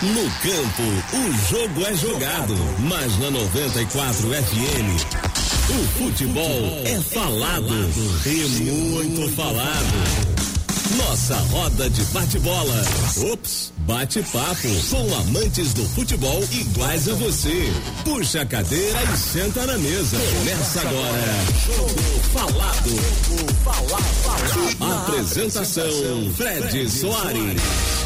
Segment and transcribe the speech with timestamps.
[0.00, 0.82] No campo,
[1.12, 2.54] o jogo é jogado,
[2.88, 4.94] mas na 94 FM,
[5.70, 7.74] o futebol é falado
[8.24, 10.38] e muito falado.
[10.96, 12.82] Nossa roda de bate-bola.
[13.32, 17.72] Ops, bate-papo com amantes do futebol iguais a você.
[18.04, 20.16] Puxa a cadeira e senta na mesa.
[20.38, 21.24] Começa agora.
[21.66, 22.90] Jogo falado.
[24.80, 27.97] Apresentação: Fred Soares.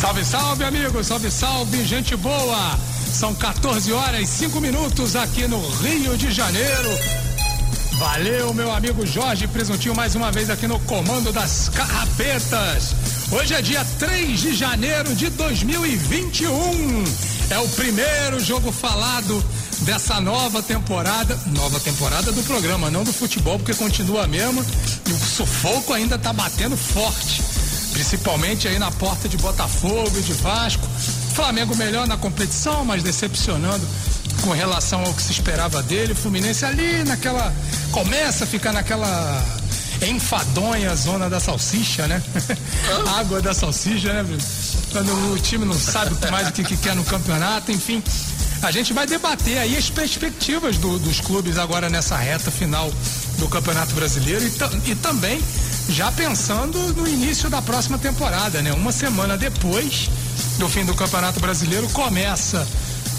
[0.00, 2.78] Salve, salve, amigos, salve, salve, gente boa.
[3.12, 6.88] São 14 horas e 5 minutos aqui no Rio de Janeiro.
[7.98, 12.94] Valeu, meu amigo Jorge Presuntinho, mais uma vez aqui no comando das carrapetas.
[13.30, 17.04] Hoje é dia 3 de janeiro de 2021.
[17.50, 19.44] É o primeiro jogo falado
[19.80, 21.38] dessa nova temporada.
[21.48, 24.64] Nova temporada do programa, não do futebol, porque continua mesmo.
[25.06, 27.59] E o sufoco ainda tá batendo forte.
[27.92, 30.86] Principalmente aí na porta de Botafogo e de Vasco.
[31.34, 33.86] Flamengo melhor na competição, mas decepcionando
[34.42, 36.14] com relação ao que se esperava dele.
[36.14, 37.52] Fluminense ali naquela.
[37.92, 39.44] Começa a ficar naquela
[40.06, 42.22] enfadonha zona da salsicha, né?
[43.18, 44.38] Água da salsicha, né?
[44.92, 48.02] Quando o time não sabe mais o que, que quer no campeonato, enfim.
[48.62, 52.92] A gente vai debater aí as perspectivas do, dos clubes agora nessa reta final
[53.38, 55.42] do Campeonato Brasileiro e, e também
[55.88, 58.72] já pensando no início da próxima temporada, né?
[58.72, 60.10] Uma semana depois
[60.58, 62.66] do fim do Campeonato Brasileiro começa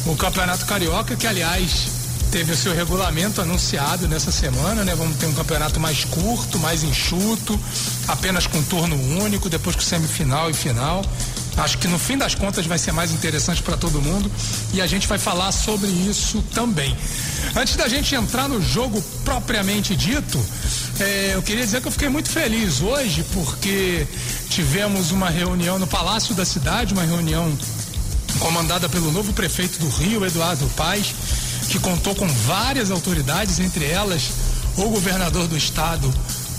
[0.05, 1.87] o Campeonato Carioca, que aliás
[2.31, 4.95] teve o seu regulamento anunciado nessa semana, né?
[4.95, 7.59] Vamos ter um campeonato mais curto, mais enxuto,
[8.07, 11.03] apenas com turno único, depois com semifinal e final.
[11.57, 14.31] Acho que no fim das contas vai ser mais interessante para todo mundo
[14.73, 16.95] e a gente vai falar sobre isso também.
[17.55, 20.43] Antes da gente entrar no jogo propriamente dito,
[20.99, 24.07] é, eu queria dizer que eu fiquei muito feliz hoje porque
[24.49, 27.51] tivemos uma reunião no Palácio da Cidade, uma reunião
[28.39, 31.13] comandada pelo novo prefeito do Rio, Eduardo Paes,
[31.69, 34.31] que contou com várias autoridades, entre elas
[34.77, 36.11] o governador do estado,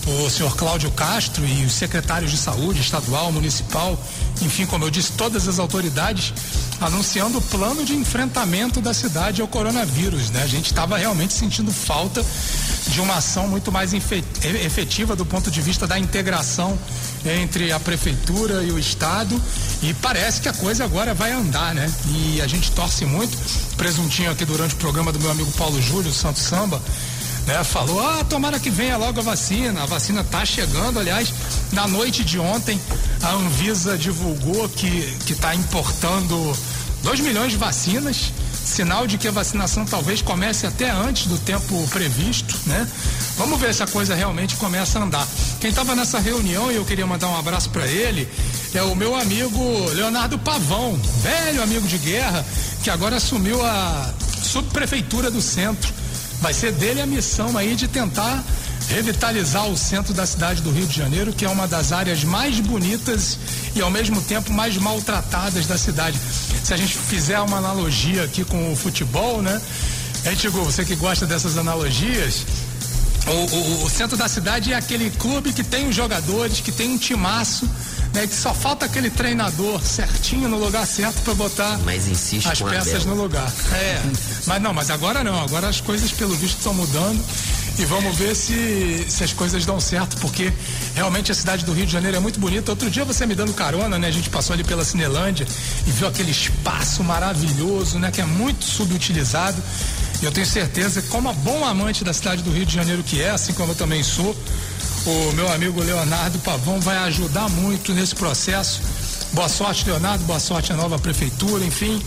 [0.06, 3.98] o senhor Cláudio Castro e os secretários de saúde estadual, municipal,
[4.40, 6.32] enfim, como eu disse, todas as autoridades
[6.80, 10.42] anunciando o plano de enfrentamento da cidade ao coronavírus, né?
[10.42, 12.24] A gente estava realmente sentindo falta
[12.88, 16.76] de uma ação muito mais efetiva do ponto de vista da integração
[17.24, 19.40] entre a prefeitura e o estado
[19.80, 21.92] e parece que a coisa agora vai andar, né?
[22.08, 23.36] E a gente torce muito.
[23.76, 26.80] Presuntinho aqui durante o programa do meu amigo Paulo Júlio Santos Samba
[27.46, 29.82] né, falou, ah, tomara que venha logo a vacina.
[29.82, 31.32] A vacina está chegando, aliás,
[31.72, 32.80] na noite de ontem
[33.22, 36.56] a Anvisa divulgou que está importando
[37.02, 38.32] 2 milhões de vacinas,
[38.64, 42.88] sinal de que a vacinação talvez comece até antes do tempo previsto, né?
[43.36, 45.26] Vamos ver se a coisa realmente começa a andar.
[45.60, 48.28] Quem estava nessa reunião e eu queria mandar um abraço para ele
[48.72, 52.44] é o meu amigo Leonardo Pavão, velho amigo de guerra,
[52.82, 55.92] que agora assumiu a subprefeitura do centro.
[56.42, 58.44] Vai ser dele a missão aí de tentar
[58.88, 62.58] revitalizar o centro da cidade do Rio de Janeiro, que é uma das áreas mais
[62.58, 63.38] bonitas
[63.76, 66.18] e ao mesmo tempo mais maltratadas da cidade.
[66.64, 69.62] Se a gente fizer uma analogia aqui com o futebol, né?
[70.24, 72.44] É, Tigo, você que gosta dessas analogias,
[73.24, 76.90] o, o, o, centro da cidade é aquele clube que tem os jogadores, que tem
[76.90, 77.70] um timaço,
[78.14, 78.26] né?
[78.26, 81.78] Que só falta aquele treinador certinho no lugar certo para botar
[82.50, 83.50] as peças no lugar.
[83.72, 84.00] É,
[84.46, 87.22] mas não, mas agora não, agora as coisas pelo visto estão mudando
[87.78, 90.52] e vamos ver se, se as coisas dão certo, porque
[90.94, 92.70] realmente a cidade do Rio de Janeiro é muito bonita.
[92.70, 94.08] Outro dia você me dando carona, né?
[94.08, 95.46] A gente passou ali pela Cinelândia
[95.86, 98.10] e viu aquele espaço maravilhoso, né?
[98.10, 99.60] Que é muito subutilizado.
[100.20, 103.20] E eu tenho certeza que, como bom amante da cidade do Rio de Janeiro que
[103.20, 104.36] é, assim como eu também sou,
[105.06, 108.80] o meu amigo Leonardo Pavão vai ajudar muito nesse processo.
[109.32, 112.00] Boa sorte, Leonardo, boa sorte à nova prefeitura, enfim.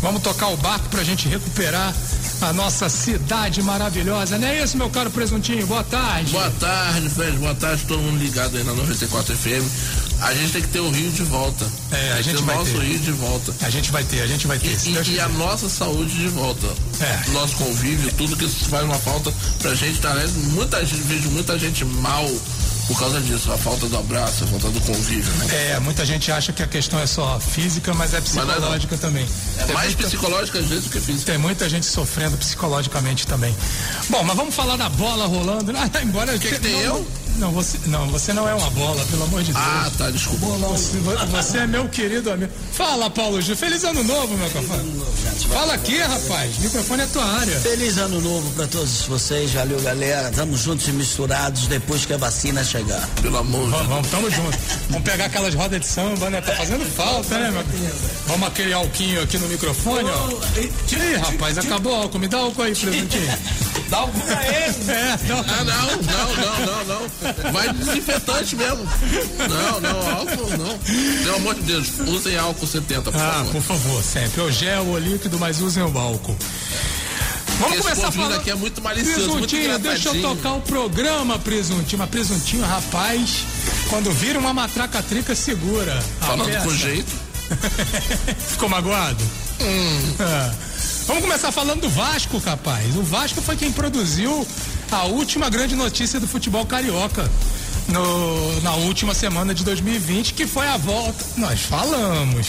[0.00, 1.92] Vamos tocar o barco para a gente recuperar
[2.40, 5.66] a nossa cidade maravilhosa, não é isso, meu caro presuntinho?
[5.66, 6.30] Boa tarde.
[6.30, 10.07] Boa tarde, Fred, boa tarde, todo mundo ligado aí na 94 FM.
[10.20, 11.66] A gente tem que ter o Rio de volta.
[11.92, 12.82] É, a gente ter vai o nosso ter.
[12.82, 13.54] Rio de volta.
[13.62, 14.76] A gente vai ter, a gente vai ter.
[14.86, 16.66] E, e, e a nossa saúde de volta.
[17.00, 17.30] É.
[17.30, 20.26] Nosso convívio, tudo que faz uma falta pra gente, tá, né?
[20.52, 22.28] Muita gente, vejo muita gente mal
[22.88, 25.72] por causa disso, a falta do abraço, a falta do convívio, né?
[25.72, 29.28] É, muita gente acha que a questão é só física, mas é psicológica mas também.
[29.58, 31.30] É tem mais muita, psicológica às vezes do que física.
[31.30, 33.54] Tem muita gente sofrendo psicologicamente também.
[34.08, 35.68] Bom, mas vamos falar da bola rolando.
[35.78, 37.06] Ah, embora que, que tem não, eu?
[37.38, 39.64] Não, você não, você não é uma bola, pelo amor de Deus.
[39.64, 40.46] Ah, tá, desculpa.
[40.46, 40.96] Você,
[41.30, 42.50] você é meu querido amigo.
[42.72, 43.56] Fala, Paulo Gil.
[43.56, 44.86] Feliz ano novo, meu compadre.
[45.48, 46.58] Fala aqui, rapaz.
[46.58, 47.60] O microfone é tua área.
[47.60, 49.52] Feliz ano novo pra todos vocês.
[49.52, 50.30] Valeu, galera.
[50.34, 53.06] Tamo juntos e misturados depois que a vacina chegar.
[53.22, 53.88] Pelo amor de Vamos, Deus.
[53.88, 54.58] vamos, tamo junto.
[54.90, 56.40] Vamos pegar aquelas rodas de samba, né?
[56.40, 57.64] Tá fazendo falta, né, meu?
[58.26, 60.28] Vamos aquele alquinho aqui no microfone, ó.
[60.60, 62.18] Ih, rapaz, acabou o álcool.
[62.18, 63.38] Me dá álcool aí, presuntinho.
[63.88, 64.74] Dá um pra ele.
[64.88, 65.38] É, não.
[65.38, 67.27] Ah, não, não, não, não, não.
[67.52, 68.86] Vai desinfetante mesmo.
[69.48, 70.78] Não, não, álcool não.
[71.24, 73.52] Pelo amor de Deus, usem álcool 70, por Ah, favor.
[73.52, 74.40] por favor, sempre.
[74.40, 76.36] O gel, o líquido, mas usem o álcool.
[77.60, 78.34] Vamos Esse começar falando...
[78.34, 81.98] aqui é muito malicioso, muito Presuntinho, deixa eu tocar o programa, Presuntinho.
[81.98, 83.38] Mas Presuntinho, rapaz,
[83.90, 86.00] quando vira uma matraca trica, segura.
[86.20, 87.10] Falando com jeito.
[88.50, 89.24] Ficou magoado?
[89.60, 90.67] É.
[91.08, 92.94] Vamos começar falando do Vasco, capaz.
[92.94, 94.46] O Vasco foi quem produziu
[94.92, 97.28] a última grande notícia do futebol carioca
[97.88, 101.24] no- na última semana de 2020, que foi a volta.
[101.38, 102.46] Nós falamos.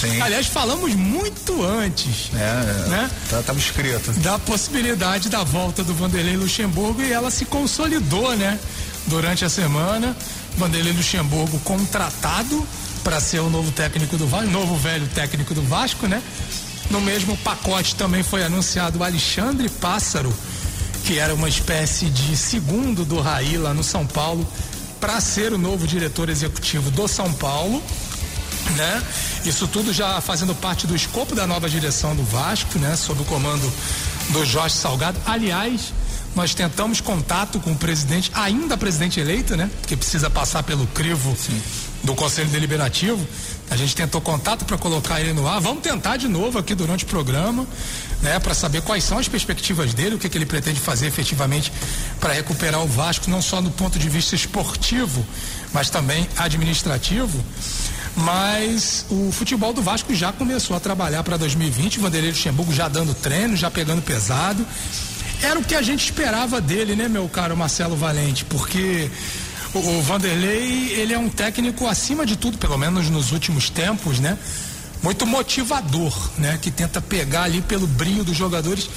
[0.00, 0.20] Sim.
[0.22, 2.30] Aliás, falamos muito antes.
[2.34, 3.10] É, Né?
[3.28, 4.10] tá, tava escrito.
[4.20, 8.58] Da possibilidade da volta do Vanderlei Luxemburgo e ela se consolidou, né?
[9.06, 10.16] Durante a semana.
[10.56, 12.66] Vanderlei Luxemburgo contratado
[13.04, 16.22] para ser o novo técnico do Vasco, novo velho técnico do Vasco, né?
[16.90, 20.32] No mesmo pacote também foi anunciado o Alexandre Pássaro,
[21.04, 24.46] que era uma espécie de segundo do Raí lá no São Paulo,
[25.00, 27.82] para ser o novo diretor executivo do São Paulo
[28.76, 29.02] né?
[29.44, 32.96] Isso tudo já fazendo parte do escopo da nova direção do Vasco, né?
[32.96, 33.72] Sob o comando
[34.30, 35.18] do Jorge Salgado.
[35.24, 35.92] Aliás,
[36.34, 39.70] nós tentamos contato com o presidente, ainda presidente eleito, né?
[39.80, 41.36] Porque precisa passar pelo crivo
[42.02, 43.26] do Conselho Deliberativo.
[43.70, 45.60] A gente tentou contato para colocar ele no ar.
[45.60, 47.66] Vamos tentar de novo aqui durante o programa,
[48.22, 48.38] né?
[48.38, 51.72] Para saber quais são as perspectivas dele, o que, que ele pretende fazer efetivamente
[52.18, 55.24] para recuperar o Vasco, não só do ponto de vista esportivo,
[55.72, 57.44] mas também administrativo.
[58.16, 63.14] Mas o futebol do Vasco já começou a trabalhar para 2020, Vanderlei Luxemburgo já dando
[63.14, 64.66] treino, já pegando pesado.
[65.40, 68.44] Era o que a gente esperava dele, né, meu caro Marcelo Valente?
[68.44, 69.08] Porque
[69.74, 74.38] o, Vanderlei, ele é um técnico acima de tudo, pelo menos nos últimos tempos, né?
[75.02, 76.58] Muito motivador, né?
[76.60, 78.88] Que tenta pegar ali pelo brilho dos jogadores.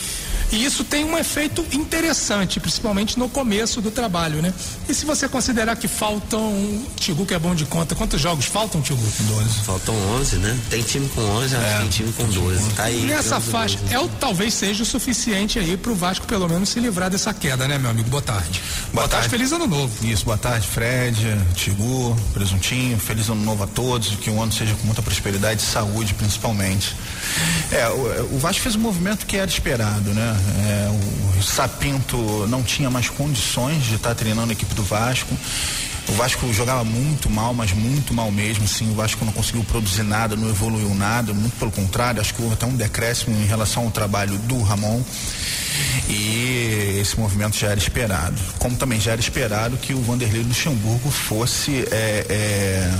[0.52, 4.54] E isso tem um efeito interessante, principalmente no começo do trabalho, né?
[4.90, 6.86] E se você considerar que faltam.
[6.98, 9.02] Tigu, que é bom de conta, quantos jogos faltam, Tigu?
[9.02, 9.50] 12.
[9.62, 10.60] Faltam 11, né?
[10.70, 12.70] Tem time com 11, acho que tem time com 12.
[12.72, 13.02] Tá aí.
[13.04, 13.94] Nessa 11, faixa, 12.
[13.94, 17.66] é o talvez seja o suficiente aí pro Vasco pelo menos se livrar dessa queda,
[17.66, 18.10] né, meu amigo?
[18.10, 18.62] Boa tarde.
[18.94, 19.30] Boa tarde.
[19.30, 20.06] feliz ano novo.
[20.06, 21.18] Isso, boa tarde, Fred,
[21.56, 25.66] Tigu, Presuntinho, feliz ano novo a todos, que o ano seja com muita prosperidade e
[25.66, 26.96] saúde, principalmente.
[27.72, 30.38] É, o, o Vasco fez um movimento que era esperado, né?
[30.68, 32.18] É, o Sapinto
[32.48, 35.36] não tinha mais condições de estar treinando a equipe do Vasco.
[36.10, 38.90] O Vasco jogava muito mal, mas muito mal mesmo, sim.
[38.92, 42.54] O Vasco não conseguiu produzir nada, não evoluiu nada, muito pelo contrário, acho que houve
[42.56, 45.02] até um decréscimo em relação ao trabalho do Ramon.
[46.10, 48.36] E esse movimento já era esperado.
[48.60, 53.00] Como também já era esperado que o Vanderlei Luxemburgo fosse é, é,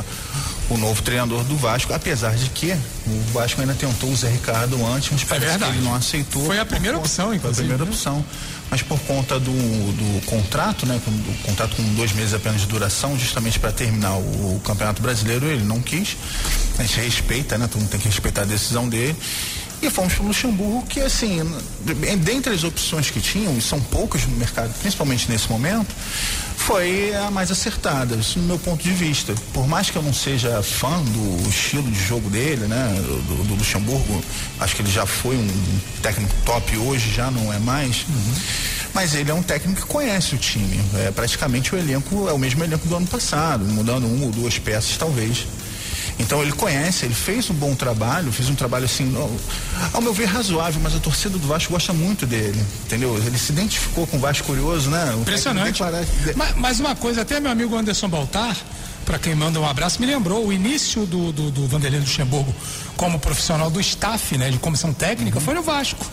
[0.70, 2.72] o novo treinador do Vasco, apesar de que
[3.06, 6.46] o Vasco ainda tentou o Zé Ricardo antes, mas parece que ele não aceitou.
[6.46, 7.92] Foi a primeira opção, Foi a inclusive, primeira né?
[7.92, 8.26] opção.
[8.72, 11.00] Mas por conta do, do contrato, né?
[11.06, 15.46] Do contrato com dois meses apenas de duração, justamente para terminar o, o Campeonato Brasileiro,
[15.46, 16.16] ele não quis.
[16.80, 17.68] A gente respeita, né?
[17.68, 19.14] Todo mundo tem que respeitar a decisão dele.
[19.82, 21.40] E fomos para o Luxemburgo, que assim,
[22.24, 25.96] dentre as opções que tinham, e são poucas no mercado, principalmente nesse momento,
[26.56, 29.34] foi a mais acertada, isso no meu ponto de vista.
[29.52, 32.96] Por mais que eu não seja fã do estilo de jogo dele, né,
[33.28, 34.24] do, do Luxemburgo,
[34.60, 38.06] acho que ele já foi um técnico top hoje, já não é mais.
[38.94, 40.80] Mas ele é um técnico que conhece o time.
[41.08, 44.60] É praticamente o elenco, é o mesmo elenco do ano passado, mudando uma ou duas
[44.60, 45.48] peças talvez.
[46.20, 49.16] Então ele conhece, ele fez um bom trabalho, fez um trabalho assim,
[49.94, 53.16] ao- meu ver, razoável, mas a torcida do Vasco gosta muito dele, entendeu?
[53.18, 55.14] Ele se identificou com o Vasco Curioso, né?
[55.16, 55.68] O Impressionante.
[56.36, 58.56] Mas, mas uma coisa, até meu amigo Anderson Baltar,
[59.06, 62.54] para quem manda um abraço, me lembrou o início do, do, do Vanderlei Luxemburgo
[62.96, 66.06] como profissional do staff, né, de comissão técnica, foi no Vasco.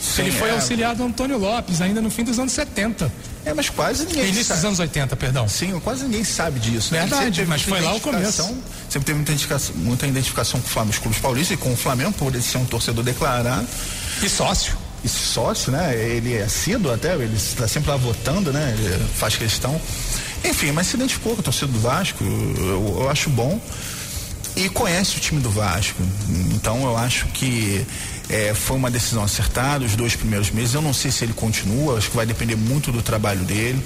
[0.00, 0.52] Sim, Ele foi é.
[0.52, 3.12] auxiliar do Antônio Lopes, ainda no fim dos anos 70.
[3.44, 4.60] É, mas quase ninguém Início sabe.
[4.60, 5.48] dos anos 80, perdão.
[5.48, 6.92] Sim, quase ninguém sabe disso.
[6.94, 7.00] né?
[7.00, 8.42] Verdade, mas foi lá o começo.
[8.88, 11.76] Sempre teve muita identificação, muita identificação com o Flamengo, os clubes paulistas e com o
[11.76, 13.66] Flamengo, por ele ser um torcedor declarado.
[14.22, 14.76] E sócio.
[15.04, 15.94] e sócio, né?
[15.96, 18.74] Ele é assíduo até, ele está sempre lá votando, né?
[18.78, 19.80] Ele faz questão.
[20.44, 23.60] Enfim, mas se identificou com a torcida do Vasco, eu, eu acho bom.
[24.56, 26.02] E conhece o time do Vasco.
[26.52, 27.86] Então eu acho que
[28.30, 30.74] É, foi uma decisão acertada os dois primeiros meses.
[30.74, 33.82] Eu não sei se ele continua, acho que vai depender muito do trabalho dele.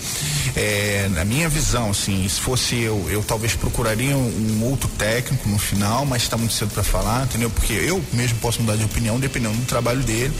[0.54, 5.48] É, na minha visão, assim, se fosse eu, eu talvez procuraria um, um outro técnico
[5.48, 7.48] no final, mas está muito cedo para falar, entendeu?
[7.48, 10.34] Porque eu mesmo posso mudar de opinião dependendo do trabalho dele.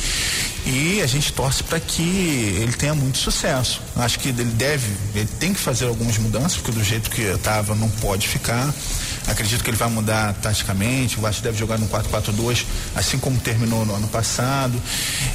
[0.66, 3.82] E a gente torce para que ele tenha muito sucesso.
[3.96, 7.74] Acho que ele deve, ele tem que fazer algumas mudanças, porque do jeito que estava
[7.74, 8.72] não pode ficar.
[9.26, 11.18] Acredito que ele vai mudar taticamente.
[11.18, 14.80] O Vasco deve jogar no 4-4-2, assim como terminou no ano passado.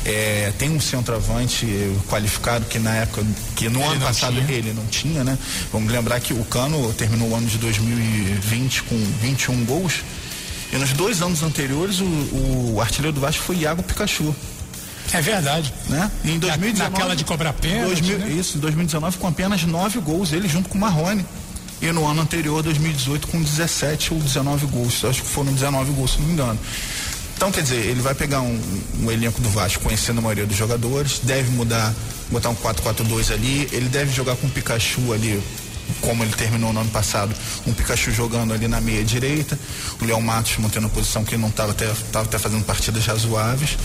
[0.06, 1.66] É, tem um centroavante
[2.08, 3.26] qualificado que na época,
[3.56, 4.52] que no Ele ano passado tinha.
[4.58, 5.38] ele não tinha, né?
[5.72, 10.02] Vamos lembrar que o Cano terminou o ano de 2020 com 21 gols.
[10.72, 12.06] E nos dois anos anteriores, o,
[12.76, 14.36] o artilheiro do Vasco foi Iago Pikachu
[15.12, 15.74] É verdade.
[15.88, 16.12] né?
[16.24, 18.30] Em 2019, naquela de cobrar pênalti, 2000 né?
[18.34, 21.26] Isso, em 2019 com apenas nove gols, ele junto com o Marrone.
[21.82, 25.04] E no ano anterior, 2018, com 17 ou 19 gols.
[25.06, 26.60] Acho que foram 19 gols, se não me engano.
[27.40, 28.62] Então, quer dizer, ele vai pegar um,
[29.00, 31.96] um elenco do Vasco, conhecendo a maioria dos jogadores, deve mudar,
[32.30, 35.42] botar um 4-4-2 ali, ele deve jogar com o Pikachu ali,
[36.02, 37.34] como ele terminou no ano passado,
[37.66, 39.58] um Pikachu jogando ali na meia direita,
[40.02, 43.06] o Léo Matos mantendo a posição que ele não estava até, tava até fazendo partidas
[43.06, 43.78] razoáveis.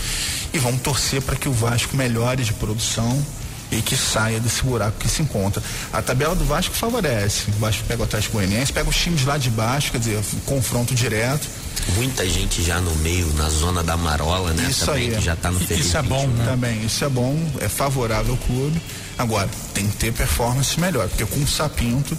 [0.53, 3.25] E vamos torcer para que o Vasco melhore de produção
[3.71, 5.63] e que saia desse buraco que se encontra.
[5.93, 7.49] A tabela do Vasco favorece.
[7.51, 10.93] O Vasco pega o Atlético Goianiense, pega os times lá de baixo, quer dizer, confronto
[10.93, 11.47] direto.
[11.95, 14.67] Muita gente já no meio, na zona da marola, né?
[14.69, 15.15] Isso também, aí.
[15.15, 16.45] que já tá no feliz Isso é bom, né?
[16.45, 18.81] Também, isso é bom, é favorável ao clube.
[19.17, 22.17] Agora, tem que ter performance melhor, porque com o Sapinto,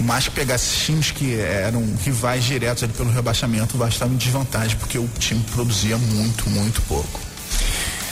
[0.00, 4.12] mais que pegar esses times que eram rivais diretos ali pelo rebaixamento, o Vasco estava
[4.12, 7.20] em desvantagem, porque o time produzia muito, muito pouco.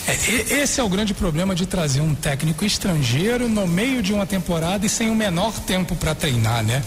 [0.06, 4.26] É, esse é o grande problema de trazer um técnico estrangeiro no meio de uma
[4.26, 6.82] temporada e sem o menor tempo para treinar, né?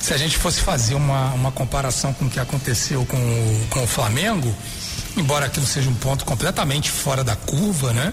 [0.00, 3.82] Se a gente fosse fazer uma, uma comparação com o que aconteceu com o, com
[3.82, 4.54] o Flamengo,
[5.16, 8.12] embora aquilo seja um ponto completamente fora da curva, né?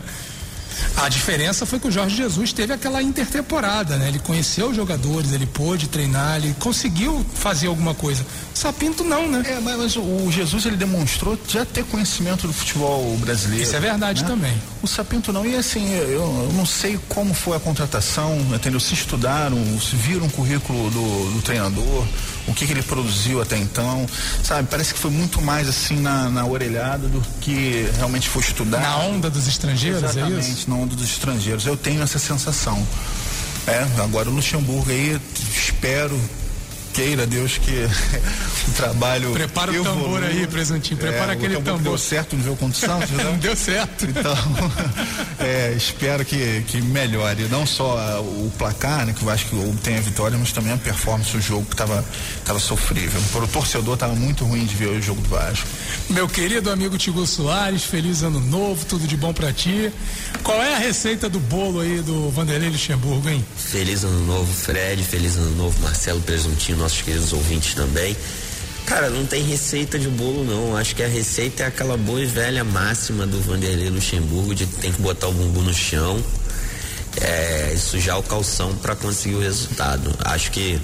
[0.98, 4.08] A diferença foi que o Jorge Jesus teve aquela intertemporada, né?
[4.08, 8.26] Ele conheceu os jogadores, ele pôde treinar, ele conseguiu fazer alguma coisa.
[8.54, 9.44] Sapinto não, né?
[9.46, 13.64] É, mas, o Jesus ele demonstrou já ter conhecimento do futebol brasileiro.
[13.64, 14.30] Isso é verdade né?
[14.30, 14.62] também.
[14.82, 18.80] O Sapinto não, e assim, eu, eu não sei como foi a contratação, entendeu?
[18.80, 22.06] Se estudaram, se viram o currículo do, do treinador,
[22.48, 24.06] o que, que ele produziu até então,
[24.44, 24.68] sabe?
[24.70, 28.80] Parece que foi muito mais assim na, na orelhada do que realmente foi estudar.
[28.80, 30.70] Na onda dos estrangeiros, é Exatamente, isso?
[30.70, 31.66] na onda dos estrangeiros.
[31.66, 32.86] Eu tenho essa sensação.
[33.68, 35.20] É, agora o Luxemburgo aí,
[35.56, 36.20] espero,
[36.96, 37.72] queira Deus que
[38.70, 39.32] o trabalho.
[39.34, 39.94] Prepara o evolua.
[39.94, 41.82] tambor aí, presuntinho, prepara É, o aquele tambor.
[41.82, 43.24] Deu certo no jogo contra o Santos, né?
[43.26, 44.06] Não deu certo.
[44.06, 44.36] Então,
[45.40, 47.48] é, espero que, que melhore.
[47.50, 50.78] Não só ah, o placar, né, que o Vasco obtenha a vitória, mas também a
[50.78, 52.04] performance do jogo que estava
[52.46, 53.22] tava sofrível.
[53.34, 55.68] Para o torcedor estava muito ruim de ver o jogo do Vasco.
[56.10, 59.92] Meu querido amigo Tigo Soares, feliz ano novo, tudo de bom pra ti.
[60.44, 63.44] Qual é a receita do bolo aí do Vanderlei Luxemburgo, hein?
[63.58, 65.04] Feliz ano novo, Fred.
[65.04, 68.16] Feliz ano novo, Marcelo Presuntinho, nossos queridos ouvintes também.
[68.86, 70.78] Cara, não tem receita de bolo, não.
[70.78, 74.76] Acho que a receita é aquela boa e velha máxima do Vanderlei Luxemburgo de que
[74.76, 76.24] tem que botar o bumbum no chão
[77.20, 80.14] é, e sujar o calção para conseguir o resultado.
[80.24, 80.80] Acho que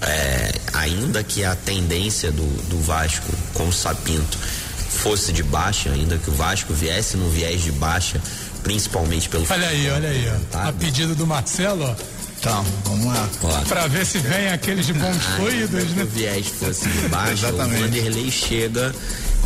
[0.00, 4.38] é, ainda que a tendência do, do Vasco com o Sapinto
[4.88, 8.18] fosse de baixa, ainda que o Vasco viesse no viés de baixa,
[8.62, 10.68] principalmente pelo Olha aí, olha aí, ó.
[10.68, 12.15] A pedido do Marcelo, ó.
[12.46, 13.28] Então, vamos lá.
[13.42, 16.02] Ó, Pra ver se vem aqueles de bons Ah, fluidos, se né?
[16.04, 17.56] o viés fosse de baixo, o.
[17.56, 18.94] Vanderlei chega.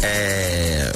[0.02, 0.92] é,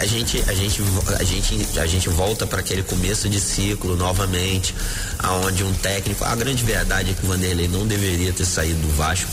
[0.00, 0.82] a gente, a gente,
[1.18, 4.74] a gente, a gente volta para aquele começo de ciclo novamente,
[5.20, 6.24] aonde um técnico.
[6.24, 9.30] A grande verdade é que o Vanderlei não deveria ter saído do Vasco.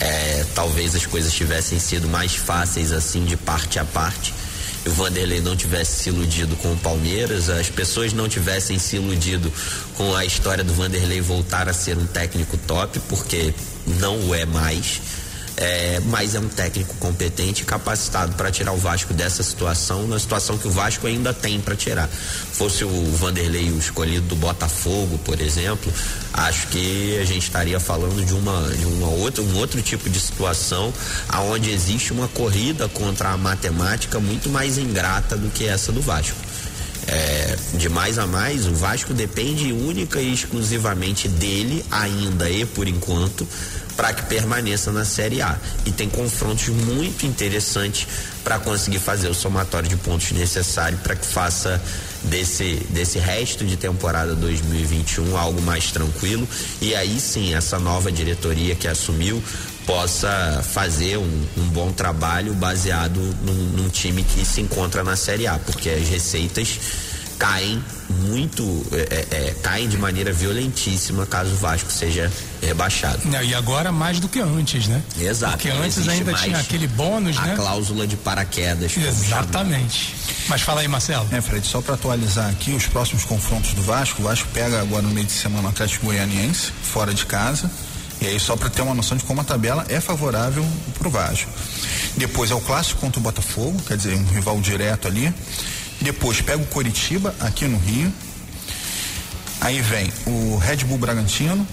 [0.00, 4.34] É, talvez as coisas tivessem sido mais fáceis assim de parte a parte.
[4.86, 9.50] O Vanderlei não tivesse se iludido com o Palmeiras, as pessoas não tivessem se iludido
[9.94, 13.54] com a história do Vanderlei voltar a ser um técnico top, porque
[13.98, 15.00] não o é mais.
[15.56, 20.58] É, mas é um técnico competente capacitado para tirar o Vasco dessa situação, na situação
[20.58, 22.08] que o Vasco ainda tem para tirar.
[22.08, 25.92] Fosse o Vanderlei o escolhido do Botafogo, por exemplo,
[26.32, 30.18] acho que a gente estaria falando de uma, de uma outra, um outro tipo de
[30.18, 30.92] situação
[31.28, 36.36] aonde existe uma corrida contra a matemática muito mais ingrata do que essa do Vasco.
[37.06, 42.88] É, de mais a mais, o Vasco depende única e exclusivamente dele, ainda e por
[42.88, 43.46] enquanto,
[43.96, 45.56] para que permaneça na Série A.
[45.84, 48.06] E tem confrontos muito interessantes
[48.42, 51.80] para conseguir fazer o somatório de pontos necessário para que faça
[52.24, 56.46] desse, desse resto de temporada 2021 algo mais tranquilo.
[56.80, 59.42] E aí sim, essa nova diretoria que assumiu
[59.86, 65.46] possa fazer um, um bom trabalho baseado num, num time que se encontra na Série
[65.46, 66.78] A, porque as receitas
[67.38, 72.30] caem muito, é, é, é, caem de maneira violentíssima caso o Vasco seja
[72.62, 73.20] rebaixado.
[73.42, 75.02] E agora mais do que antes, né?
[75.18, 75.58] Exato.
[75.58, 77.52] Porque antes ainda tinha aquele bônus, a né?
[77.52, 78.96] A cláusula de paraquedas.
[78.96, 80.14] Exatamente.
[80.48, 81.26] Mas fala aí, Marcelo.
[81.32, 85.02] É, Fred, só para atualizar aqui os próximos confrontos do Vasco, o Vasco pega agora
[85.02, 87.70] no meio de semana o Atlético Goianiense, fora de casa.
[88.20, 90.66] E aí só para ter uma noção de como a tabela é favorável
[90.98, 91.50] pro Vasco.
[92.16, 95.32] Depois é o clássico contra o Botafogo, quer dizer, um rival direto ali.
[96.04, 98.12] Depois pega o Coritiba aqui no Rio.
[99.58, 101.66] Aí vem o Red Bull Bragantino,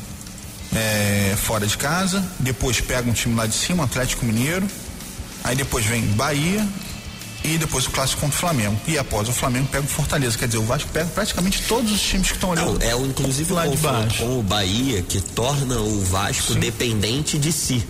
[0.74, 2.26] é, fora de casa.
[2.40, 4.66] Depois pega um time lá de cima, Atlético Mineiro.
[5.44, 6.66] Aí depois vem Bahia
[7.44, 8.80] e depois o clássico contra o Flamengo.
[8.88, 10.38] E após o Flamengo pega o Fortaleza.
[10.38, 12.62] Quer dizer, o Vasco pega praticamente todos os times que estão ali.
[12.62, 14.20] Não, é o, inclusive lá o de baixo.
[14.20, 16.60] com o Bahia que torna o Vasco Sim.
[16.60, 17.86] dependente de si.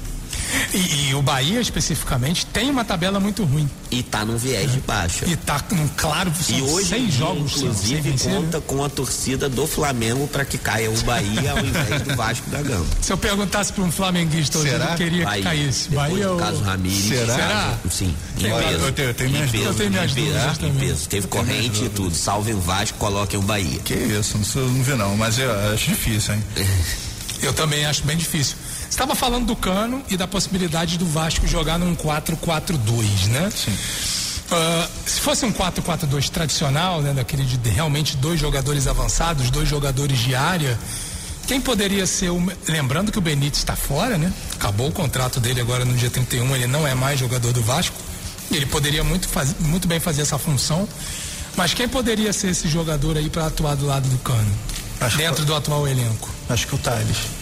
[0.73, 3.69] E, e, o Bahia, especificamente, tem uma tabela muito ruim.
[3.89, 5.25] E tá num viés de baixa.
[5.25, 10.27] E tá num claro E hoje seis jogos inclusive conta com a torcida do Flamengo
[10.27, 12.85] para que caia o Bahia ao invés do Vasco da Gama.
[13.01, 14.91] Se eu perguntasse para um flamenguista hoje, Será?
[14.91, 15.89] eu queria Bahia, que caísse.
[15.89, 16.37] Bahia ou...
[16.37, 17.03] caso Ramires.
[17.03, 17.35] Será?
[17.35, 17.77] Será?
[17.89, 18.15] Sim.
[18.37, 18.85] Em peso.
[18.85, 19.67] Eu tenho, eu tenho minhas dúvidas.
[19.67, 21.09] Eu tenho minhas dúvidas em peso.
[21.09, 22.15] Teve corrente e tudo.
[22.15, 23.79] Salvem o Vasco, coloquem o Bahia.
[23.79, 26.43] Que isso, não, não vi não, mas eu acho difícil, hein?
[27.43, 28.55] eu também acho bem difícil.
[28.91, 33.49] Estava falando do Cano e da possibilidade do Vasco jogar num 4-4-2, né?
[33.49, 33.71] Sim.
[33.71, 40.19] Uh, se fosse um 4-4-2 tradicional, né, daquele de realmente dois jogadores avançados, dois jogadores
[40.19, 40.77] de área,
[41.47, 42.51] quem poderia ser o.
[42.67, 44.31] Lembrando que o Benítez está fora, né?
[44.55, 47.95] Acabou o contrato dele agora no dia 31, ele não é mais jogador do Vasco.
[48.51, 50.87] Ele poderia muito, faz, muito bem fazer essa função.
[51.55, 54.51] Mas quem poderia ser esse jogador aí para atuar do lado do Cano?
[54.99, 56.29] Acho dentro que, do atual elenco?
[56.49, 57.40] Acho que o Thales.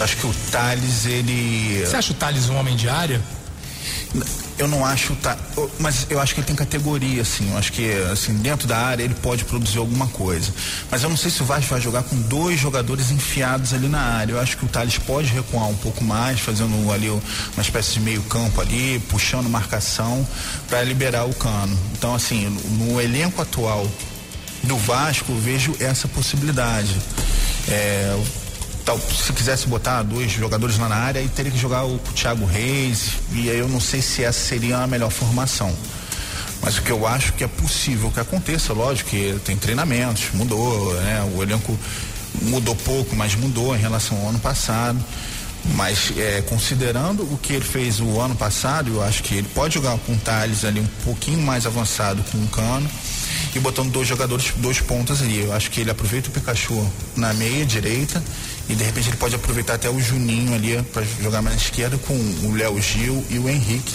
[0.00, 1.84] Acho que o Thales, ele.
[1.84, 3.20] Você acha o Thales um homem de área?
[4.58, 5.38] Eu não acho, tá,
[5.78, 7.50] mas eu acho que ele tem categoria, assim.
[7.50, 10.52] Eu acho que, assim, dentro da área ele pode produzir alguma coisa.
[10.90, 14.00] Mas eu não sei se o Vasco vai jogar com dois jogadores enfiados ali na
[14.00, 14.32] área.
[14.32, 18.00] Eu acho que o Thales pode recuar um pouco mais, fazendo ali uma espécie de
[18.00, 20.26] meio-campo ali, puxando marcação
[20.68, 21.78] para liberar o cano.
[21.96, 23.86] Então, assim, no elenco atual
[24.62, 26.94] do Vasco, eu vejo essa possibilidade.
[27.68, 28.14] É,
[28.84, 32.12] tal, se quisesse botar dois jogadores lá na área, aí teria que jogar o, o
[32.14, 35.74] Thiago Reis, e aí eu não sei se essa seria a melhor formação.
[36.62, 40.94] Mas o que eu acho que é possível que aconteça, lógico que tem treinamentos, mudou,
[40.94, 41.26] né?
[41.34, 41.78] O elenco
[42.42, 45.02] mudou pouco, mas mudou em relação ao ano passado.
[45.74, 49.74] Mas é, considerando o que ele fez o ano passado, eu acho que ele pode
[49.74, 52.88] jogar com o Thales ali um pouquinho mais avançado com o Cano
[53.54, 55.40] e botando dois jogadores, dois pontas ali.
[55.40, 58.22] Eu acho que ele aproveita o Pikachu na meia direita
[58.70, 61.98] e de repente ele pode aproveitar até o Juninho ali para jogar mais na esquerda
[61.98, 63.92] com o Léo Gil e o Henrique.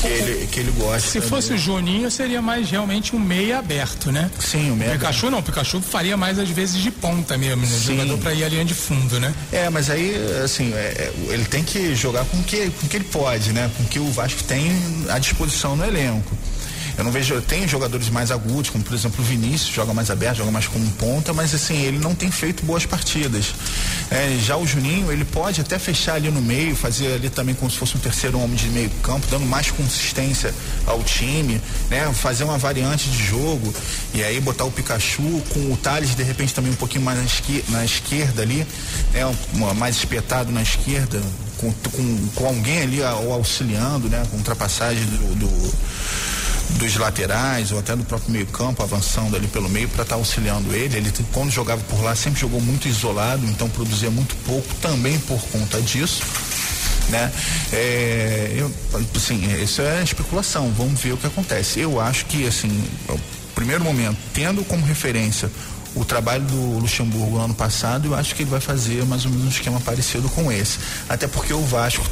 [0.00, 1.00] Que ele, que ele gosta.
[1.00, 4.30] Se fosse o Juninho, seria mais realmente um meia aberto, né?
[4.38, 4.92] Sim, o meia.
[4.92, 5.32] O Pikachu aberto.
[5.32, 7.66] não, o Pikachu faria mais às vezes de ponta mesmo, né?
[7.66, 7.96] Sim.
[7.96, 9.34] Jogador para ir a linha de fundo, né?
[9.50, 12.96] É, mas aí, assim, é, é, ele tem que jogar com o que, com que
[12.96, 13.68] ele pode, né?
[13.76, 14.70] Com o que o Vasco tem
[15.08, 16.38] à disposição no elenco.
[16.98, 20.38] Eu não vejo, tem jogadores mais agudos, como por exemplo o Vinícius, joga mais aberto,
[20.38, 23.54] joga mais como ponta, mas assim, ele não tem feito boas partidas.
[24.10, 27.70] É, já o Juninho, ele pode até fechar ali no meio, fazer ali também como
[27.70, 30.52] se fosse um terceiro homem de meio campo, dando mais consistência
[30.86, 32.12] ao time, né?
[32.12, 33.72] Fazer uma variante de jogo
[34.12, 37.24] e aí botar o Pikachu com o Thales de repente também um pouquinho mais na
[37.24, 38.66] esquerda, na esquerda ali,
[39.12, 39.24] né?
[39.24, 41.22] Um, mais espetado na esquerda,
[41.58, 44.26] com, com, com alguém ali auxiliando, né?
[44.32, 45.72] Com ultrapassagem do, do
[46.70, 50.20] dos laterais ou até do próprio meio campo avançando ali pelo meio para estar tá
[50.20, 50.96] auxiliando ele.
[50.96, 55.40] Ele quando jogava por lá sempre jogou muito isolado, então produzia muito pouco também por
[55.48, 56.22] conta disso.
[57.08, 57.32] Né?
[57.72, 58.70] É, eu,
[59.16, 61.80] assim, isso é especulação, vamos ver o que acontece.
[61.80, 63.18] Eu acho que assim, o
[63.54, 65.50] primeiro momento, tendo como referência
[65.94, 69.46] o trabalho do Luxemburgo ano passado, eu acho que ele vai fazer mais ou menos
[69.46, 70.78] um esquema parecido com esse.
[71.08, 72.04] Até porque o Vasco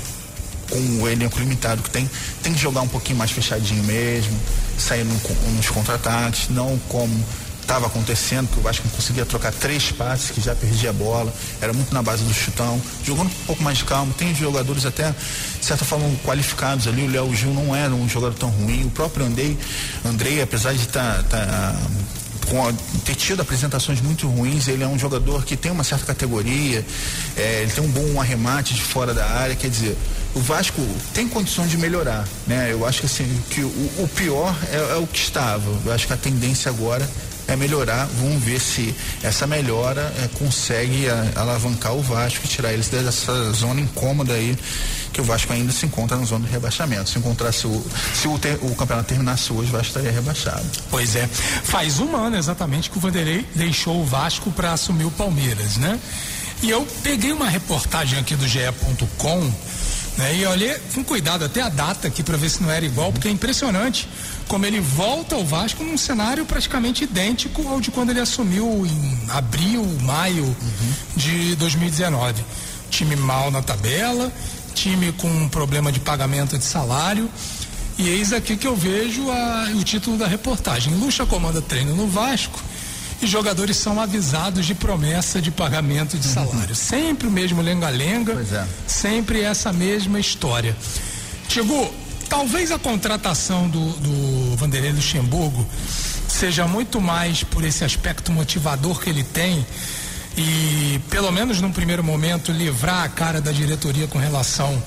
[0.70, 2.08] com o elenco limitado que tem,
[2.42, 4.38] tem que jogar um pouquinho mais fechadinho mesmo,
[4.78, 5.14] sair no,
[5.54, 7.24] nos contra-ataques, não como
[7.66, 11.34] estava acontecendo, que o Vasco não conseguia trocar três passes, que já perdia a bola,
[11.60, 15.10] era muito na base do chutão, jogando um pouco mais de calma, tem jogadores até,
[15.10, 18.90] de certa forma, qualificados ali, o Léo Gil não era um jogador tão ruim, o
[18.90, 19.58] próprio Andrei,
[20.04, 21.76] Andrei, apesar de estar tá, tá,
[22.48, 22.72] com
[23.04, 26.84] ter tido apresentações muito ruins, ele é um jogador que tem uma certa categoria,
[27.36, 29.96] é, ele tem um bom arremate de fora da área, quer dizer,
[30.34, 30.80] o Vasco
[31.14, 32.68] tem condições de melhorar, né?
[32.70, 35.64] Eu acho que assim, que o, o pior é, é o que estava.
[35.84, 37.08] Eu acho que a tendência agora
[37.48, 38.06] é melhorar.
[38.18, 43.52] Vamos ver se essa melhora é, consegue a, alavancar o Vasco e tirar eles dessa
[43.52, 44.56] zona incômoda aí
[45.12, 47.08] que o Vasco ainda se encontra na zona de rebaixamento.
[47.08, 50.64] Se encontrasse o, se o, ter, o campeonato terminasse hoje, o Vasco estaria rebaixado.
[50.90, 51.26] Pois é.
[51.26, 55.98] Faz um ano exatamente que o Vanderlei deixou o Vasco para assumir o Palmeiras, né?
[56.62, 59.52] E eu peguei uma reportagem aqui do GE.com
[60.16, 60.36] né?
[60.36, 63.28] E olhei com cuidado até a data aqui para ver se não era igual, porque
[63.28, 64.08] é impressionante
[64.48, 69.30] como ele volta ao Vasco num cenário praticamente idêntico ao de quando ele assumiu em
[69.30, 70.92] abril, maio uhum.
[71.16, 72.44] de 2019.
[72.90, 74.32] Time mal na tabela,
[74.74, 77.28] time com um problema de pagamento de salário.
[77.98, 80.94] E eis aqui que eu vejo a, o título da reportagem.
[80.94, 82.62] Lucha comanda treino no Vasco
[83.20, 86.70] e jogadores são avisados de promessa de pagamento de salário.
[86.70, 86.74] Uhum.
[86.74, 88.66] Sempre o mesmo lenga-lenga, é.
[88.86, 90.76] sempre essa mesma história.
[91.48, 91.92] Tigo,
[92.28, 95.66] talvez a contratação do, do Vanderlei Luxemburgo
[96.28, 99.64] seja muito mais por esse aspecto motivador que ele tem
[100.36, 104.82] e, pelo menos num primeiro momento, livrar a cara da diretoria com relação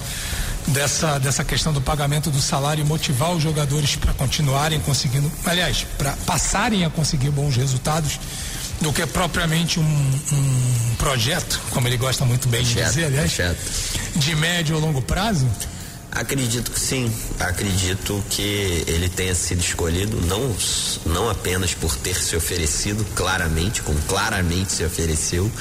[0.68, 5.86] dessa, dessa questão do pagamento do salário e motivar os jogadores para continuarem conseguindo, aliás,
[5.98, 8.20] para passarem a conseguir bons resultados
[8.82, 13.38] do que propriamente um, um projeto, como ele gosta muito bem de dizer, aliás,
[14.16, 15.48] de médio ou longo prazo?
[16.12, 17.12] Acredito que sim.
[17.40, 20.56] Acredito que ele tenha sido escolhido não,
[21.06, 25.52] não apenas por ter se oferecido claramente, como claramente se ofereceu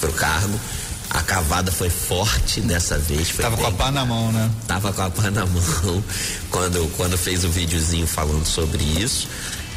[0.00, 0.60] para o cargo,
[1.10, 3.30] a cavada foi forte dessa vez.
[3.30, 4.50] Foi Tava bem, com a pá na mão, né?
[4.66, 6.04] Tava com a pá na mão
[6.50, 9.28] quando, quando fez o videozinho falando sobre isso.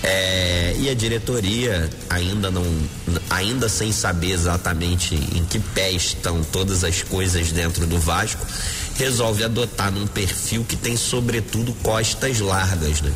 [0.02, 2.66] É, e a diretoria ainda não,
[3.30, 8.46] ainda sem saber exatamente em que pé estão todas as coisas dentro do Vasco,
[8.96, 13.12] resolve adotar num perfil que tem sobretudo costas largas, né?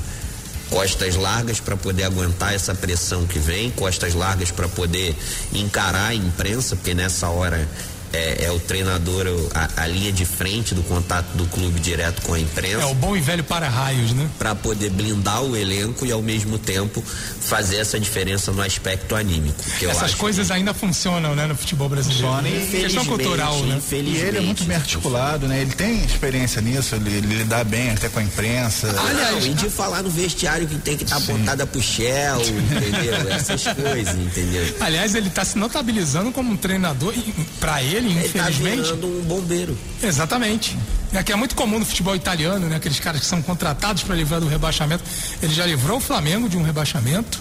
[0.70, 5.16] Costas largas para poder aguentar essa pressão que vem, costas largas para poder
[5.54, 7.68] encarar a imprensa, porque nessa hora
[8.14, 12.36] é, é o treinador, a, a, linha de frente do contato do clube direto com
[12.36, 12.84] a imprensa.
[12.84, 14.30] É o bom e velho para-raios, né?
[14.38, 17.04] Para poder blindar o elenco e ao mesmo tempo
[17.42, 19.64] fazer essa diferença no aspecto anímico.
[19.82, 20.54] Essas coisas que...
[20.54, 22.28] ainda funcionam, né, no futebol brasileiro.
[22.28, 23.82] Funciona e questão cultural, né?
[23.92, 25.62] E ele é muito bem articulado, né?
[25.62, 28.94] Ele tem experiência nisso, ele, ele lida bem até com a imprensa.
[29.10, 33.32] Aliás, e de falar no vestiário que tem que estar tá apontada pro Shell, entendeu?
[33.32, 34.76] Essas coisas, entendeu?
[34.80, 38.90] Aliás, ele está se notabilizando como um treinador e para ele ele, ele tá infelizmente.
[38.90, 39.78] Tá um bombeiro.
[40.02, 40.78] Exatamente.
[41.14, 42.76] É que é muito comum no futebol italiano, né?
[42.76, 45.04] Aqueles caras que são contratados para livrar do rebaixamento.
[45.42, 47.40] Ele já livrou o Flamengo de um rebaixamento.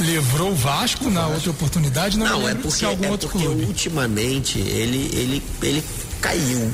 [0.00, 3.64] Livrou o Vasco na outra oportunidade, não, não é porque, algum é outro porque clube.
[3.66, 5.84] ultimamente ele, ele, ele
[6.20, 6.72] caiu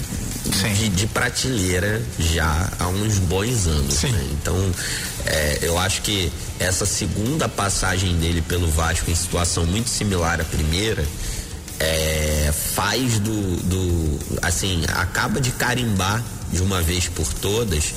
[0.74, 4.02] de, de, prateleira já há uns bons anos.
[4.02, 4.28] Né?
[4.33, 4.57] Então,
[5.26, 10.44] é, eu acho que essa segunda passagem dele pelo Vasco em situação muito similar à
[10.44, 11.04] primeira,
[11.80, 14.18] é, faz do, do.
[14.42, 17.94] Assim, acaba de carimbar de uma vez por todas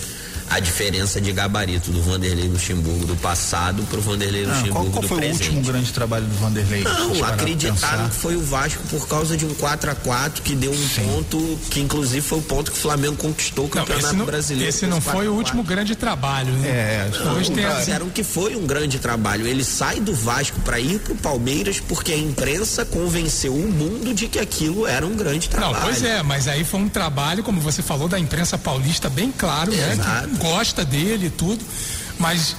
[0.52, 4.92] a diferença de gabarito do Vanderlei Luxemburgo do passado para o Vanderlei ah, Luxemburgo qual,
[4.92, 5.10] qual do presente.
[5.10, 6.84] Qual foi o último grande trabalho do Vanderlei?
[6.84, 10.72] Não, acreditaram que foi o Vasco por causa de um 4 a 4 que deu
[10.72, 11.06] um Sim.
[11.06, 14.68] ponto que inclusive foi o ponto que o Flamengo conquistou o Campeonato não, Brasileiro.
[14.68, 16.68] Esse não foi o último grande trabalho, né?
[16.68, 17.10] É,
[17.54, 19.48] tem disseram que foi um grande trabalho.
[19.48, 24.14] Ele sai do Vasco para ir para o Palmeiras porque a imprensa convenceu o mundo
[24.14, 25.76] de que aquilo era um grande trabalho.
[25.76, 29.32] Não, pois é, mas aí foi um trabalho, como você falou, da imprensa paulista bem
[29.32, 29.74] claro?
[29.74, 30.28] Exato.
[30.28, 30.41] né?
[30.42, 31.64] Gosta dele e tudo,
[32.18, 32.56] mas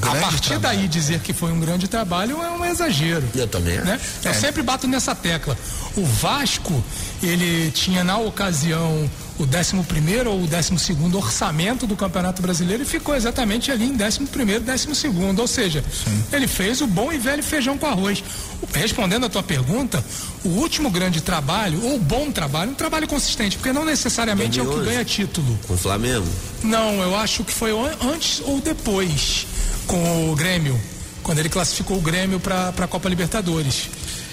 [0.00, 0.78] Grande a partir trabalho.
[0.78, 3.28] daí dizer que foi um grande trabalho é um exagero.
[3.34, 4.00] Eu também né?
[4.24, 4.34] Eu é.
[4.34, 5.56] sempre bato nessa tecla.
[5.96, 6.82] O Vasco,
[7.22, 13.14] ele tinha na ocasião o 11 ou o 12 orçamento do Campeonato Brasileiro e ficou
[13.14, 15.40] exatamente ali em 11 e 12.
[15.40, 16.24] Ou seja, Sim.
[16.32, 18.22] ele fez o bom e velho feijão com arroz.
[18.72, 20.04] Respondendo a tua pergunta,
[20.44, 24.66] o último grande trabalho, ou bom trabalho, um trabalho consistente, porque não necessariamente é o
[24.66, 25.58] que ganha título.
[25.66, 26.26] Com o Flamengo?
[26.62, 29.46] Não, eu acho que foi antes ou depois
[29.88, 30.78] com o Grêmio,
[31.22, 33.88] quando ele classificou o Grêmio para a Copa Libertadores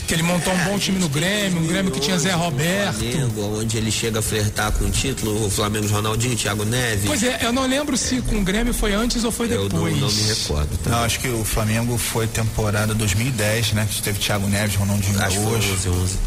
[0.06, 2.98] que ele montou um bom time no Grêmio, um Grêmio que tinha Zé Roberto.
[3.00, 7.06] Flamengo, onde ele chega a flertar com o título, o Flamengo Ronaldinho, Thiago Neves.
[7.08, 9.74] Pois é, eu não lembro se com o Grêmio foi antes ou foi depois.
[9.74, 10.78] Eu não, não me recordo.
[10.78, 10.92] Tá?
[10.92, 13.88] Não, acho que o Flamengo foi temporada 2010, né?
[13.90, 16.18] Que teve Thiago Neves, Ronaldinho Acho que foi 11, 11.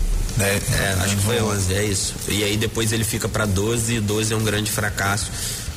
[0.40, 2.14] É, é, acho que foi 11, é isso.
[2.28, 5.30] E aí depois ele fica para 12 e 12 é um grande fracasso.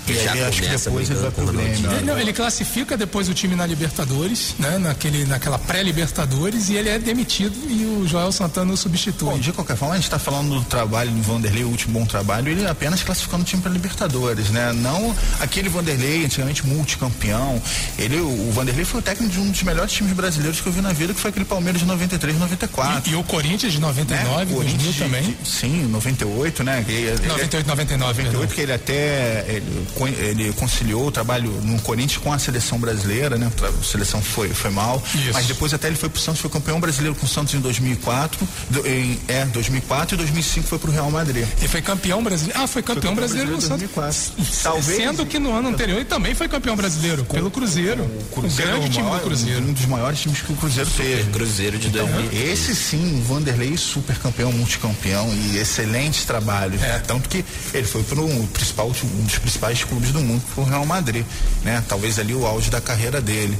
[0.07, 1.91] E Já aí acho que depois ele vai pro Grêmio.
[1.91, 4.77] Ele, não, ele classifica depois o time na Libertadores, né?
[4.77, 9.29] Naquele, naquela pré-Libertadores, e ele é demitido e o Joel Santana o substitui.
[9.29, 12.05] Bom, de qualquer forma, a gente está falando do trabalho do Vanderlei, o último bom
[12.05, 14.73] trabalho, ele apenas classificando o time para Libertadores, né?
[14.73, 17.61] Não aquele Vanderlei, antigamente multicampeão.
[17.97, 20.81] Ele, o Vanderlei foi o técnico de um dos melhores times brasileiros que eu vi
[20.81, 23.09] na vida, que foi aquele Palmeiras de 93, 94.
[23.09, 23.87] E, e o Corinthians de né?
[23.87, 25.23] 99, 2000 Corinthians de- também.
[25.23, 26.83] de- sim, 98, né?
[26.87, 28.55] Ele- 98, 99, 98 perdão.
[28.55, 33.51] que ele até ele, ele conciliou o trabalho no Corinthians com a seleção brasileira, né?
[33.61, 35.29] A seleção foi, foi mal, Isso.
[35.33, 38.47] mas depois até ele foi pro Santos, foi campeão brasileiro com o Santos em 2004,
[38.69, 41.45] do- em, é, 2004 e 2005 foi pro Real Madrid.
[41.57, 42.59] Ele foi campeão brasileiro.
[42.61, 44.31] Ah, foi campeão campeão brasileiro no brasileiro em Santos.
[44.35, 44.61] 2004.
[44.63, 48.03] Talvez- Sendo que no ano anterior ele também foi campeão brasileiro, pelo Cruzeiro.
[48.31, 49.61] O, grande o time maior- do Cruzeiro.
[49.65, 51.31] Um dos maiores times que o Cruzeiro teve.
[51.31, 52.51] Cruzeiro de Então, 2000.
[52.51, 56.87] esse sim, o Vanderlei super campeão, multicampeão e excelentes trabalhos, É.
[56.93, 57.03] né?
[57.05, 60.67] Tanto que ele foi para um, principal, um dos principais clubes do mundo, foi o
[60.67, 61.25] Real Madrid,
[61.63, 61.83] né?
[61.87, 63.57] Talvez ali o auge da carreira dele.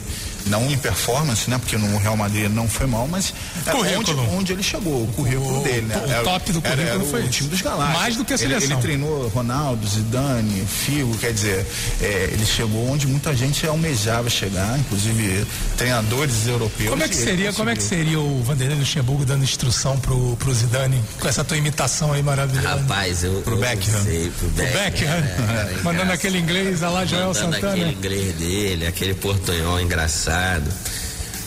[0.47, 1.57] Não em performance, né?
[1.57, 3.33] Porque no Real Madrid não foi mal, mas
[3.65, 5.97] é onde, onde ele chegou, o currículo O- dele, né?
[6.05, 8.01] o Era- top do era- currículo era foi o time dos galácticos.
[8.01, 8.71] Mais do que a Ele- seleção.
[8.71, 11.65] Ele, treinou Ronaldo, Zidane, Figo, quer dizer,
[12.01, 15.45] é, ele chegou onde muita gente almejava chegar, inclusive
[15.77, 16.89] treinadores europeus.
[16.89, 20.35] Como é que ele seria, como é que seria o Vanderlei Luxemburgo dando instrução pro,
[20.37, 22.67] pro Zidane com essa tua imitação aí maravilhosa?
[22.81, 23.41] Rapaz, eu.
[23.41, 24.03] Pro eu Beckham.
[24.03, 24.81] Sei, pro Beckham.
[24.83, 27.73] Beckham, é, era mandando aquele inglês a lá Joel Mandando Santana.
[27.73, 30.30] aquele inglês dele, aquele portunhol engraçado.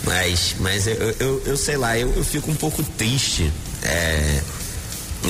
[0.04, 3.50] Mas, mas eu, eu, eu sei lá, eu, eu fico um pouco triste
[3.82, 4.40] é,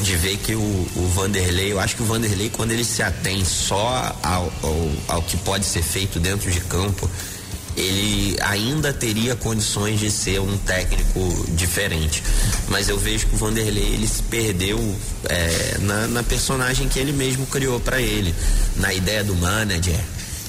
[0.03, 0.61] de ver que o,
[0.97, 5.23] o Vanderlei, eu acho que o Vanderlei, quando ele se atém só ao, ao, ao
[5.23, 7.09] que pode ser feito dentro de campo,
[7.77, 12.23] ele ainda teria condições de ser um técnico diferente.
[12.69, 14.79] Mas eu vejo que o Vanderlei ele se perdeu
[15.29, 18.35] é, na, na personagem que ele mesmo criou para ele,
[18.77, 19.99] na ideia do manager,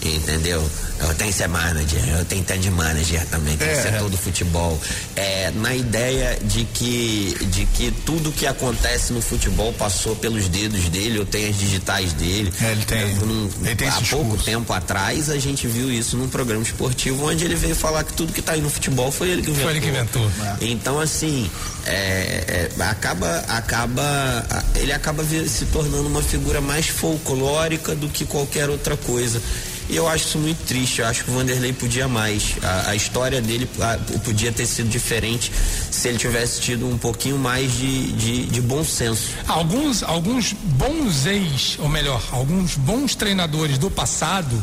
[0.07, 0.67] entendeu?
[0.99, 3.81] Eu tenho que ser manager, eu tenho que ter de manager também, tem que É,
[3.81, 3.97] ser é.
[3.99, 4.79] todo futebol.
[5.15, 10.87] É, na ideia de que, de que tudo que acontece no futebol passou pelos dedos
[10.89, 12.51] dele, ou tem as digitais dele.
[12.61, 16.29] É, ele tem- Num- ele tem há pouco tempo atrás a gente viu isso num
[16.29, 19.41] programa esportivo onde ele veio falar que tudo que tá aí no futebol foi ele
[19.41, 19.63] que inventou.
[19.65, 20.31] Foi ele que inventou.
[20.61, 21.49] Então assim,
[21.85, 28.69] é, é, acaba, acaba, ele acaba se tornando uma figura mais folclórica do que qualquer
[28.69, 29.41] outra coisa.
[29.89, 31.01] E eu acho isso muito triste.
[31.01, 32.55] Eu acho que o Vanderlei podia mais.
[32.61, 35.51] A, a história dele ah, podia ter sido diferente
[35.91, 39.29] se ele tivesse tido um pouquinho mais de, de, de bom senso.
[39.47, 44.61] Alguns, alguns bons ex, ou melhor, alguns bons treinadores do passado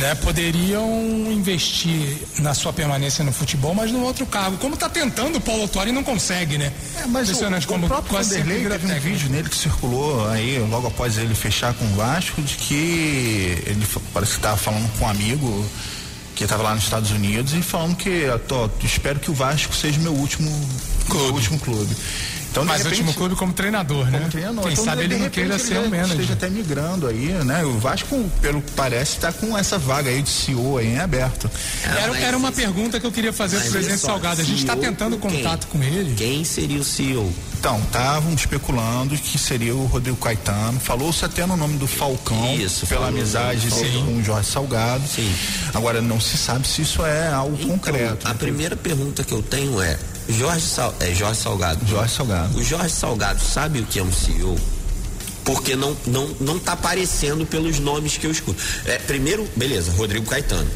[0.00, 0.90] né, poderiam
[1.30, 4.56] investir na sua permanência no futebol, mas num outro cargo.
[4.56, 6.72] Como está tentando o Paulo Autori e não consegue, né?
[6.96, 9.56] É, mas o, Impressionante o como próprio quase sempre Vanderlei teve um vídeo nele que
[9.56, 14.56] circulou aí logo após ele fechar com o Vasco de que ele parece que estava
[14.56, 15.66] falando com um amigo
[16.34, 19.74] que estava lá nos Estados Unidos e falando que "Ah, tô, espero que o Vasco
[19.74, 20.50] seja meu último
[21.06, 21.24] clube.
[21.26, 21.94] Meu último clube.
[22.50, 24.18] Então, Mas o repente, último clube como treinador, né?
[24.18, 24.62] como treinador.
[24.64, 26.10] Quem Então, sabe de ele não queira ele ser já um manager.
[26.10, 27.64] Esteja até migrando aí, né?
[27.64, 31.48] O Vasco, pelo que parece, está com essa vaga aí de CEO aí em aberto.
[31.84, 34.40] Era, mas era uma pergunta que eu queria fazer pro presidente Salgado.
[34.40, 36.14] A gente está tentando com contato com ele.
[36.16, 37.32] Quem seria o CEO?
[37.58, 40.80] Então, estavam especulando que seria o Rodrigo Caetano.
[40.80, 45.06] Falou-se até no nome do Falcão, Isso, pela amizade dele com o Jorge Salgado.
[45.06, 45.30] Sim.
[45.74, 48.16] Agora, não se sabe se isso é algo concreto.
[48.20, 49.98] Então, a primeira pergunta que eu tenho é:
[50.32, 51.86] Jorge, Sal, é Jorge Salgado.
[51.86, 52.58] Jorge Salgado.
[52.58, 54.56] O Jorge Salgado sabe o que é um CEO?
[55.44, 58.62] Porque não, não, não tá aparecendo pelos nomes que eu escuto.
[58.86, 60.70] É, primeiro, beleza, Rodrigo Caetano.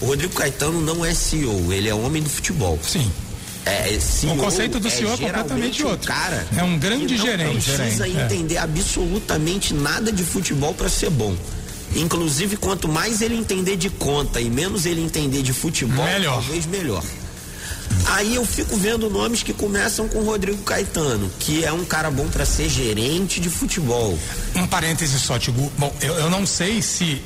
[0.00, 2.78] O Rodrigo Caetano não é CEO, ele é homem do futebol.
[2.82, 3.10] Sim.
[3.66, 6.06] É, é CEO, O conceito do CEO é geralmente completamente um outro.
[6.08, 7.64] cara É um grande não gerente.
[7.70, 8.24] precisa Gerente, é.
[8.24, 11.34] entender absolutamente nada de futebol para ser bom.
[11.94, 16.34] Inclusive, quanto mais ele entender de conta e menos ele entender de futebol, Melhor.
[16.34, 17.02] talvez melhor.
[18.06, 22.28] Aí eu fico vendo nomes que começam com Rodrigo Caetano, que é um cara bom
[22.28, 24.18] para ser gerente de futebol.
[24.54, 25.70] Um parêntese só, Tigu.
[25.78, 27.22] Bom, eu, eu não sei se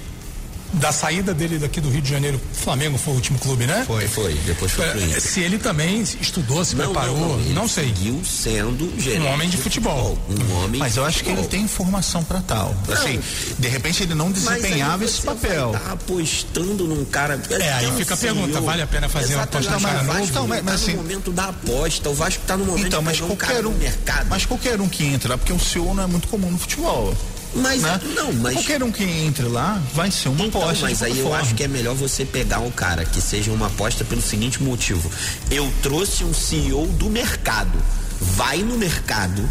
[0.72, 3.84] da saída dele daqui do Rio de Janeiro, Flamengo foi o último clube, né?
[3.86, 4.34] Foi, foi.
[4.46, 5.20] Depois foi pro É, Inter.
[5.20, 7.84] Se ele também estudou, se preparou, não, ele sei.
[7.84, 8.84] Seguiu sendo
[9.20, 10.18] Um homem de futebol.
[10.28, 11.50] Um homem Mas eu acho que ele futebol.
[11.50, 12.74] tem informação para tal.
[12.92, 13.20] Assim,
[13.58, 15.72] de repente ele não Mas desempenhava esse papel.
[15.72, 17.40] Tá apostando num cara.
[17.50, 20.24] É, aí fica a pergunta, vale a pena fazer uma aposta Vasco novo?
[20.24, 23.02] Então, mas- tá mas no assim- momento da aposta, o Vasco tá no momento Então,
[23.02, 24.26] mas qualquer um, mercado.
[24.28, 27.14] mas qualquer um que entra porque o CEO não é muito comum no futebol.
[27.54, 28.00] Mas, né?
[28.16, 30.82] não, mas Qualquer um que entre lá vai ser uma Então, aposta.
[30.86, 31.40] mas aí qualquer eu forma.
[31.42, 35.10] acho que é melhor você pegar um cara que seja uma aposta pelo seguinte motivo.
[35.50, 37.78] Eu trouxe um CEO do mercado.
[38.20, 39.48] Vai no mercado,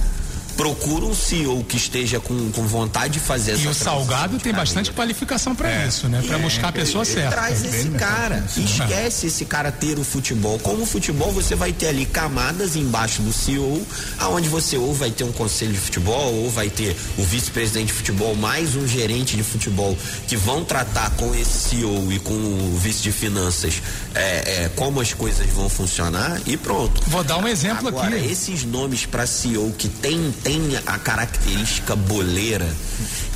[0.56, 4.54] procura um CEO que esteja com, com vontade de fazer essa E o Salgado tem
[4.54, 6.22] bastante qualificação para isso, né?
[6.26, 7.32] Para buscar a pessoa certa.
[7.32, 8.44] Traz esse cara.
[8.56, 10.60] Esquece esse cara ter o futebol.
[10.60, 13.86] Como o futebol, você vai ter ali camadas embaixo do CEO,
[14.20, 17.94] aonde você ou vai ter um conselho de futebol, ou vai ter o vice-presidente de
[17.94, 22.78] futebol, mais um gerente de futebol, que vão tratar com esse CEO e com o
[22.80, 23.82] vice de finanças
[24.16, 27.02] é, é, como as coisas vão funcionar e pronto.
[27.08, 28.32] Vou dar um exemplo Agora, aqui.
[28.32, 32.68] esses nomes para CEO que tem, tem a característica boleira,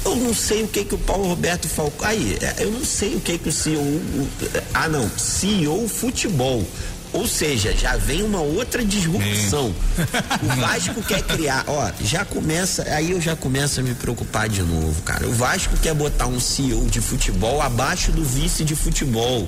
[0.05, 2.07] eu não sei o que que o Paulo Roberto Falcão.
[2.07, 3.81] Aí, é, eu não sei o que que o CEO.
[3.81, 4.27] o-
[4.73, 6.65] ah, não, CEO futebol.
[7.13, 9.73] Ou seja, já vem uma outra disrupção.
[10.43, 14.61] O Vasco quer criar, ó, já começa, aí eu já começo a me preocupar de
[14.61, 15.25] novo, cara.
[15.25, 19.47] O Vasco quer botar um CEO de futebol abaixo do vice de futebol.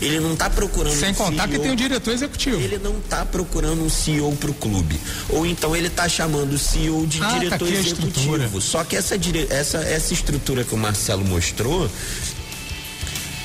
[0.00, 2.60] Ele não tá procurando Sem um contar que CEO tem o diretor executivo.
[2.60, 4.98] ele não tá procurando um CEO pro clube.
[5.28, 8.60] Ou então ele tá chamando o CEO de Ah, tá diretor a executivo.
[8.60, 9.46] Só que essa, dire...
[9.50, 11.90] essa, essa estrutura que o Marcelo mostrou.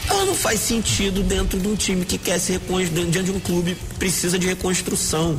[0.10, 3.40] Ela não faz sentido dentro de um time que quer se reconstruir, diante de um
[3.40, 5.38] clube que precisa de reconstrução.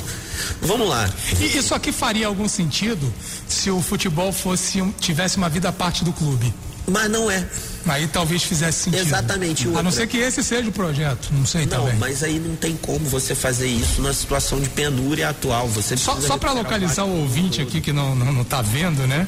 [0.63, 1.09] Vamos lá.
[1.39, 3.13] E isso aqui faria algum sentido
[3.47, 6.53] se o futebol fosse um- tivesse uma vida à parte do clube.
[6.87, 7.45] Mas não é.
[7.87, 9.01] Aí talvez fizesse sentido.
[9.01, 9.91] Exatamente, A não outra.
[9.93, 11.29] ser que esse seja o projeto.
[11.33, 11.95] Não sei Não, também.
[11.99, 15.69] mas aí não tem como você fazer isso na situação de penúria atual.
[15.69, 17.69] Você Só, só para localizar Vasco o ouvinte todo.
[17.69, 19.27] aqui que não, não, não tá vendo, né?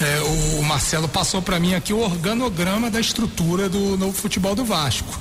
[0.00, 4.54] É, o, o Marcelo passou para mim aqui o organograma da estrutura do novo futebol
[4.54, 5.18] do Vasco.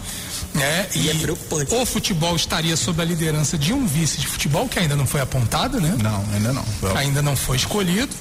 [0.54, 0.88] Né?
[0.96, 1.74] E é preocupante.
[1.74, 5.22] O futebol estaria sob a liderança de um vice de futebol, que ainda não foi
[5.22, 5.96] apontado, né?
[6.02, 6.66] Não, ainda não.
[6.96, 8.14] Ainda não foi escolhido.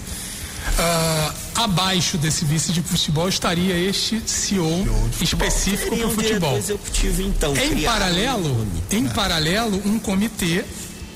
[0.79, 4.85] Ah, abaixo desse vice de futebol estaria este CEO
[5.21, 6.57] específico Seria para o um futebol.
[6.59, 7.57] executivo, então.
[7.57, 8.83] Em um paralelo, nome.
[8.91, 10.65] em paralelo, um comitê,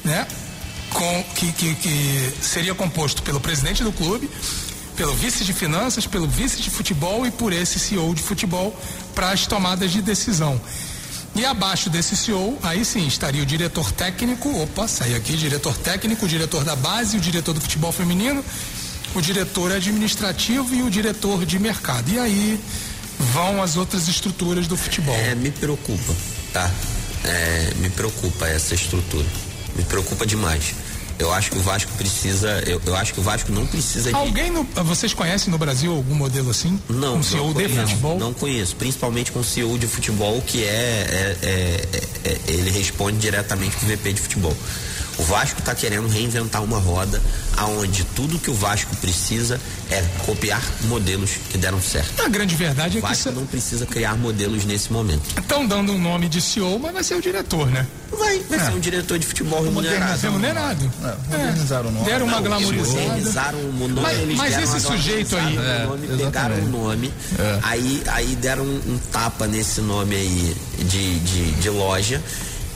[0.03, 0.27] né,
[0.91, 4.31] com, que, que, que seria composto pelo presidente do clube,
[4.97, 8.75] pelo vice de finanças, pelo vice de futebol e por esse CEO de futebol
[9.15, 10.61] para as tomadas de decisão.
[11.35, 16.27] E abaixo desse CEO, aí sim, estaria o diretor técnico, opa, saí aqui, diretor técnico,
[16.27, 18.45] o diretor da base, o diretor do futebol feminino,
[19.15, 22.11] o diretor administrativo e o diretor de mercado.
[22.11, 22.61] E aí
[23.33, 25.15] vão as outras estruturas do futebol.
[25.15, 26.15] É, me preocupa,
[26.53, 26.71] tá?
[27.25, 29.27] É, me preocupa essa estrutura.
[29.77, 30.75] Me preocupa demais.
[31.19, 32.63] Eu acho que o Vasco precisa.
[32.67, 34.15] Eu, eu acho que o Vasco não precisa de.
[34.17, 36.81] Alguém no, vocês conhecem no Brasil algum modelo assim?
[36.89, 38.19] Não, um CEO não de conheço, futebol?
[38.19, 42.71] Não conheço, principalmente com o CEO de futebol que é, é- é- é- é- ele
[42.71, 44.57] responde diretamente pro VP de futebol.
[45.21, 47.21] O Vasco está querendo reinventar uma roda
[47.59, 52.23] aonde tudo que o Vasco precisa é copiar modelos que deram certo.
[52.23, 55.23] A grande verdade é O que Vasco não precisa criar modelos nesse momento.
[55.39, 57.87] estão dando um nome de CEO, mas vai ser o diretor, né?
[58.19, 60.21] Vai, vai ser um diretor de futebol remunerado.
[60.23, 60.93] Remunerado.
[61.05, 62.05] É, modernizaram o nome.
[62.07, 63.01] Deram uma Não, glamorizada.
[63.03, 66.69] Modernizaram o nome, Mas- eles mas deram esse sujeito aí- no nome, É, pegaram o
[66.69, 67.59] nome, É.
[67.63, 72.23] aí, aí deram um, um tapa nesse nome aí de, de, de loja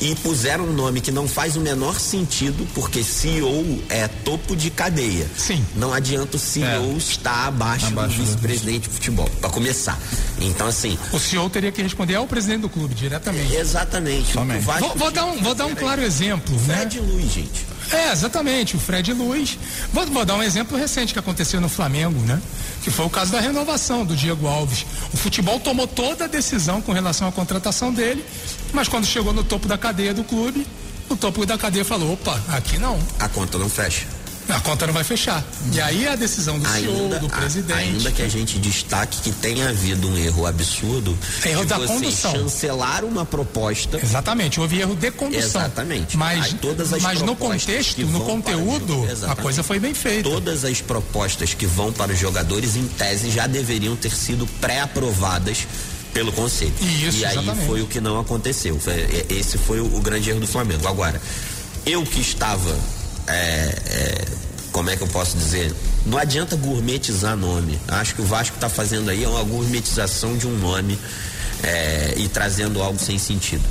[0.05, 4.71] e puseram um nome que não faz o menor sentido, porque CEO é topo de
[4.71, 5.27] cadeia.
[5.37, 5.65] Sim.
[5.75, 6.97] Não adianta o CEO É.
[6.99, 9.99] estar abaixo, Abaixo do do- vice-presidente de futebol, para começar.
[10.39, 13.55] Então, assim, O CEO teria que responder ao presidente do clube diretamente.
[13.57, 14.33] exatamente.
[14.35, 16.77] Vou, vou dar um, vou dar um claro exemplo, né?
[16.81, 17.67] Fred Luiz, gente.
[17.93, 19.59] É, exatamente, o Fred Luiz.
[19.93, 22.41] Vou, vou dar um exemplo recente que aconteceu no Flamengo, né?
[22.83, 24.87] Que foi o caso da renovação do Diego Alves.
[25.13, 28.25] O futebol tomou toda a decisão com relação à contratação dele,
[28.73, 30.67] mas quando chegou no topo da cadeia do clube,
[31.09, 34.07] o topo da cadeia falou: opa, aqui não, A conta não fecha.
[34.49, 35.43] A conta não vai fechar.
[35.73, 37.79] E aí a decisão do CEO, ainda, do a- presidente.
[37.79, 42.33] ainda que a gente destaque que tenha havido um erro absurdo Erro da condução.
[42.33, 45.43] chancelar uma proposta Exatamente, houve erro de condução.
[45.63, 46.17] Exatamente.
[46.17, 50.29] Mas, Aí todas as mas no contexto, no conteúdo, jogo- a coisa foi bem feita.
[50.29, 55.67] todas as propostas que vão para os jogadores em tese já deveriam ter sido pré-aprovadas
[56.13, 57.67] pelo conselho Isso, e aí exatamente.
[57.67, 61.21] foi o que não aconteceu é- esse foi o grande erro do Flamengo agora
[61.85, 62.73] eu que estava
[63.27, 64.25] é, é,
[64.73, 65.73] como é que eu posso dizer?
[66.05, 67.79] Não adianta gourmetizar nome.
[67.89, 70.99] Acho que o Vasco está fazendo aí uma gourmetização de um nome
[71.63, 73.65] é, e trazendo algo sem sentido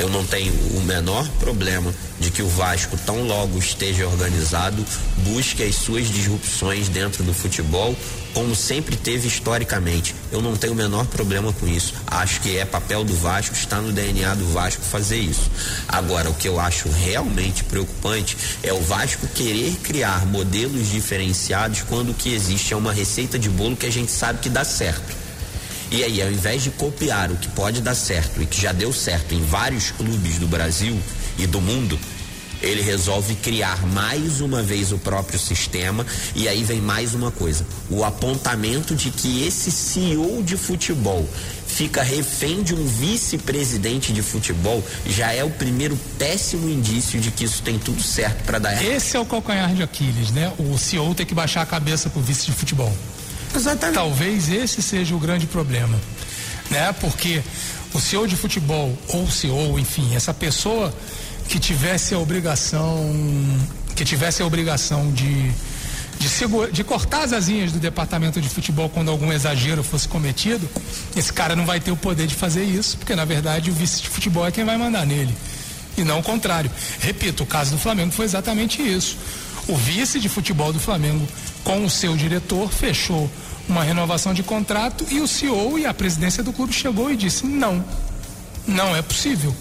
[0.00, 4.84] eu não tenho o menor problema de que o Vasco, tão logo esteja organizado,
[5.18, 7.94] busque as suas disrupções dentro do futebol,
[8.32, 10.14] como sempre teve historicamente.
[10.32, 11.92] Eu não tenho o menor problema com isso.
[12.06, 15.50] Acho que é papel do Vasco, está no DNA do Vasco fazer isso.
[15.86, 22.12] Agora, o que eu acho realmente preocupante é o Vasco querer criar modelos diferenciados quando
[22.12, 25.19] o que existe é uma receita de bolo que a gente sabe que dá certo.
[25.90, 28.92] E aí, ao invés de copiar o que pode dar certo e que já deu
[28.92, 30.96] certo em vários clubes do Brasil
[31.36, 31.98] e do mundo,
[32.62, 37.66] ele resolve criar mais uma vez o próprio sistema e aí vem mais uma coisa:
[37.88, 41.28] o apontamento de que esse CEO de futebol
[41.66, 47.44] fica refém de um vice-presidente de futebol já é o primeiro péssimo indício de que
[47.44, 48.92] isso tem tudo certo para dar errado.
[48.92, 50.52] Esse é o calcanhar de Aquiles, né?
[50.58, 52.94] O CEO tem que baixar a cabeça pro vice de futebol.
[53.54, 53.94] Exatamente.
[53.94, 55.98] Talvez esse seja o grande problema,
[56.70, 56.92] né?
[57.00, 57.42] Porque
[57.92, 60.92] o CEO de futebol ou o CEO, enfim, essa pessoa
[61.48, 63.12] que tivesse a obrigação,
[63.96, 65.50] que tivesse a obrigação de
[66.20, 70.68] de, segura, de cortar as asinhas do departamento de futebol quando algum exagero fosse cometido,
[71.16, 74.02] esse cara não vai ter o poder de fazer isso, porque na verdade o vice
[74.02, 75.34] de futebol é quem vai mandar nele.
[75.96, 76.70] E não o contrário.
[77.00, 79.16] Repito, o caso do Flamengo foi exatamente isso.
[79.66, 81.26] O vice de futebol do Flamengo,
[81.64, 83.30] com o seu diretor, fechou
[83.68, 87.46] uma renovação de contrato e o CEO e a presidência do clube chegou e disse:
[87.46, 87.84] não,
[88.66, 89.54] não é possível.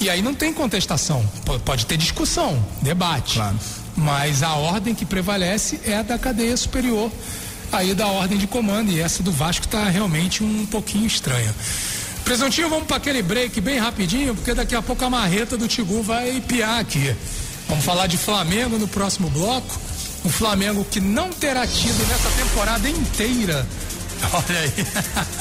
[0.00, 1.24] E aí não tem contestação.
[1.64, 3.34] Pode ter discussão, debate.
[3.34, 3.56] Claro.
[3.96, 7.10] Mas a ordem que prevalece é a da cadeia superior,
[7.70, 8.90] aí da ordem de comando.
[8.90, 11.54] E essa do Vasco está realmente um pouquinho estranha.
[12.24, 16.02] Presuntinho, vamos para aquele break bem rapidinho, porque daqui a pouco a marreta do Tigu
[16.02, 17.14] vai piar aqui.
[17.68, 19.78] Vamos falar de Flamengo no próximo bloco.
[20.24, 23.66] Um Flamengo que não terá tido nessa temporada inteira.
[24.32, 24.72] Olha aí.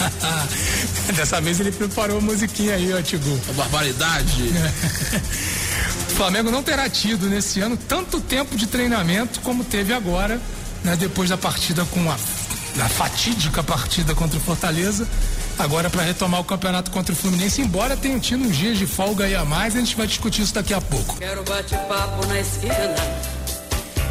[1.15, 3.39] Dessa vez ele preparou a musiquinha aí, ó, Tigu.
[3.49, 4.51] A barbaridade.
[6.11, 10.39] O Flamengo não terá tido nesse ano tanto tempo de treinamento como teve agora,
[10.83, 15.07] né, depois da partida com a, a fatídica partida contra o Fortaleza.
[15.57, 19.25] Agora para retomar o campeonato contra o Fluminense, embora tenha tido uns dias de folga
[19.25, 21.15] aí a mais, a gente vai discutir isso daqui a pouco.
[21.17, 23.30] Quero bate-papo na esquina.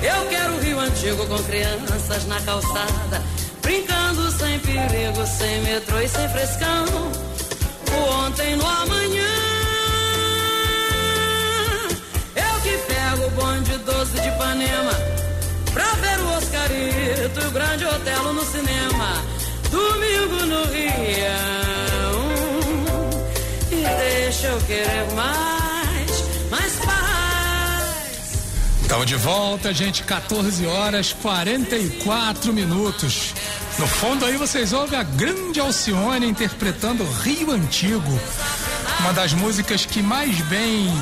[0.03, 3.23] Eu quero o Rio Antigo com crianças na calçada,
[3.63, 6.85] brincando sem perigo, sem metrô e sem frescão.
[7.93, 9.61] O ontem no amanhã.
[13.27, 14.93] o bonde doce de Ipanema
[15.73, 19.23] pra ver o Oscarito o Grande Otelo no cinema.
[19.71, 20.91] Domingo no Rio.
[23.71, 25.70] E deixa eu querer mais,
[28.91, 30.03] Estamos de volta, gente.
[30.03, 33.33] 14 horas 44 minutos.
[33.79, 38.21] No fundo aí vocês ouvem a grande Alcione interpretando Rio Antigo.
[38.99, 40.93] Uma das músicas que mais bem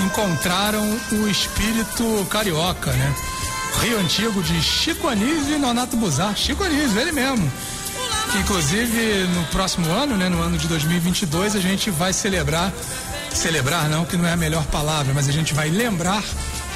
[0.00, 0.80] encontraram
[1.12, 3.14] o espírito carioca, né?
[3.82, 6.34] Rio Antigo de Chico Anísio e Nonato Buzar.
[6.34, 7.52] Chico Anísio, ele mesmo.
[8.32, 12.72] Que inclusive no próximo ano, né, no ano de 2022, a gente vai celebrar,
[13.30, 16.24] celebrar não, que não é a melhor palavra, mas a gente vai lembrar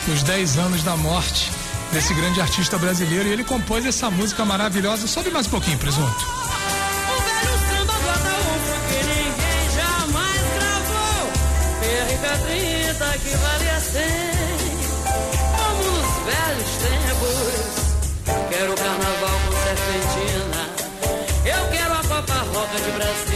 [0.06, 1.50] os 10 anos da morte
[1.92, 5.06] desse grande artista brasileiro e ele compôs essa música maravilhosa.
[5.06, 6.26] Sobe mais um pouquinho, presunto.
[13.28, 14.04] que vale a cem,
[15.56, 17.78] como nos velhos tempos.
[18.50, 20.62] Quero carnaval com serpentina,
[21.44, 23.27] eu quero a Copa Roca de Brasil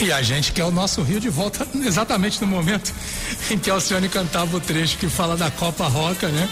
[0.00, 2.92] e a gente quer o nosso Rio de volta exatamente no momento
[3.50, 6.48] em que Alcione cantava o trecho que fala da Copa Roca, né?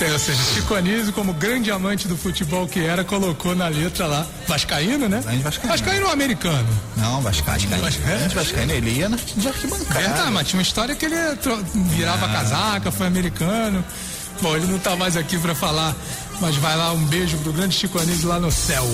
[0.00, 4.06] É, ou seja, Chico Anísio, como grande amante do futebol que era, colocou na letra
[4.06, 4.26] lá.
[4.46, 5.20] Vascaíno, né?
[5.42, 5.72] Vascaíno.
[5.72, 6.68] Vascaíno ou americano?
[6.96, 7.76] Não, Vascaíno.
[7.78, 8.28] Vascaíno.
[8.34, 8.72] Vascaíno.
[8.72, 10.00] Ele ia na, de arquibancada.
[10.00, 11.16] Verdade, mas tinha uma história que ele
[11.94, 12.28] virava ah.
[12.28, 13.82] casaca, foi americano.
[14.42, 15.96] Bom, ele não tá mais aqui para falar,
[16.42, 18.86] mas vai lá, um beijo pro grande Chico Anísio lá no céu.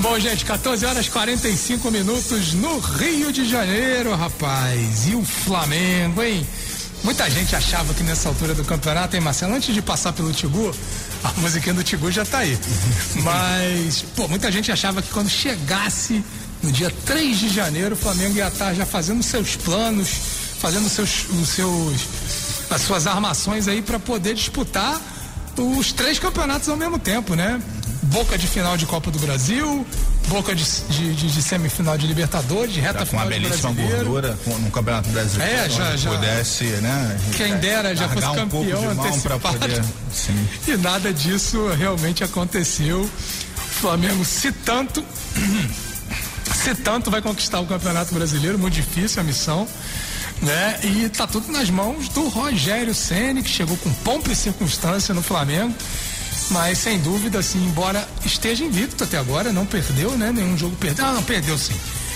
[0.00, 5.08] Bom, gente, 14 horas 45 minutos no Rio de Janeiro, rapaz.
[5.08, 6.46] E o Flamengo, hein?
[7.02, 9.54] Muita gente achava que nessa altura do campeonato, hein, Marcelo?
[9.54, 10.74] Antes de passar pelo Tigu,
[11.24, 12.58] a musiquinha do Tigu já tá aí.
[13.22, 16.22] Mas, pô, muita gente achava que quando chegasse
[16.62, 20.08] no dia 3 de janeiro, o Flamengo ia estar já fazendo seus planos,
[20.60, 22.00] fazendo seus, os seus,
[22.70, 25.00] as suas armações aí para poder disputar
[25.56, 27.60] os três campeonatos ao mesmo tempo, né?
[28.06, 29.86] Boca de final de Copa do Brasil,
[30.28, 33.24] boca de, de, de, de semifinal de Libertadores, de reta já final.
[33.24, 35.52] Com uma belíssima gordura no Campeonato Brasileiro.
[35.52, 36.10] É, já, já.
[36.10, 37.20] Pudesse, né?
[37.36, 39.58] Quem dera já fosse um campeão antecipado.
[39.58, 39.82] Poder,
[40.68, 43.00] e nada disso realmente aconteceu.
[43.02, 45.04] O Flamengo, se tanto.
[46.54, 49.66] se tanto vai conquistar o Campeonato Brasileiro, muito difícil a missão.
[50.42, 50.80] Né?
[50.82, 55.22] E tá tudo nas mãos do Rogério Ceni que chegou com pompa e circunstância no
[55.22, 55.74] Flamengo
[56.50, 60.32] mas sem dúvida, assim, embora esteja invicto até agora, não perdeu, né?
[60.32, 61.04] Nenhum jogo perdeu.
[61.04, 61.74] Ah, não, perdeu sim.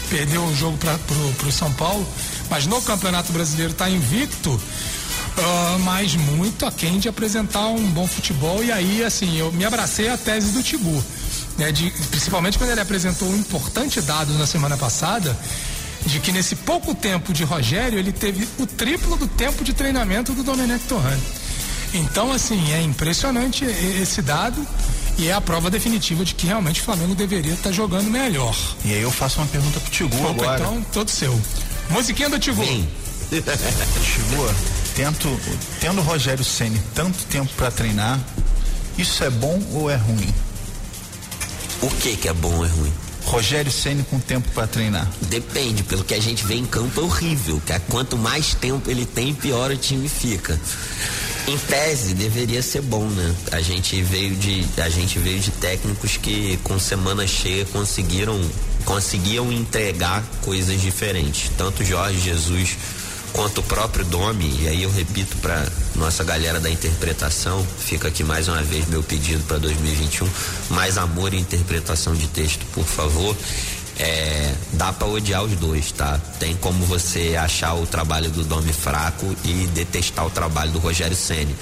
[0.09, 2.07] Perdeu o jogo para pro, pro São Paulo,
[2.49, 4.51] mas no Campeonato Brasileiro está invicto.
[4.51, 10.09] Uh, mas muito aquém de apresentar um bom futebol e aí assim eu me abracei
[10.09, 11.03] à tese do Tibu
[11.61, 15.37] né, de, principalmente quando ele apresentou um importante dado na semana passada
[16.07, 20.33] de que nesse pouco tempo de Rogério, ele teve o triplo do tempo de treinamento
[20.33, 21.21] do Domenech Torrani.
[21.93, 24.65] Então, assim, é impressionante esse dado
[25.19, 28.57] e é a prova definitiva de que realmente o Flamengo deveria estar jogando melhor.
[28.85, 30.61] E aí eu faço uma pergunta pro Tigu Opa, agora.
[30.61, 31.39] Então, todo seu.
[31.91, 32.63] Musiquinha do Tigu.
[33.31, 34.55] Tigu,
[34.95, 35.41] tento,
[35.81, 38.19] tendo o Rogério Ceni tanto tempo para treinar,
[38.97, 40.35] isso é bom ou é ruim?
[41.83, 42.93] O que que é bom ou é ruim?
[43.25, 45.09] Rogério Ceni com tempo para treinar.
[45.23, 48.91] Depende, pelo que a gente vê em campo é horrível, que é quanto mais tempo
[48.91, 50.59] ele tem, pior o time fica.
[51.47, 53.35] Em tese deveria ser bom, né?
[53.53, 58.41] A gente veio de a gente veio de técnicos que com semana cheia conseguiram
[58.85, 61.51] conseguiam entregar coisas diferentes.
[61.57, 62.77] Tanto Jorge Jesus
[63.33, 68.25] quanto o próprio Domi, e aí eu repito para nossa galera da interpretação, fica aqui
[68.25, 70.29] mais uma vez meu pedido para 2021,
[70.71, 73.37] mais amor e interpretação de texto, por favor.
[73.99, 76.19] É, dá para odiar os dois, tá?
[76.39, 81.15] Tem como você achar o trabalho do Domi fraco e detestar o trabalho do Rogério
[81.15, 81.55] Ceni.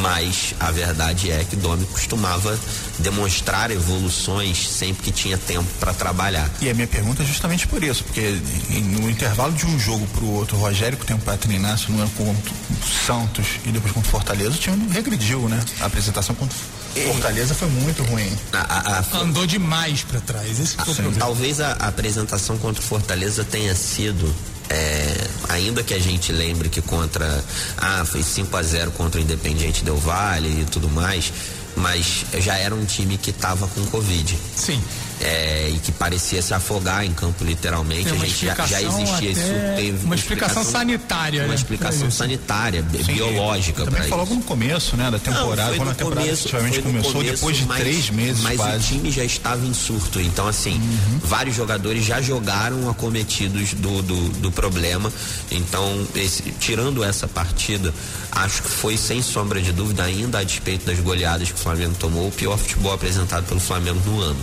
[0.00, 2.58] Mas a verdade é que Domi costumava
[2.98, 6.50] demonstrar evoluções sempre que tinha tempo para trabalhar.
[6.60, 8.38] E a minha pergunta é justamente por isso, porque
[8.70, 12.02] no intervalo de um jogo pro outro, o Rogério com tempo para treinar, se não
[12.02, 15.60] é contra o Santos e depois contra o Fortaleza, o time regrediu, né?
[15.80, 18.30] A apresentação contra o Fortaleza foi muito ruim.
[18.52, 20.58] A, a, a, Andou demais para trás.
[20.58, 21.18] Esse foi o problema.
[21.18, 24.34] Talvez a, a apresentação contra o Fortaleza tenha sido
[24.68, 27.44] é, ainda que a gente lembre que contra.
[27.76, 31.32] Ah, foi 5 a 0 contra o Independiente Del Vale e tudo mais,
[31.76, 34.38] mas já era um time que estava com Covid.
[34.56, 34.82] Sim.
[35.28, 38.04] É, e que parecia se afogar em campo literalmente.
[38.04, 39.40] Tem A gente já, já existia isso.
[39.74, 42.16] Teve uma explicação sanitária, Uma né, explicação isso.
[42.16, 44.34] sanitária, Sim, biológica Também falou isso.
[44.36, 47.66] no começo, né, da temporada, Não, quando a temporada começo, efetivamente começou, começo, depois de
[47.66, 48.76] mas- três meses Mas quase.
[48.76, 50.20] o time já estava em surto.
[50.20, 51.18] Então, assim, Uhum.
[51.24, 55.12] vários jogadores já jogaram acometidos do, do, do problema.
[55.50, 57.92] Então, esse- tirando essa partida,
[58.30, 61.96] acho que foi, sem sombra de dúvida, ainda a despeito das goleadas que o Flamengo
[61.98, 64.38] tomou, o pior futebol apresentado pelo Flamengo no ano.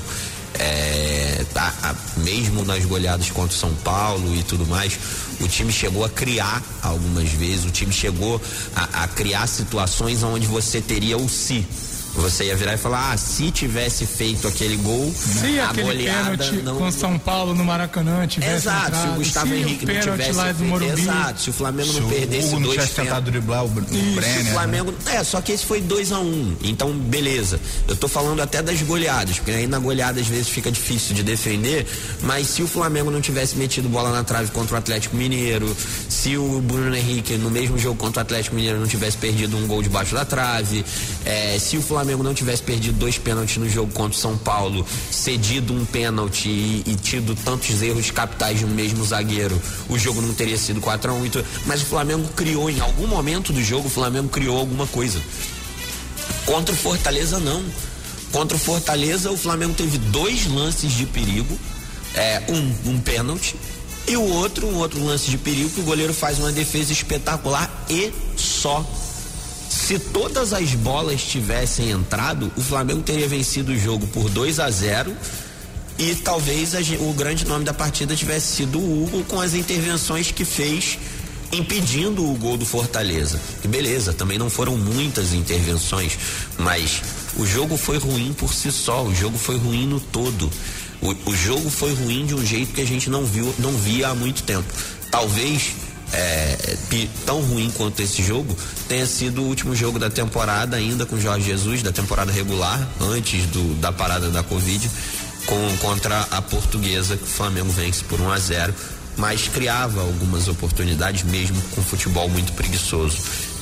[0.60, 4.98] É, a- mesmo nas goleadas contra o São Paulo e tudo mais,
[5.40, 8.42] o time chegou a criar algumas vezes, o time chegou
[8.76, 11.66] a, a criar situações onde você teria o si.
[12.16, 16.38] Você ia virar e falar, ah, se tivesse feito aquele gol, Se a aquele goleada
[16.38, 16.76] pênalti não.
[16.78, 20.02] com São Paulo no Maracanã tivesse Exato, se entrado, o Gustavo se Henrique o não
[20.02, 22.74] tivesse lá do feito- Morumbi, Exato, se o Flamengo Se não o perdesse não dois
[22.74, 24.12] tivesse tentado driblar o o Brenner.
[24.14, 24.52] o né?
[24.54, 24.94] Flamengo.
[25.08, 27.60] É, só que esse foi 2 a 1 um, Então, beleza.
[27.88, 31.24] Eu tô falando até das goleadas, porque aí na goleada às vezes fica difícil de
[31.24, 31.88] defender.
[32.22, 35.76] Mas se o Flamengo não tivesse metido bola na trave contra o Atlético Mineiro,
[36.08, 39.66] se o Bruno Henrique no mesmo jogo contra o Atlético Mineiro não tivesse perdido um
[39.66, 40.86] gol debaixo da trave,
[41.26, 44.86] é, se o Flamengo não tivesse perdido dois pênaltis no jogo contra o São Paulo,
[45.12, 50.34] cedido um pênalti e, e tido tantos erros capitais um mesmo zagueiro, o jogo não
[50.34, 51.46] teria sido 4 a 1 e tudo.
[51.66, 55.22] Mas o Flamengo criou, em algum momento do jogo, o Flamengo criou alguma coisa.
[56.46, 57.64] Contra o Fortaleza, não.
[58.32, 61.58] Contra o Fortaleza, o Flamengo teve dois lances de perigo.
[62.16, 63.56] É, um, um pênalti.
[64.08, 67.86] E o outro, um outro lance de perigo, que o goleiro faz uma defesa espetacular
[67.90, 68.86] e só.
[69.74, 74.70] Se todas as bolas tivessem entrado, o Flamengo teria vencido o jogo por 2 a
[74.70, 75.14] 0
[75.98, 80.32] e talvez a o grande nome da partida tivesse sido o Hugo com as intervenções
[80.32, 81.00] que fez
[81.52, 83.42] impedindo o gol do Fortaleza.
[83.64, 86.18] E beleza, também não foram muitas intervenções,
[86.58, 87.02] mas
[87.36, 90.50] o jogo foi ruim por si só, o jogo foi ruim no todo.
[91.02, 94.10] O, o jogo foi ruim de um jeito que a gente não viu, não via
[94.10, 94.72] há muito tempo.
[95.12, 95.74] Talvez
[96.14, 96.78] é,
[97.26, 98.56] tão ruim quanto esse jogo
[98.88, 103.46] tenha sido o último jogo da temporada ainda com Jorge Jesus, da temporada regular, antes
[103.48, 104.90] do, da parada da Covid,
[105.46, 108.74] com, contra a portuguesa, que o Flamengo vence por 1 a 0
[109.16, 113.16] mas criava algumas oportunidades mesmo com futebol muito preguiçoso.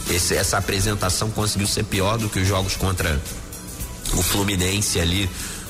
[0.09, 3.19] Esse- essa apresentação conseguiu ser pior do que os jogos contra
[4.13, 5.29] o Fluminense ali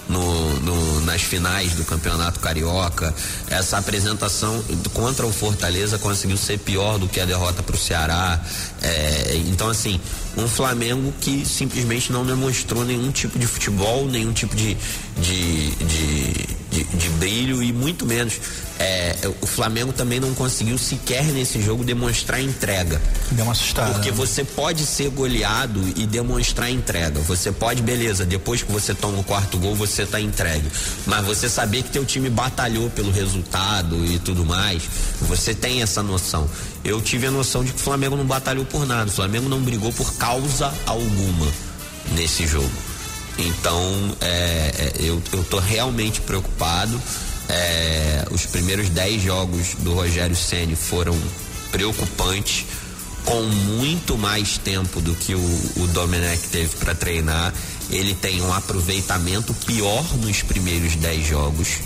[0.09, 3.13] no, no- nas finais do Campeonato Carioca.
[3.49, 8.39] Essa apresentação contra o Fortaleza conseguiu ser pior do que a derrota para o Ceará.
[8.81, 9.99] É, então, assim,
[10.37, 14.75] um Flamengo que simplesmente não demonstrou nenhum tipo de futebol, nenhum tipo de,
[15.17, 18.33] de, de, de- de brilho e muito menos.
[18.83, 22.99] é, o Flamengo também não conseguiu sequer nesse jogo demonstrar entrega.
[23.29, 23.91] Deu uma assustada.
[23.93, 24.15] Porque né?
[24.17, 27.19] você pode ser goleado e demonstrar entrega.
[27.19, 30.67] Você pode, beleza, depois que você toma o quarto gol, você tá entregue.
[31.05, 34.81] Mas você saber que teu time batalhou pelo resultado e tudo mais,
[35.21, 36.49] você tem essa noção.
[36.83, 39.11] Eu tive a noção de que o Flamengo não batalhou por nada.
[39.11, 41.47] O Flamengo não brigou por causa alguma
[42.15, 42.71] nesse jogo.
[43.37, 47.01] Então, é, é, eu, eu tô realmente preocupado.
[47.49, 51.17] É, os primeiros 10 jogos do Rogério Ceni foram
[51.71, 52.65] preocupantes,
[53.25, 57.53] com muito mais tempo do que o, o Domenech teve para treinar.
[57.89, 61.79] Ele tem um aproveitamento pior nos primeiros 10 jogos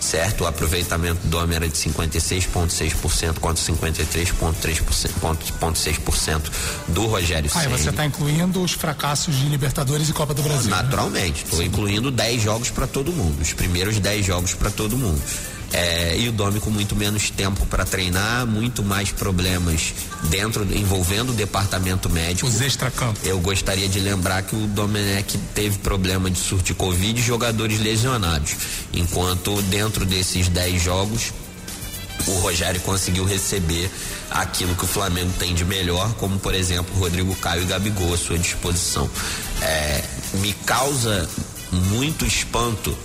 [0.00, 0.44] certo?
[0.44, 6.42] O aproveitamento do homem era de 56,6% contra 53,6%
[6.88, 10.70] do Rogério Aí você está incluindo os fracassos de Libertadores e Copa do Brasil.
[10.70, 10.82] Né?
[10.82, 11.66] Naturalmente, estou né?
[11.66, 15.20] incluindo 10 jogos para todo mundo, os primeiros 10 jogos para todo mundo.
[15.72, 19.92] É, e o Domi com muito menos tempo para treinar, muito mais problemas
[20.24, 22.48] dentro, envolvendo o departamento médico.
[22.48, 23.22] Os extracampos.
[23.24, 27.80] Eu gostaria de lembrar que o Domenech teve problema de surto de Covid e jogadores
[27.80, 28.56] lesionados.
[28.94, 31.32] Enquanto dentro desses 10 jogos,
[32.26, 33.90] o Rogério conseguiu receber
[34.30, 38.16] aquilo que o Flamengo tem de melhor, como por exemplo Rodrigo Caio e Gabigol à
[38.16, 39.08] sua disposição.
[39.60, 40.02] É,
[40.34, 41.28] me causa
[41.70, 42.96] muito espanto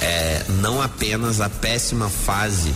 [0.00, 2.72] é, não apenas a péssima fase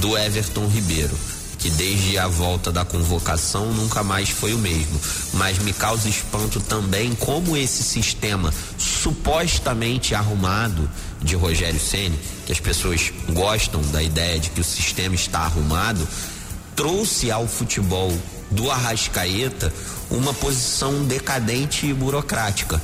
[0.00, 1.16] do Everton Ribeiro,
[1.58, 5.00] que desde a volta da convocação nunca mais foi o mesmo,
[5.34, 10.88] mas me causa espanto também como esse sistema supostamente arrumado
[11.22, 16.06] de Rogério Ceni, que as pessoas gostam da ideia de que o sistema está arrumado,
[16.74, 18.12] trouxe ao futebol
[18.50, 19.72] do Arrascaeta
[20.10, 22.80] uma posição decadente e burocrática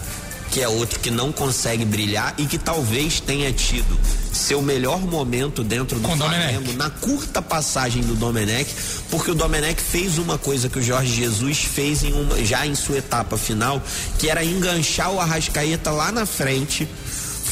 [0.52, 3.98] que é outro que não consegue brilhar e que talvez tenha tido
[4.30, 6.76] seu melhor momento dentro do Com Flamengo Domenech.
[6.76, 8.70] na curta passagem do Domenech,
[9.10, 12.74] porque o Domenech fez uma coisa que o Jorge Jesus fez em uma, já em
[12.74, 13.82] sua etapa final,
[14.18, 16.86] que era enganchar o Arrascaeta lá na frente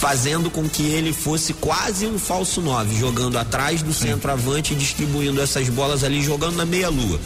[0.01, 5.41] fazendo com que ele fosse quase um falso nove, jogando atrás do centroavante e distribuindo
[5.43, 7.21] essas bolas ali, jogando na meia-lua.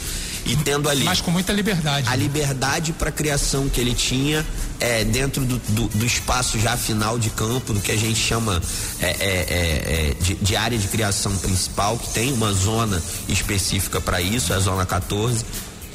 [0.45, 1.03] E tendo ali.
[1.03, 2.07] Mas com muita liberdade.
[2.07, 4.45] A liberdade para criação que ele tinha
[4.79, 8.61] é, dentro do, do, do, espaço já final de campo, do que a gente chama
[8.99, 13.99] é, é, é, é de, de, área de criação principal, que tem uma zona específica
[13.99, 15.43] para isso, a zona 14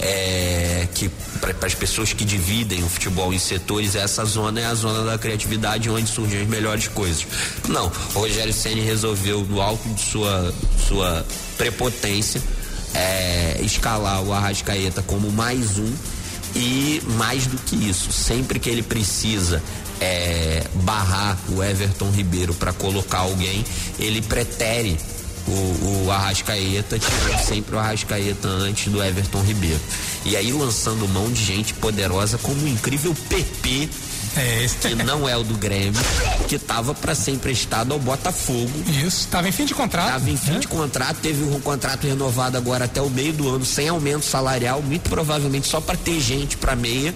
[0.00, 4.74] é, que para as pessoas que dividem o futebol em setores, essa zona é a
[4.74, 7.26] zona da criatividade onde surgem as melhores coisas.
[7.68, 10.54] Não, o Rogério Ceni resolveu, no alto de sua,
[10.88, 11.24] sua
[11.58, 12.42] prepotência,
[12.94, 15.92] é, escalar o Arrascaeta como mais um
[16.54, 19.62] e mais do que isso, sempre que ele precisa
[20.00, 23.64] é, barrar o Everton Ribeiro para colocar alguém,
[23.98, 24.98] ele pretere
[25.46, 29.80] o, o Arrascaeta, tirando sempre o Arrascaeta antes do Everton Ribeiro.
[30.24, 33.88] E aí lançando mão de gente poderosa como o incrível PP.
[34.36, 34.76] É esse.
[34.76, 36.00] Que não é o do Grêmio,
[36.48, 38.70] que estava para ser emprestado ao Botafogo.
[38.86, 40.06] Isso, estava em fim de contrato.
[40.06, 40.58] Estava em fim né?
[40.60, 44.80] de contrato, teve um contrato renovado agora até o meio do ano, sem aumento salarial,
[44.82, 47.14] muito provavelmente só para ter gente para meia.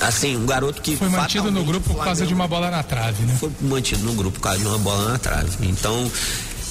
[0.00, 0.96] Assim, um garoto que.
[0.96, 3.34] Foi mantido no grupo por causa de uma bola na trave, né?
[3.38, 5.66] Foi mantido no grupo por causa de uma bola na trave.
[5.66, 6.10] Então,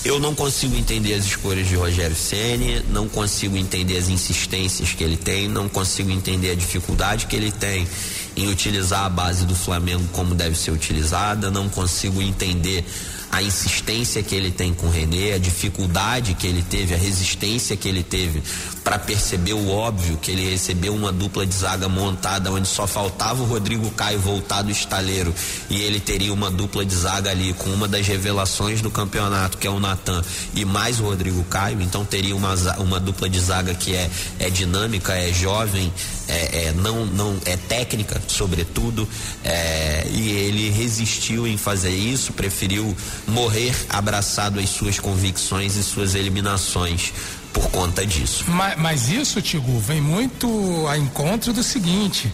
[0.04, 5.04] eu não consigo entender as escolhas de Rogério Ceni, não consigo entender as insistências que
[5.04, 7.88] ele tem, não consigo entender a dificuldade que ele tem
[8.36, 12.86] em utilizar a base do Flamengo como deve ser utilizada, não consigo entender
[13.32, 17.76] a insistência que ele tem com o Renê, a dificuldade que ele teve, a resistência
[17.76, 18.42] que ele teve
[18.86, 23.42] para perceber o óbvio que ele recebeu uma dupla de zaga montada onde só faltava
[23.42, 25.34] o Rodrigo Caio voltar do estaleiro.
[25.72, 29.66] E ele teria uma dupla de zaga ali com uma das revelações do campeonato, que
[29.66, 30.24] é o Natan,
[30.54, 34.08] e mais o Rodrigo Caio, então teria uma, uma dupla de zaga que é,
[34.38, 35.92] é dinâmica, é jovem,
[36.28, 39.10] é, é não, não é técnica, sobretudo,
[39.44, 42.96] é, e ele resistiu em fazer isso, preferiu
[43.28, 47.12] morrer abraçado às suas convicções e suas eliminações
[47.56, 48.44] por conta disso.
[48.50, 52.32] Mas, mas isso, Tigu, vem muito a encontro do seguinte: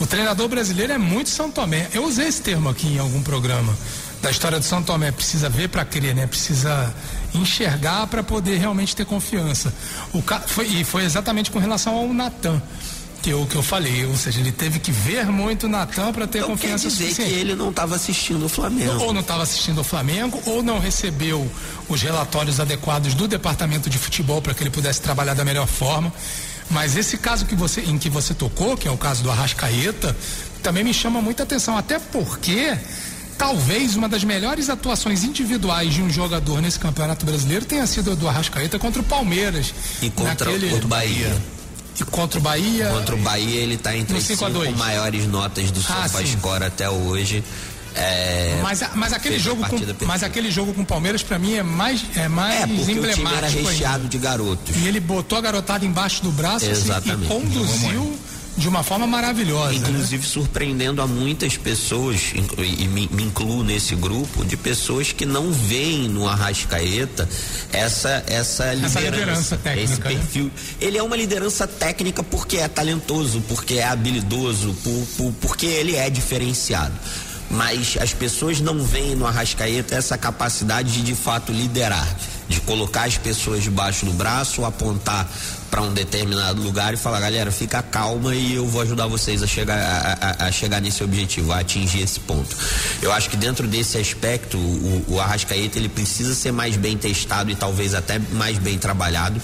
[0.00, 1.88] o treinador brasileiro é muito São Tomé.
[1.92, 3.76] Eu usei esse termo aqui em algum programa
[4.22, 5.12] da história do São Tomé.
[5.12, 6.26] Precisa ver para crer, né?
[6.26, 6.92] Precisa
[7.34, 9.72] enxergar para poder realmente ter confiança.
[10.12, 12.60] O, foi, e foi exatamente com relação ao Natan
[13.22, 16.26] que eu, que eu falei, ou seja, ele teve que ver muito o Natan para
[16.26, 17.32] ter então confiança quer dizer suficiente.
[17.32, 19.00] que ele não estava assistindo o Flamengo.
[19.04, 21.48] Ou não estava assistindo o Flamengo, ou não recebeu
[21.88, 26.12] os relatórios adequados do departamento de futebol para que ele pudesse trabalhar da melhor forma.
[26.68, 30.16] Mas esse caso que você, em que você tocou, que é o caso do Arrascaeta,
[30.60, 32.76] também me chama muita atenção, até porque
[33.38, 38.14] talvez uma das melhores atuações individuais de um jogador nesse campeonato brasileiro tenha sido a
[38.14, 39.72] do Arrascaeta contra o Palmeiras.
[40.00, 40.70] E contra, naquele...
[40.70, 41.42] contra o Bahia.
[42.00, 42.88] E contra o Bahia.
[42.88, 44.44] Contra o Bahia ele está entre as cinco
[44.76, 47.44] maiores notas do Ah, SofaScore até hoje.
[47.94, 49.76] É, mas, mas aquele jogo com,
[50.06, 52.86] mas aquele jogo com o Palmeiras para mim é mais é mais É, porque o
[52.86, 54.08] time era emblemático recheado ainda.
[54.08, 54.76] de garotos.
[54.76, 58.16] E ele botou a garotada embaixo do braço assim, e conduziu
[58.56, 59.74] de uma forma maravilhosa.
[59.74, 60.28] Inclusive né?
[60.28, 66.08] surpreendendo a muitas pessoas, e me, me, incluo nesse grupo, de pessoas que não veem
[66.08, 67.28] no Arrascaeta
[67.72, 70.08] essa, essa liderança, essa liderança técnica, esse né?
[70.08, 70.44] perfil.
[70.44, 70.50] Né?
[70.80, 75.96] Ele é uma liderança técnica porque é talentoso, porque é habilidoso, por, por, porque ele
[75.96, 76.94] é diferenciado
[77.50, 82.08] mas as pessoas não veem no Arrascaeta essa capacidade de de fato liderar,
[82.48, 85.28] de colocar as pessoas debaixo do braço, apontar
[85.72, 89.46] para um determinado lugar e falar, galera, fica calma e eu vou ajudar vocês a
[89.46, 92.54] chegar, a, a, a, chegar nesse objetivo, a atingir esse ponto.
[93.00, 97.50] Eu acho que dentro desse aspecto, o, o Arrascaeta ele precisa ser mais bem testado
[97.50, 99.40] e talvez até mais bem trabalhado.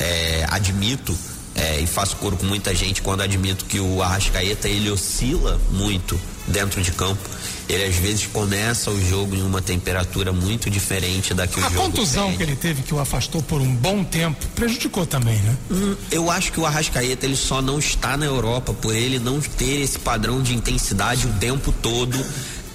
[0.00, 1.16] É, admito
[1.58, 6.18] é, e faço coro com muita gente quando admito que o Arrascaeta ele oscila muito
[6.46, 7.20] dentro de campo.
[7.68, 11.70] Ele às vezes começa o jogo em uma temperatura muito diferente da que a o
[11.70, 12.36] jogo A contusão tem.
[12.38, 15.56] que ele teve que o afastou por um bom tempo prejudicou também, né?
[15.70, 19.40] Hum, eu acho que o Arrascaeta ele só não está na Europa por ele não
[19.40, 22.18] ter esse padrão de intensidade o tempo todo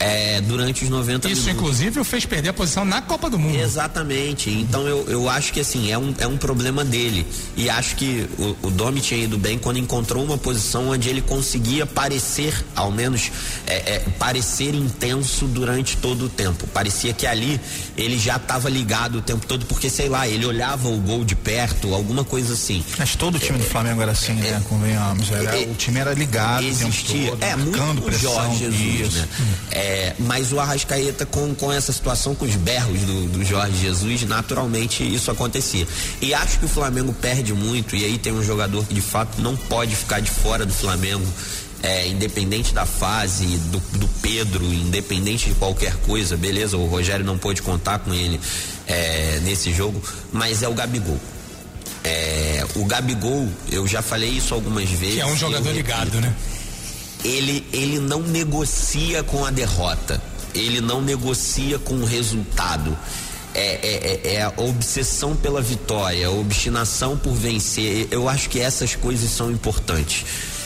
[0.04, 1.62] é, durante os 90 Isso, minutos.
[1.62, 3.56] inclusive, o fez perder a posição na Copa do Mundo.
[3.58, 4.50] Exatamente.
[4.50, 7.26] Então eu, eu acho que assim, é um, é um problema dele.
[7.56, 11.22] E acho que o, o Domi tinha ido bem quando encontrou uma posição onde ele
[11.22, 13.32] conseguia parecer, ao menos,
[13.66, 16.68] é, é, parecer intenso durante todo o tempo.
[16.68, 17.60] Parecia que ali
[17.96, 21.36] ele já estava ligado o tempo todo, porque sei lá, ele olhava o gol de
[21.36, 22.84] perto, alguma coisa assim.
[22.98, 24.62] Mas todo o time do Flamengo era assim, né?
[24.68, 25.32] Convenhamos.
[25.32, 29.18] Era, o time era ligado existia, o tempo todo, é, muito pressão, Jorge Jesus, isso.
[29.18, 29.28] né?
[29.72, 33.78] É, é, mas o Arrascaeta, com, com essa situação, com os berros do, do Jorge
[33.78, 35.88] Jesus, naturalmente isso acontecia.
[36.20, 39.40] E acho que o Flamengo perde muito, e aí tem um jogador que de fato
[39.40, 41.24] não pode ficar de fora do Flamengo.
[41.84, 47.38] É, independente da fase do, do, Pedro, independente de qualquer coisa, beleza, o Rogério não
[47.38, 48.40] pôde contar com ele
[48.88, 51.20] é, nesse jogo, mas é o Gabigol.
[52.06, 55.16] É, o Gabigol, eu já falei isso algumas vezes.
[55.16, 56.34] Que é um jogador ligado, né?
[57.24, 60.22] Ele, ele não negocia com a derrota,
[60.54, 62.98] ele não negocia com o resultado.
[63.56, 68.08] É, é, é, é, a obsessão pela vitória, a obstinação por vencer.
[68.10, 70.26] Eu acho que essas coisas são importantes.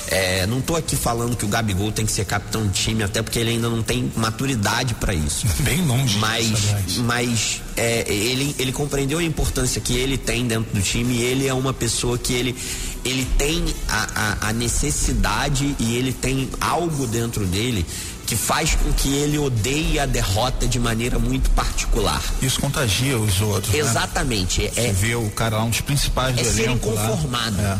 [0.09, 3.21] É, não estou aqui falando que o Gabigol tem que ser capitão de time, até
[3.21, 5.45] porque ele ainda não tem maturidade para isso.
[5.59, 6.17] Bem longe.
[6.19, 11.15] Mas, disso, mas é, ele, ele compreendeu a importância que ele tem dentro do time
[11.15, 12.55] e ele é uma pessoa que ele,
[13.03, 17.85] ele tem a, a, a necessidade e ele tem algo dentro dele
[18.25, 22.21] que faz com que ele odeie a derrota de maneira muito particular.
[22.41, 23.73] Isso contagia os outros.
[23.73, 23.79] Né?
[23.79, 24.63] Exatamente.
[24.63, 24.71] Né?
[24.75, 27.59] É, Você vê o cara lá, um dos principais é do ser inconformado.
[27.61, 27.77] É.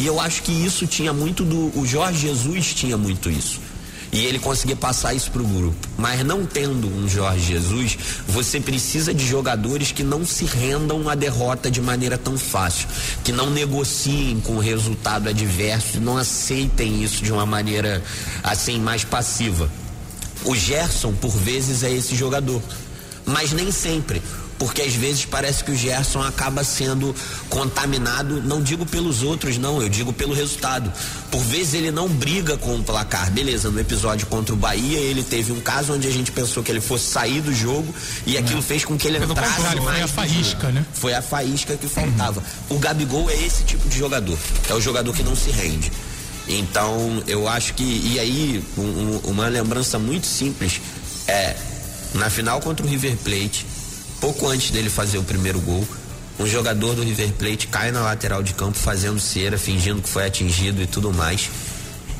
[0.00, 1.78] E eu acho que isso tinha muito do.
[1.78, 3.60] O Jorge Jesus tinha muito isso.
[4.10, 5.76] E ele conseguia passar isso para o grupo.
[5.98, 11.14] Mas não tendo um Jorge Jesus, você precisa de jogadores que não se rendam à
[11.14, 12.88] derrota de maneira tão fácil,
[13.22, 18.02] que não negociem com o resultado adverso, não aceitem isso de uma maneira
[18.42, 19.70] assim mais passiva.
[20.46, 22.62] O Gerson, por vezes, é esse jogador,
[23.26, 24.22] mas nem sempre
[24.60, 27.16] porque às vezes parece que o Gerson acaba sendo
[27.48, 30.92] contaminado, não digo pelos outros, não, eu digo pelo resultado.
[31.30, 33.30] Por vezes ele não briga com o placar.
[33.30, 36.70] Beleza, no episódio contra o Bahia, ele teve um caso onde a gente pensou que
[36.70, 37.92] ele fosse sair do jogo
[38.26, 39.78] e aquilo fez com que ele Pelo entrasse mais.
[39.82, 40.84] Foi a faísca, né?
[40.92, 42.42] Foi a faísca que faltava.
[42.68, 42.76] Uhum.
[42.76, 44.36] O Gabigol é esse tipo de jogador.
[44.68, 45.90] É o jogador que não se rende.
[46.46, 47.82] Então, eu acho que.
[47.82, 50.82] E aí, um, uma lembrança muito simples
[51.26, 51.56] é.
[52.12, 53.64] Na final contra o River Plate,
[54.20, 55.86] pouco antes dele fazer o primeiro gol,
[56.38, 60.26] um jogador do River Plate cai na lateral de campo fazendo cera, fingindo que foi
[60.26, 61.50] atingido e tudo mais.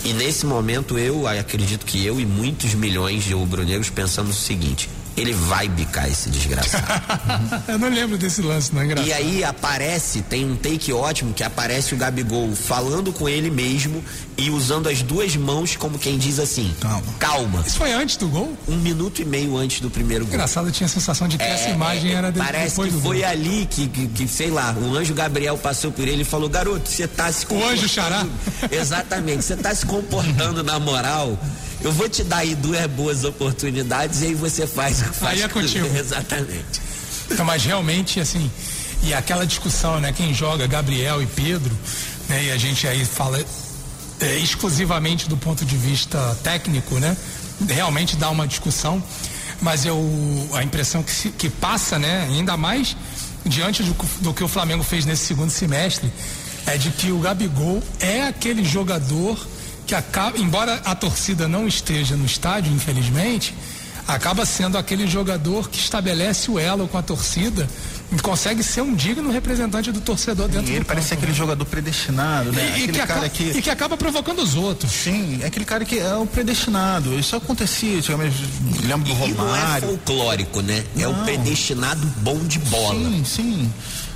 [0.05, 4.89] E nesse momento eu acredito que eu e muitos milhões de rubro-negros pensamos o seguinte:
[5.17, 6.87] ele vai bicar esse desgraçado.
[7.69, 9.09] Eu não lembro desse lance, não é engraçado.
[9.09, 14.03] E aí aparece, tem um take ótimo que aparece o Gabigol falando com ele mesmo
[14.37, 17.03] e usando as duas mãos como quem diz assim: calma.
[17.19, 17.65] calma.
[17.67, 18.57] Isso foi antes do gol?
[18.69, 20.35] Um minuto e meio antes do primeiro gol.
[20.35, 22.91] Engraçado, eu tinha a sensação de que é, essa imagem é, era de, Parece que
[22.91, 26.49] foi ali que, que, que, sei lá, o anjo Gabriel passou por ele e falou:
[26.49, 27.73] garoto, você tá se comportando.
[27.73, 28.27] O anjo xará?
[28.71, 31.39] Exatamente, você tá se comportando na moral
[31.83, 35.01] eu vou te dar aí duas boas oportunidades e aí você faz.
[35.01, 35.87] faz aí é contigo.
[35.97, 36.81] Exatamente.
[37.31, 38.51] Então, mas realmente, assim,
[39.03, 40.13] e aquela discussão, né?
[40.13, 41.75] Quem joga, Gabriel e Pedro,
[42.29, 42.45] né?
[42.45, 43.43] E a gente aí fala
[44.21, 47.17] é, exclusivamente do ponto de vista técnico, né?
[47.69, 49.03] Realmente dá uma discussão,
[49.61, 49.99] mas eu
[50.55, 52.27] a impressão que, se, que passa, né?
[52.31, 52.97] Ainda mais
[53.45, 56.13] diante do, do que o Flamengo fez nesse segundo semestre,
[56.67, 59.39] é de que o Gabigol é aquele jogador
[59.91, 63.53] que acaba, embora a torcida não esteja no estádio, infelizmente,
[64.07, 67.69] acaba sendo aquele jogador que estabelece o elo com a torcida
[68.13, 71.33] e consegue ser um digno representante do torcedor dentro E ele do parece campo, aquele
[71.33, 71.39] né?
[71.39, 72.63] jogador predestinado, né?
[72.63, 73.43] E, e aquele que acaba, que.
[73.43, 74.93] e que acaba provocando os outros.
[74.93, 77.19] Sim, é aquele cara que é o predestinado.
[77.19, 78.37] Isso acontecia, antigamente,
[78.85, 79.89] lembro do E não é Romário.
[79.89, 80.85] folclórico, né?
[80.97, 81.25] É o Não.
[81.25, 82.95] predestinado bom de bola.
[82.95, 83.73] Sim, sim.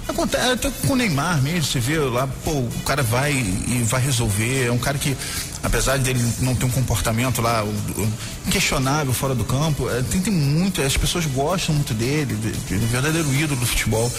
[0.06, 4.00] Acontece, até com o Neymar mesmo, você vê lá, pô, o cara vai e vai
[4.02, 4.66] resolver.
[4.66, 5.16] É um cara que,
[5.64, 8.12] apesar dele não ter um comportamento lá o- o-
[8.50, 12.84] questionável fora do campo, é, tem, tem muito, as pessoas gostam muito dele, de, de,
[12.84, 14.10] um verdadeiro ídolo do futebol.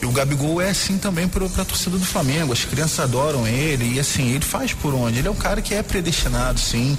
[0.00, 2.52] E o Gabigol é assim também pro, pra torcida do Flamengo.
[2.52, 5.18] As crianças adoram ele e assim, ele faz por onde?
[5.18, 6.96] Ele é um cara que é predestinado, sim.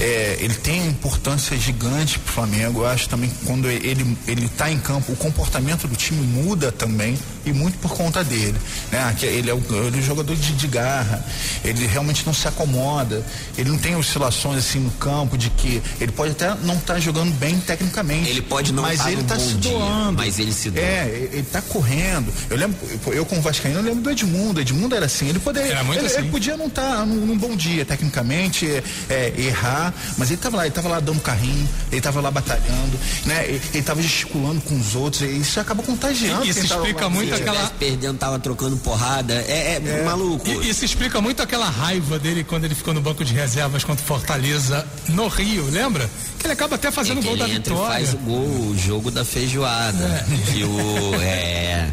[0.00, 2.80] É, ele tem importância gigante pro Flamengo.
[2.80, 6.72] Eu acho também que quando ele, ele tá em campo, o comportamento do time muda
[6.72, 8.58] também e muito por conta dele.
[8.90, 9.14] Né?
[9.18, 11.24] Que Ele, é o, ele é um jogador de, de garra,
[11.62, 13.24] ele realmente não se acomoda,
[13.56, 17.32] ele não tem oscilações assim no campo de que ele pode até não estar jogando
[17.34, 18.30] bem tecnicamente.
[18.30, 20.18] Ele pode não mas tá ele tá se dia, doando.
[20.18, 20.82] mas ele se doa.
[20.82, 22.32] É, ele tá correndo.
[22.48, 22.76] Eu lembro,
[23.12, 24.60] eu como Vascaíno, eu lembro do Edmundo.
[24.60, 25.72] Edmundo era assim, ele poderia.
[25.72, 26.18] Era muito ele, assim.
[26.18, 30.56] ele podia não estar num, num bom dia tecnicamente, é, é, errar, mas ele tava
[30.56, 33.44] lá, ele tava lá dando carrinho, ele tava lá batalhando, né?
[33.46, 36.44] Ele, ele tava gesticulando com os outros, e isso acaba contagiando.
[36.44, 37.66] E isso explica muito aquela.
[37.78, 39.34] perdendo, tava trocando porrada.
[39.34, 40.48] É, é, maluco.
[40.48, 44.02] E isso explica muito aquela raiva dele quando ele ficou no banco de reservas contra
[44.02, 46.03] o Fortaleza no Rio, lembra?
[46.38, 47.94] Que ele acaba até fazendo É o que gol da ele entra vitória.
[47.94, 48.38] faz o gol,
[48.70, 50.26] o jogo da feijoada.
[50.54, 51.14] E o.
[51.22, 51.90] É.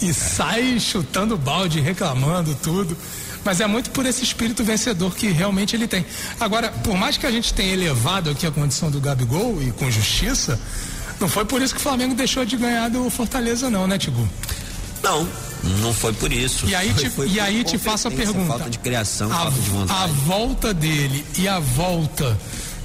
[0.00, 2.96] E sai chutando balde, reclamando tudo.
[3.44, 6.04] Mas é muito por esse espírito vencedor que realmente ele tem.
[6.40, 9.90] Agora, por mais que a gente tenha elevado aqui a condição do Gabigol e com
[9.90, 10.58] justiça,
[11.20, 14.26] não foi por isso que o Flamengo deixou de ganhar do Fortaleza, não, né, Tigu?
[15.02, 15.28] Não,
[15.82, 16.64] não foi por isso.
[16.66, 18.46] E aí Foi- te, foi e aí te faço a pergunta.
[18.48, 20.12] Falta de criação, a, falta de a vontade.
[20.24, 22.38] volta dele e a volta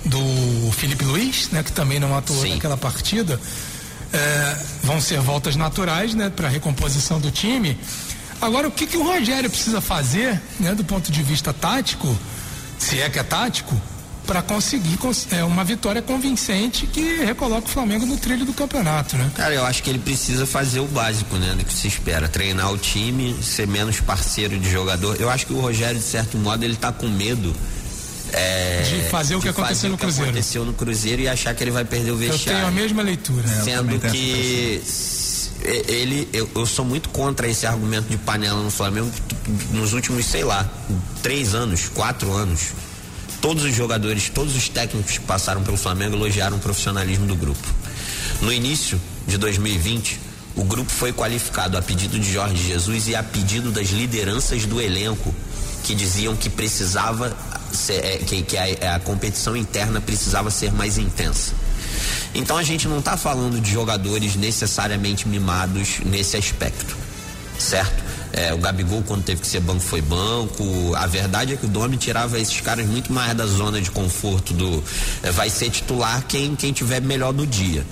[0.05, 2.53] do Felipe Luiz, né, que também não atuou Sim.
[2.55, 3.39] naquela partida,
[4.13, 7.77] é, vão ser voltas naturais, né, para recomposição do time.
[8.41, 12.17] Agora, o que, que o Rogério precisa fazer, né, do ponto de vista tático,
[12.77, 13.79] se é que é tático,
[14.25, 19.17] para conseguir cons- é, uma vitória convincente que recoloca o Flamengo no trilho do campeonato,
[19.17, 19.29] né?
[19.35, 21.55] Cara, eu acho que ele precisa fazer o básico, né?
[21.57, 22.27] Do que se espera.
[22.27, 25.19] Treinar o time, ser menos parceiro de jogador.
[25.19, 27.55] Eu acho que o Rogério, de certo modo, ele tá com medo.
[28.33, 30.29] É, De fazer o que de aconteceu fazer no o que Cruzeiro.
[30.31, 32.71] aconteceu no Cruzeiro e achar que ele vai perder o Eu tenho a vestiário.
[32.71, 33.47] mesma leitura.
[33.49, 34.81] É, Sendo que
[35.87, 39.11] ele, eu, eu sou muito contra esse argumento de panela no Flamengo
[39.71, 40.69] nos últimos, sei lá,
[41.21, 42.67] três anos, quatro anos.
[43.41, 47.67] Todos os jogadores, todos os técnicos que passaram pelo Flamengo elogiaram o profissionalismo do grupo.
[48.41, 50.19] No início de 2020,
[50.55, 54.81] o grupo foi qualificado a pedido de Jorge Jesus e a pedido das lideranças do
[54.81, 55.33] elenco
[55.89, 57.35] que diziam que precisava
[57.71, 61.51] ser, é, que, que a, a competição interna precisava ser mais intensa.
[62.35, 66.95] Então a gente não está falando de jogadores necessariamente mimados nesse aspecto,
[67.57, 68.03] certo?
[68.31, 70.93] É, o Gabigol, quando teve que ser banco, foi banco.
[70.95, 74.53] A verdade é que o Domi tirava esses caras muito mais da zona de conforto
[74.53, 74.83] do.
[75.23, 77.83] é, vai ser titular quem, quem tiver melhor do dia.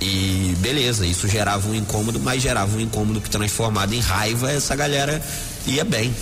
[0.00, 4.74] E beleza, isso gerava um incômodo, mas gerava um incômodo que transformado em raiva, essa
[4.74, 5.22] galera
[5.64, 6.12] ia bem.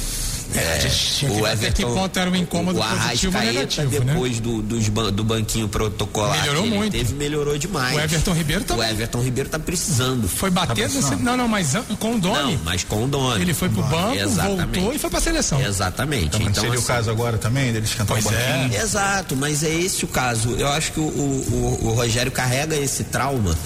[0.54, 3.44] É, a gente tinha que ver até que ponto era um incômodo o positivo ou
[3.44, 4.12] negativo, né?
[4.12, 6.92] depois do, dos ban- do banquinho protocolar Melhorou muito.
[6.92, 7.96] teve, melhorou demais.
[7.96, 8.90] O Everton Ribeiro O também.
[8.90, 10.28] Everton Ribeiro tá precisando.
[10.28, 11.16] Foi bater Tá?
[11.16, 12.54] Não, não, mas com o Domi.
[12.54, 13.40] Não, mas com o Dono.
[13.40, 14.78] Ele foi pro banco, Exatamente.
[14.80, 15.60] voltou e foi pra seleção.
[15.60, 16.26] Exatamente.
[16.26, 18.52] Então, Então, seria o assim, caso agora também, dele esquentar o Pois é.
[18.62, 18.80] banquinho.
[18.82, 20.54] Exato, mas é esse o caso.
[20.58, 23.56] Eu acho que o, o, o- o Rogério carrega esse trauma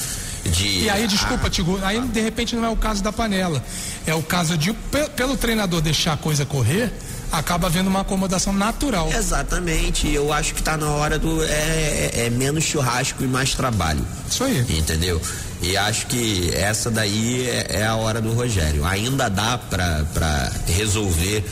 [0.45, 0.81] de.
[0.85, 3.63] E aí, desculpa, Tigo, aí de repente não é o caso da panela.
[4.07, 6.93] É o caso de, pe- pelo treinador deixar a coisa correr,
[7.31, 9.11] acaba havendo uma acomodação natural.
[9.13, 10.09] Exatamente.
[10.13, 11.43] Eu acho que tá na hora do.
[11.45, 14.05] É, é- é menos churrasco e mais trabalho.
[14.31, 14.65] Isso aí.
[14.79, 15.21] Entendeu?
[15.61, 18.85] E acho que essa daí é, é a hora do Rogério.
[18.87, 21.45] Ainda dá pra, pra resolver.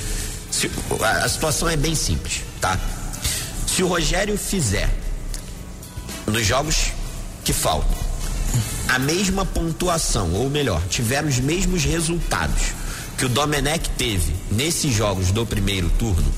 [0.51, 0.70] Se-
[1.03, 2.78] a, a situação é bem simples, tá?
[3.66, 4.89] Se o Rogério fizer
[6.26, 6.93] nos jogos
[7.45, 8.05] que faltam
[8.89, 12.74] a mesma pontuação, ou melhor, tiver os mesmos resultados
[13.16, 16.32] que o Domenech teve nesses jogos do primeiro turno,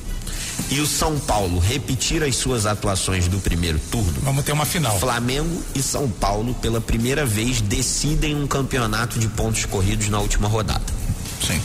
[0.71, 4.99] e o São Paulo repetir as suas atuações do primeiro turno, Vamos ter uma final.
[4.99, 10.49] Flamengo e São Paulo, pela primeira vez, decidem um campeonato de pontos corridos na última
[10.49, 10.85] rodada.
[11.47, 11.61] Sim.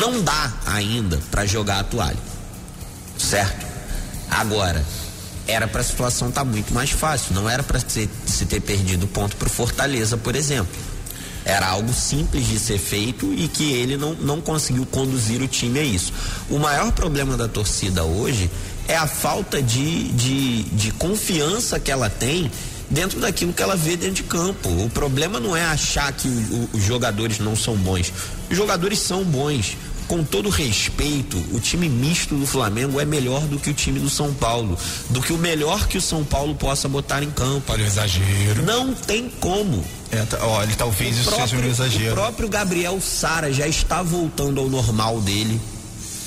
[0.00, 2.18] Não dá ainda para jogar a toalha.
[3.18, 3.66] Certo?
[4.30, 4.84] Agora,
[5.46, 7.34] era para a situação estar muito mais fácil.
[7.34, 10.72] Não era para se, se ter perdido ponto pro Fortaleza, por exemplo.
[11.44, 15.78] Era algo simples de ser feito e que ele não, não conseguiu conduzir o time
[15.78, 16.12] a isso.
[16.48, 18.50] O maior problema da torcida hoje
[18.88, 22.50] é a falta de, de, de confiança que ela tem
[22.90, 24.68] dentro daquilo que ela vê dentro de campo.
[24.68, 28.12] O problema não é achar que o, o, os jogadores não são bons.
[28.50, 29.76] Os jogadores são bons.
[30.06, 34.10] Com todo respeito, o time misto do Flamengo é melhor do que o time do
[34.10, 34.76] São Paulo,
[35.08, 37.72] do que o melhor que o São Paulo possa botar em campo.
[37.72, 38.62] Olha o exagero.
[38.64, 39.82] Não tem como.
[40.12, 42.14] É, tá, olha, talvez O isso seja um próprio, o exagero.
[42.14, 45.58] próprio Gabriel Sara já está voltando ao normal dele,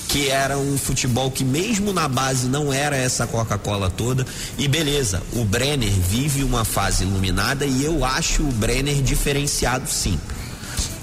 [0.08, 4.26] que era um futebol que mesmo na base não era essa Coca-Cola toda.
[4.58, 10.18] E beleza, o Brenner vive uma fase iluminada e eu acho o Brenner diferenciado sim.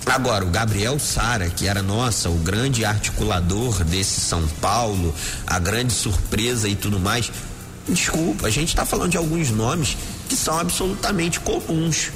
[0.05, 5.13] Agora, o Gabriel Sara, que era nossa, o grande articulador desse São Paulo,
[5.47, 7.31] a grande surpresa e tudo mais.
[7.87, 9.97] Desculpa, a gente está falando de alguns nomes
[10.29, 12.11] que são absolutamente comuns.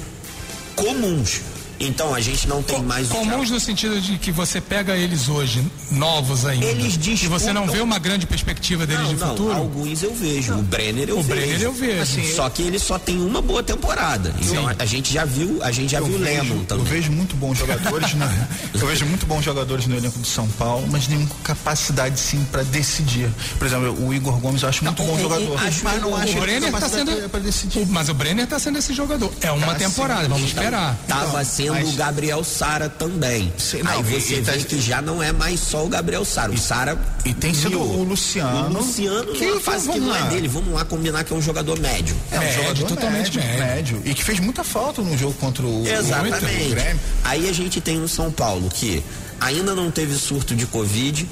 [0.76, 1.40] Comuns.
[1.82, 4.94] Então a gente não tem Co- mais o Comuns no sentido de que você pega
[4.96, 6.66] eles hoje, novos ainda.
[6.66, 9.52] Eles E você não disputam- vê uma grande perspectiva deles não, de não, futuro?
[9.56, 10.52] alguns eu vejo.
[10.58, 11.40] O Brenner eu O vejo.
[11.40, 12.02] Brenner eu vejo.
[12.02, 14.34] Assim, só que ele só tem uma boa temporada.
[14.42, 16.64] Então a, a gente já viu, a gente já eu viu o vejo, Lemon eu
[16.66, 16.84] também.
[16.84, 18.26] vejo muito bons jogadores, na,
[18.74, 22.62] eu vejo muito bons jogadores no elenco do São Paulo, mas nenhuma capacidade sim para
[22.62, 23.30] decidir.
[23.58, 26.10] Por exemplo, o Igor Gomes eu acho muito bom o- o- jogador, acho mas não
[26.10, 27.28] o- acho o Brenner tá sendo.
[27.30, 27.78] para decidir.
[27.78, 29.32] o- mas o Brenner tá sendo esse jogador.
[29.40, 30.28] É uma Tá temporada, sim.
[30.28, 30.98] vamos esperar.
[31.08, 33.52] Tava Não, sendo mas- o Gabriel Sara também.
[33.74, 36.24] Aí não, você e- e vê tá- que já não é mais só o Gabriel
[36.24, 36.52] Sara.
[36.52, 36.98] O Sara.
[37.24, 38.68] E tem sido o Luciano.
[38.68, 40.26] O Luciano, que fase que não é lá.
[40.28, 40.48] dele.
[40.48, 42.16] Vamos lá combinar que é um jogador médio.
[42.30, 44.02] É um Médio, jogador totalmente médio, médio.
[44.04, 46.68] E que fez muita falta no jogo contra o, o Exatamente.
[46.70, 47.00] Grêmio.
[47.24, 49.02] Aí a gente tem um São Paulo que
[49.40, 51.28] ainda não teve surto de Covid.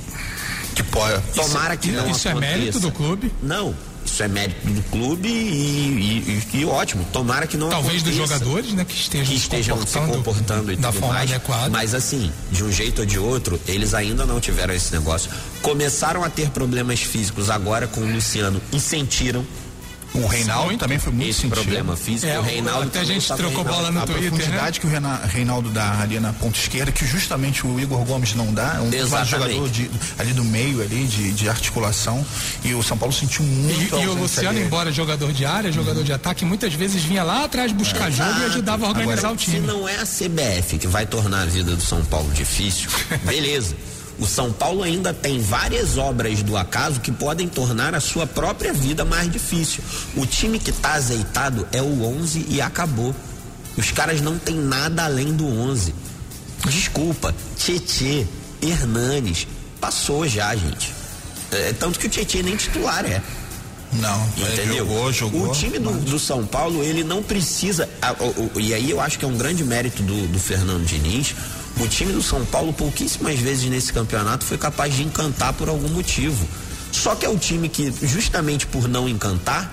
[0.75, 1.21] Que pode.
[1.35, 2.57] Tomara que não Isso é aconteça.
[2.57, 3.33] mérito do clube?
[3.43, 3.75] Não,
[4.13, 7.05] isso é mérito do clube e, e- e- ótimo.
[7.13, 8.39] Tomara que não Talvez dos aconteça.
[8.39, 11.31] jogadores, né, que estejam, que estejam se se comportando, comportando e da tudo forma mais.
[11.31, 11.71] adequada.
[11.71, 15.31] Mas assim, de um jeito ou de outro, eles ainda não tiveram esse negócio.
[15.63, 19.45] Começaram a ter problemas físicos agora com o Luciano e sentiram
[20.15, 20.81] O Reinaldo Muito.
[20.81, 21.55] também foi muito esse sentido.
[21.61, 22.27] problema físico.
[22.33, 24.91] É, o Reinaldo até a gente estava trocou bola no a Twitter, profundidade que o
[25.29, 28.93] Reinaldo dá ali na ponta esquerda, que justamente o Igor Gomes não dá, é um
[28.93, 29.31] Exatamente.
[29.31, 32.25] jogador de, ali do meio ali, de, de articulação,
[32.65, 34.67] e o São Paulo sentiu E, muito a e o Luciano, dele.
[34.67, 38.45] embora jogador de área, jogador de ataque, muitas vezes vinha lá atrás buscar jogo e
[38.47, 39.67] ajudava a organizar o Se time.
[39.67, 42.89] não é a CBF que vai tornar a vida do São Paulo difícil,
[43.25, 43.77] beleza.
[44.19, 48.73] O São Paulo ainda tem várias obras do acaso que podem tornar a sua própria
[48.73, 49.83] vida mais difícil.
[50.17, 53.15] O time que tá azeitado é o 11 e acabou.
[53.77, 55.95] Os caras não tem nada além do 11.
[56.69, 58.27] Desculpa, Tietê,
[58.61, 59.47] Hernanes,
[59.81, 60.93] passou já, gente.
[61.53, 63.23] É, tanto que o Tietê nem titular é.
[63.93, 64.79] Não, Entendeu?
[64.79, 65.49] jogou, jogou.
[65.49, 67.89] O time do, do São Paulo, ele não precisa.
[68.03, 70.85] a- o- o- e aí eu acho que é um grande mérito do, do Fernando
[70.85, 71.35] Diniz.
[71.81, 75.89] O time do São Paulo, pouquíssimas vezes nesse campeonato, foi capaz de encantar por algum
[75.89, 76.47] motivo.
[76.91, 79.73] Só que é o time que, justamente por não encantar,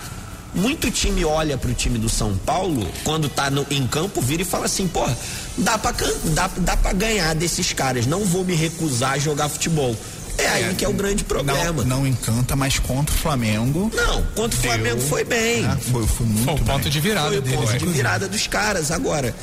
[0.54, 4.46] muito time olha pro time do São Paulo, quando tá no- em campo, vira e
[4.46, 5.18] fala assim: porra,
[5.58, 5.94] dá pra,
[6.34, 9.96] dá, dá pra ganhar desses caras, não vou me recusar a jogar futebol.
[10.38, 11.72] É aí que é o grande problema.
[11.72, 13.90] Não, não encanta, mas contra o Flamengo.
[13.96, 15.62] Não, contra o deu, Flamengo foi bem.
[15.64, 15.78] né?
[15.92, 16.92] Foi, foi muito Foi o ponto bem.
[16.92, 17.60] de virada Foi o deles.
[17.72, 18.92] ponto de virada dos caras.
[18.92, 19.34] Agora,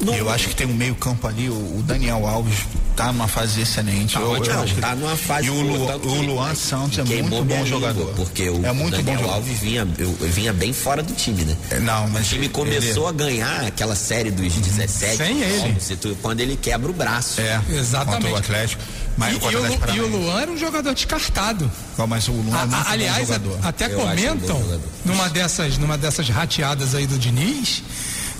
[0.00, 2.58] não, eu acho que tem um meio campo ali, o, o Daniel Alves
[2.96, 4.14] tá numa fase excelente.
[4.14, 6.54] Tá Eu- eu ótimo, acho que- tá numa fase E o, Lu- o que- Luan
[6.54, 8.12] Santos é queimou muito bom língua, jogador.
[8.14, 9.32] Porque o é muito Daniel bom.
[9.32, 11.56] Alves vinha, eu, eu vinha bem fora do time, né?
[11.70, 15.58] É, Não, mas O time começou a ganhar aquela série dos 17 Sem ele.
[15.58, 17.40] jogos, e quando ele quebra o braço.
[17.40, 18.16] É, Exatamente.
[18.22, 18.82] contra o Atlético.
[19.16, 20.06] Mas E, e o, Atlético e o.
[20.06, 21.70] Luan era um jogador descartado.
[22.08, 23.58] Mas o Luan é A- muito a- bom aliás, a- jogador.
[23.62, 24.80] até Eu um bom comentam jogador.
[25.04, 27.82] numa dessas, numa dessas rateadas aí do Diniz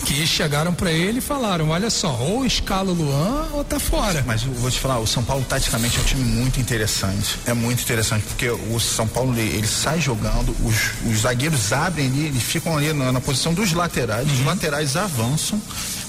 [0.05, 4.23] que chegaram pra ele e falaram: olha só, ou escala o Luan ou tá fora.
[4.27, 7.39] Mas eu vou te falar, o São Paulo taticamente é um time muito interessante.
[7.47, 10.77] É muito interessante, porque o São Paulo ele, ele sai jogando, os,
[11.11, 14.35] os zagueiros abrem ali, eles ficam ali na, na posição dos laterais, Uhum.
[14.35, 15.61] os laterais avançam,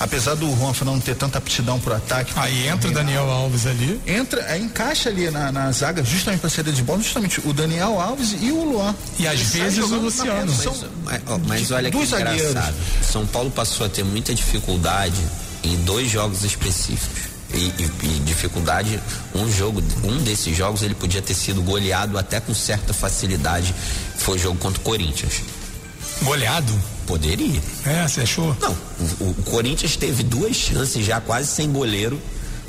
[0.03, 2.33] apesar do Juan Fernando não ter tanta aptidão pro ataque.
[2.35, 3.99] Aí entra o Daniel Alves ali.
[4.05, 7.99] Entra, é, encaixa ali na, na zaga, justamente para saída de bola, justamente o Daniel
[7.99, 8.93] Alves e o Luan.
[9.19, 10.45] E às vezes o Luciano.
[10.51, 10.75] posição
[11.05, 12.49] Mas, ó, mas olha que dos zagueiros.
[12.49, 12.75] engraçado.
[13.09, 15.21] São Paulo passou a ter muita dificuldade
[15.63, 17.31] em dois jogos específicos.
[17.53, 18.97] E, e- e dificuldade,
[19.35, 23.75] um jogo, um desses jogos ele podia ter sido goleado até com certa facilidade.
[24.17, 25.41] Foi o jogo contra o Corinthians.
[26.23, 26.73] Goleado.
[27.05, 27.61] Poderia.
[27.85, 28.55] É, você achou?
[28.59, 28.77] Não,
[29.19, 32.19] o, o Corinthians teve duas chances já quase sem goleiro.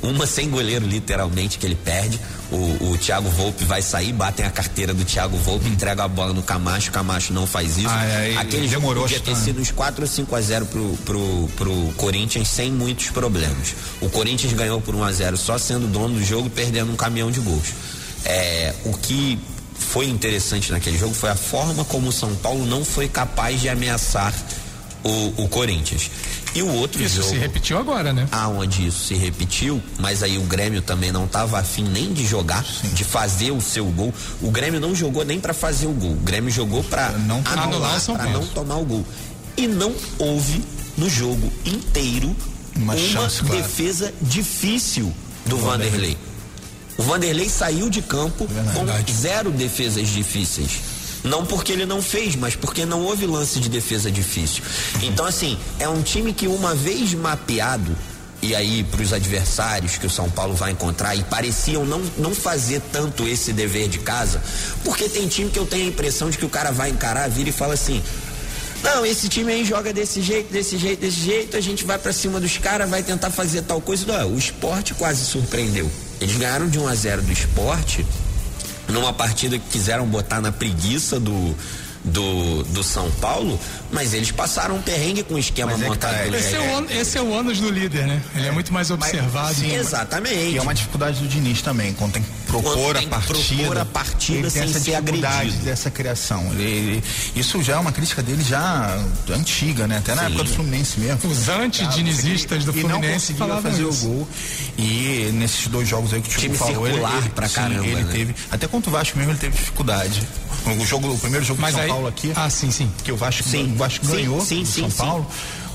[0.01, 2.19] Uma sem goleiro, literalmente, que ele perde.
[2.51, 6.33] O, o Thiago Volpe vai sair, batem a carteira do Thiago Volpe, entrega a bola
[6.33, 7.87] no Camacho, o Camacho não faz isso.
[7.89, 10.97] Ah, é, Aquele jogo demorou podia ter sido uns 4 ou 5 a 0 pro,
[11.05, 13.75] pro, pro Corinthians sem muitos problemas.
[14.01, 16.97] O Corinthians ganhou por 1 a 0 só sendo dono do jogo e perdendo um
[16.97, 17.69] caminhão de gols.
[18.25, 19.39] É, o que
[19.77, 23.69] foi interessante naquele jogo foi a forma como o São Paulo não foi capaz de
[23.69, 24.33] ameaçar
[25.03, 26.09] o, o Corinthians.
[26.55, 27.29] E o outro Isso jogo.
[27.29, 28.27] se repetiu agora, né?
[28.31, 32.63] Aonde isso se repetiu, mas aí o Grêmio também não estava afim nem de jogar,
[32.93, 34.13] de fazer o seu gol.
[34.41, 36.11] O Grêmio não jogou nem para fazer o gol.
[36.11, 39.05] O Grêmio jogou para Não anular para não tomar o gol.
[39.57, 40.63] E não houve
[40.95, 42.35] no jogo inteiro
[42.75, 45.11] Uma uma, chance defesa difícil
[45.47, 46.17] do Vanderlei.
[46.97, 49.13] O Vanderlei saiu de campo com Verdade.
[49.13, 50.81] zero defesas difíceis.
[51.23, 54.63] Não porque ele não fez, mas porque não houve lance de defesa difícil.
[55.01, 57.95] Então, assim, é um time que uma vez mapeado,
[58.41, 62.35] e aí para os adversários que o São Paulo vai encontrar, e pareciam não, não
[62.35, 64.41] fazer tanto esse dever de casa,
[64.83, 67.49] porque tem time que eu tenho a impressão de que o cara vai encarar, vira
[67.49, 68.03] e fala assim.
[68.83, 72.11] Não, esse time aí joga desse jeito, desse jeito, desse jeito, a gente vai pra
[72.11, 74.05] cima dos caras, vai tentar fazer tal coisa.
[74.05, 75.89] Não, o esporte quase surpreendeu.
[76.23, 78.05] Eles ganharam de 1 a 0 do esporte
[78.87, 81.53] numa partida que quiseram botar na preguiça do,
[82.03, 83.59] do, do São Paulo,
[83.91, 86.55] mas eles passaram um perrengue com o esquema Mas é que montado tá, pelo Esse
[86.55, 88.21] é, o, ânus- esse é o ânus do líder, né?
[88.35, 89.53] Ele é muito mais observado.
[89.55, 90.35] sim, Exatamente.
[90.53, 93.55] E é uma dificuldade do Diniz também, quando tem que propor Quando a partida.
[93.63, 95.63] propor a partida ele tem sem essa ser dificuldade agredido.
[95.65, 96.45] dessa criação.
[96.51, 97.03] Ele- ele-
[97.35, 98.97] isso já é uma crítica dele já
[99.31, 99.97] antiga, né?
[99.97, 100.27] Até na Sim.
[100.27, 101.29] época do Fluminense mesmo.
[101.31, 104.05] Os anti-dinizistas do E não Fluminense falavam fazer isso.
[104.05, 104.27] o gol.
[104.77, 107.53] E nesses dois jogos aí que o Time Tico falou, ele, circular ele, pra sim,
[107.55, 108.11] caramba, ele né?
[108.11, 108.35] teve.
[108.51, 110.21] Até contra o Vasco mesmo ele teve dificuldade.
[110.79, 111.89] O jogo, o primeiro jogo Mas do São aí.
[111.93, 112.91] Paulo aqui, Ah, sim, sim.
[113.03, 113.73] que o Vasco, Sim.
[113.73, 115.05] o Vasco Sim, ganhou sim, sim, São.
[115.07, 115.27] Paulo.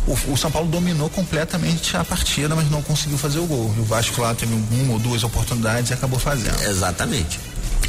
[0.06, 3.72] O, o São Paulo dominou completamente a partida, mas não conseguiu fazer o gol.
[3.76, 6.60] E o Vasco lá teve uma ou duas oportunidades e acabou fazendo.
[6.62, 7.38] Exatamente.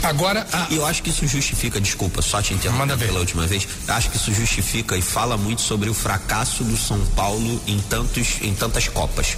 [0.03, 3.07] Agora, a- eu acho que isso justifica, desculpa, só te interromper ver.
[3.07, 3.67] pela última vez.
[3.87, 8.35] Acho que isso justifica e fala muito sobre o fracasso do São Paulo em tantos,
[8.41, 9.35] em tantas copas,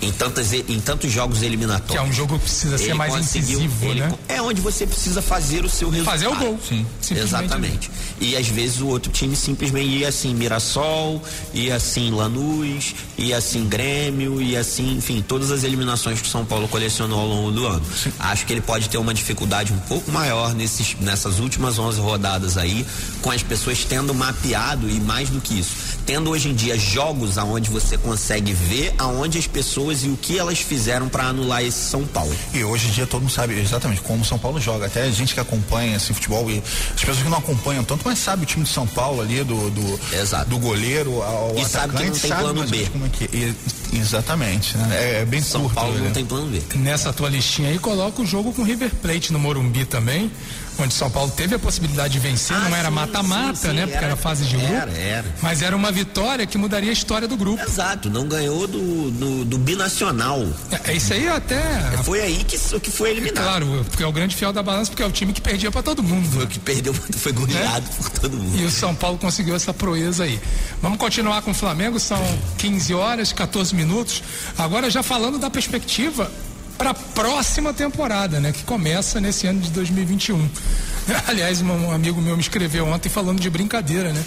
[0.00, 1.90] em tantas, em tantos jogos eliminatórios.
[1.90, 4.12] que é um jogo que precisa ser Ele mais conseguiu- incisivo, ele né?
[4.28, 6.14] É onde você precisa fazer o seu resultado.
[6.14, 6.58] Fazer o gol.
[6.66, 6.86] Sim.
[7.10, 7.90] Exatamente.
[8.20, 11.22] E às vezes o outro time simplesmente ia assim Mirassol,
[11.54, 16.44] ia assim Lanús, ia assim Grêmio, ia assim, enfim, todas as eliminações que o São
[16.44, 17.82] Paulo colecionou ao longo do ano.
[18.18, 22.56] Acho que ele pode ter uma dificuldade um pouco maior nesses, nessas últimas 11 rodadas
[22.56, 22.84] aí,
[23.22, 25.74] com as pessoas tendo mapeado e mais do que isso,
[26.06, 30.38] tendo hoje em dia jogos aonde você consegue ver aonde as pessoas e o que
[30.38, 32.34] elas fizeram para anular esse São Paulo.
[32.52, 34.86] E hoje em dia todo mundo sabe exatamente como o São Paulo joga.
[34.86, 36.62] Até a gente que acompanha esse futebol e
[36.94, 39.70] as pessoas que não acompanham tanto, mas sabe o time de São Paulo ali, do,
[39.70, 40.48] do, Exato.
[40.50, 42.86] do goleiro ao E sabe que atacante, não tem sabe plano B.
[42.92, 43.54] Como é que, e-
[43.96, 44.88] exatamente, né?
[44.92, 45.74] É, é bem São curto.
[45.74, 46.04] Paulo né?
[46.04, 46.62] não tem plano B.
[46.76, 50.30] Nessa tua listinha aí, coloca o jogo com o River Plate no Morumbi também,
[50.78, 53.82] onde São Paulo teve a possibilidade de vencer, Ah, não era mata-mata, né?
[53.82, 54.72] Porque era- era fase de grupo.
[54.72, 55.34] era, era.
[55.42, 57.62] Mas era uma vitória que mudaria a história do grupo.
[57.62, 60.46] Exato, não ganhou do, do, do binacional.
[60.84, 61.60] É, isso aí até.
[62.04, 63.44] Foi aí que, que foi eliminado.
[63.44, 65.82] Claro, porque é o grande fiel da balança, porque é o time que perdia pra
[65.82, 66.28] todo mundo.
[66.30, 68.56] Foi o que perdeu, foi goleado por todo mundo.
[68.58, 70.40] E o São Paulo conseguiu essa proeza aí.
[70.80, 72.22] Vamos continuar com o Flamengo, são
[72.58, 74.22] 15 horas, 14 minutos.
[74.56, 76.30] Agora já falando da perspectiva
[76.78, 80.48] para a próxima temporada, né, que começa nesse ano de 2021.
[81.26, 84.24] Aliás, um amigo meu me escreveu ontem falando de brincadeira, né?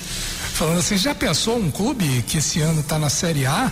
[0.54, 3.72] Falando assim, já pensou um clube que esse ano está na Série A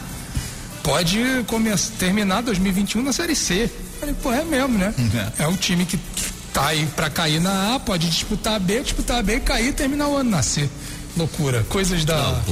[0.82, 3.70] pode começar, terminar 2021 na Série C?
[4.00, 4.94] Falei, pô, é mesmo, né?
[5.38, 6.00] É um time que
[6.54, 9.74] tá aí para cair na A, pode disputar a B, disputar a B, cair e
[9.74, 10.70] terminar o ano na C.
[11.18, 11.66] Loucura.
[11.70, 12.42] Coisas da.
[12.48, 12.52] O,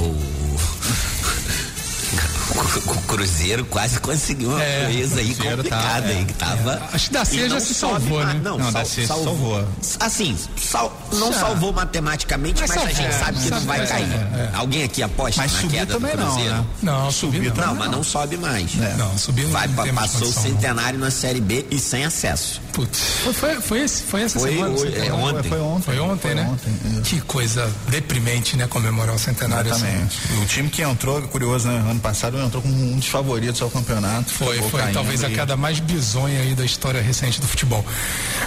[2.54, 6.82] o Cruzeiro quase conseguiu uma É, coisa aí tá, complicada é, aí, que tava.
[6.92, 8.40] Acho que da C e já não se salvou, né?
[8.42, 9.68] Não, Não, da sal- C se salvou.
[10.00, 11.40] Assim, sal- não Já.
[11.40, 14.12] salvou matematicamente, Mas mas, a salvou, gente sabe que não vai é, cair.
[14.12, 16.54] é, Alguém aqui aposta Mas na queda também do não, Cruzeiro?
[16.56, 16.64] né?
[16.82, 17.66] Não, subir não.
[17.66, 18.74] Não, mas não sobe mais.
[18.74, 19.50] Não, subir não.
[19.50, 20.42] Vai, não passou o não.
[20.42, 22.60] centenário na Série B e sem acesso.
[22.72, 24.74] Putz, foi, foi, foi, esse, foi essa Foi semana?
[24.96, 25.48] é, ontem.
[25.48, 25.82] Foi ontem.
[25.82, 26.48] Foi ontem, né?
[26.50, 28.66] ontem, que coisa deprimente, né?
[28.68, 29.72] Comemorar o centenário.
[29.72, 29.86] assim.
[29.86, 30.18] Exatamente.
[30.42, 31.78] O time que entrou, curioso, né?
[31.90, 34.30] Ano passado entrou como um dos favoritos ao campeonato.
[34.30, 37.84] Foi, foi caindo talvez a queda mais bizonha aí da história recente do futebol.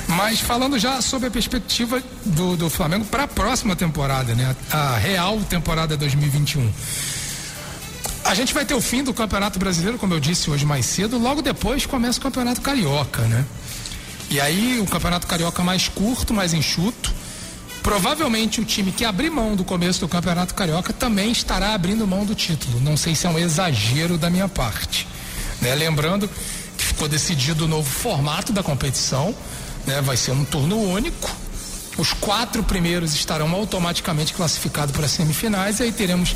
[0.08, 4.56] Mas falando já sobre a perspectiva do, do Flamengo para a próxima temporada, né?
[4.72, 6.72] A real temporada 2021.
[8.24, 11.18] A gente vai ter o fim do Campeonato Brasileiro, como eu disse hoje mais cedo,
[11.18, 13.46] logo depois começa o Campeonato Carioca, né?
[14.30, 17.14] E aí o Campeonato Carioca mais curto, mais enxuto.
[17.82, 22.26] Provavelmente o time que abrir mão do começo do Campeonato Carioca também estará abrindo mão
[22.26, 22.80] do título.
[22.80, 25.08] Não sei se é um exagero da minha parte.
[25.60, 25.74] né?
[25.74, 26.30] Lembrando
[26.78, 29.36] que ficou decidido o novo formato da competição,
[29.86, 30.02] né?
[30.02, 31.30] vai ser um turno único.
[31.98, 36.36] Os quatro primeiros estarão automaticamente classificados para as semifinais e aí teremos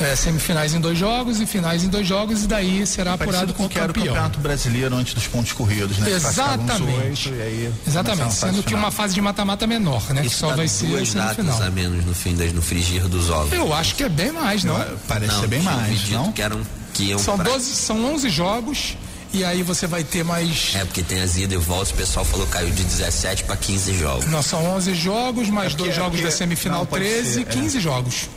[0.00, 3.66] é, semifinais em dois jogos e finais em dois jogos e daí será apurado com
[3.66, 4.06] o que era o campeão.
[4.14, 6.10] campeonato brasileiro antes dos pontos corridos, né?
[6.10, 7.28] Exatamente.
[7.28, 10.22] Oito, aí Exatamente, sendo que uma fase de mata-mata menor, né?
[10.22, 13.06] que Isso só dá vai ser duas datas a menos no fim das no frigir
[13.08, 13.52] dos ovos.
[13.52, 14.74] Eu acho que é bem mais, não?
[15.06, 16.32] Parece não, ser bem mais, não?
[16.32, 16.60] que eram
[16.92, 18.96] que iam São pra- 12, são 11 jogos
[19.32, 22.24] e aí você vai ter mais É porque tem as idas e voltas, o pessoal
[22.24, 24.26] falou que caiu de 17 para 15 jogos.
[24.26, 27.04] Não, são 11 jogos, mais É porque- dois é jogos porque- da semifinal não, pode
[27.04, 28.28] 13 ser, e 15 jogos.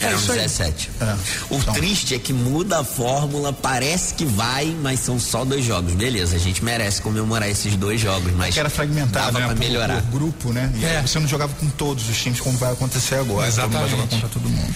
[0.00, 0.26] É Eram aí.
[0.26, 0.90] 17.
[1.00, 1.16] É.
[1.50, 5.64] O Então- triste é que muda a fórmula, parece que vai, mas são só dois
[5.64, 5.92] jogos.
[5.92, 9.46] Beleza, a gente merece comemorar esses dois jogos, mas que era fragmentado, dava né?
[9.46, 10.00] pra melhorar.
[10.02, 10.72] por grupo, né?
[10.76, 11.02] E É.
[11.02, 13.46] você não jogava com todos os times como vai acontecer agora.
[13.46, 13.70] Exatamente.
[13.72, 14.74] Todo mundo vai jogar contra todo mundo.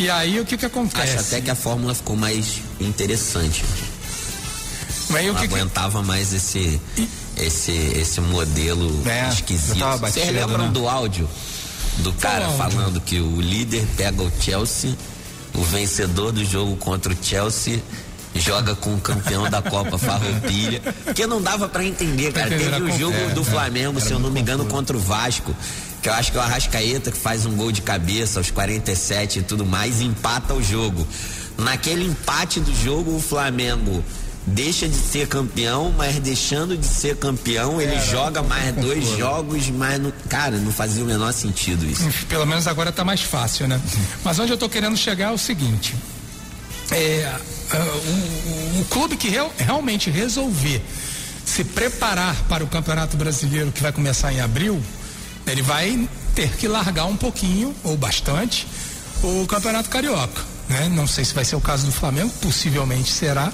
[0.00, 1.18] E aí o que que Acho acontece?
[1.18, 3.64] até que a fórmula ficou mais interessante.
[5.14, 6.80] Aí o Não que que- aguentava mais esse,
[7.36, 9.78] esse, esse modelo É, esquisito.
[10.00, 10.70] Vocês lembram né?
[10.72, 11.28] do áudio
[11.98, 14.94] do cara falando que o líder pega o Chelsea,
[15.54, 17.82] o vencedor do jogo contra o Chelsea
[18.34, 22.50] joga com o campeão da Copa Farroupilha, porque não dava pra entender, cara.
[22.50, 23.44] Teve o jogo é, do é.
[23.44, 25.54] Flamengo, se eu não me engano, contra o Vasco,
[26.02, 29.38] que eu acho que é o Arrascaeta que faz um gol de cabeça aos 47
[29.38, 31.06] e tudo mais, e empata o jogo.
[31.56, 34.04] Naquele empate do jogo, o Flamengo
[34.46, 40.00] deixa de ser campeão, mas deixando de ser campeão, ele joga mais dois jogos, mas
[40.00, 42.04] não, cara, não fazia o menor sentido isso.
[42.28, 43.80] Pelo menos agora tá mais fácil, né?
[44.22, 45.94] Mas onde eu tô querendo chegar é o seguinte.
[46.90, 47.34] É,
[48.80, 50.82] o clube que real- realmente resolver
[51.44, 54.80] se preparar para o Campeonato Brasileiro que vai começar em abril,
[55.46, 58.66] ele vai ter que largar um pouquinho, ou bastante,
[59.22, 60.42] o Campeonato Carioca.
[60.68, 60.90] Né?
[60.94, 63.52] Não sei se vai ser o caso do Flamengo, possivelmente será.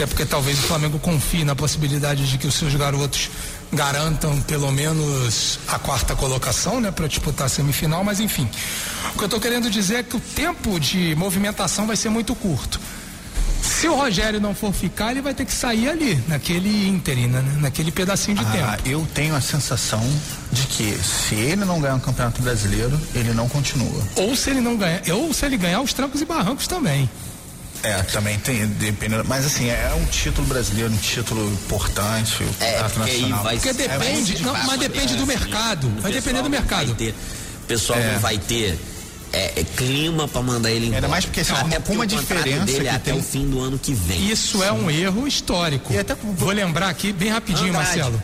[0.00, 3.28] Até porque talvez o Flamengo confie na possibilidade de que os seus garotos
[3.70, 8.48] garantam pelo menos a quarta colocação, né, para disputar a semifinal, mas enfim.
[9.14, 12.34] O que eu estou querendo dizer é que o tempo de movimentação vai ser muito
[12.34, 12.80] curto.
[13.62, 17.58] Se o Rogério não for ficar, ele vai ter que sair ali, naquele ínterim, né,
[17.60, 18.88] naquele pedacinho de Ah, tempo.
[18.88, 20.02] eu tenho a sensação
[20.50, 24.02] de que se ele não ganhar o Campeonato Brasileiro, ele não continua.
[24.16, 27.06] Ou se ele não ganhar, ou se ele ganhar os trancos e barrancos também.
[27.82, 29.24] É, também tem, dependendo.
[29.26, 33.42] Mas assim, é um título brasileiro, um título importante, É, Nacional.
[33.42, 36.92] vai Porque depende, vai não, mas depende do assim, mercado, vai depender do mercado.
[36.92, 38.12] O pessoal É.
[38.12, 38.78] não vai ter
[39.32, 41.06] é, é, clima pra mandar ele embora.
[41.08, 43.48] mais porque, assim, até com porque uma diferença dele é que até tem- o fim
[43.48, 44.28] do ano que vem.
[44.30, 45.92] Isso é um erro histórico.
[45.92, 47.86] E até- Vou lembrar aqui bem rapidinho, Andrade.
[47.98, 48.22] Marcelo.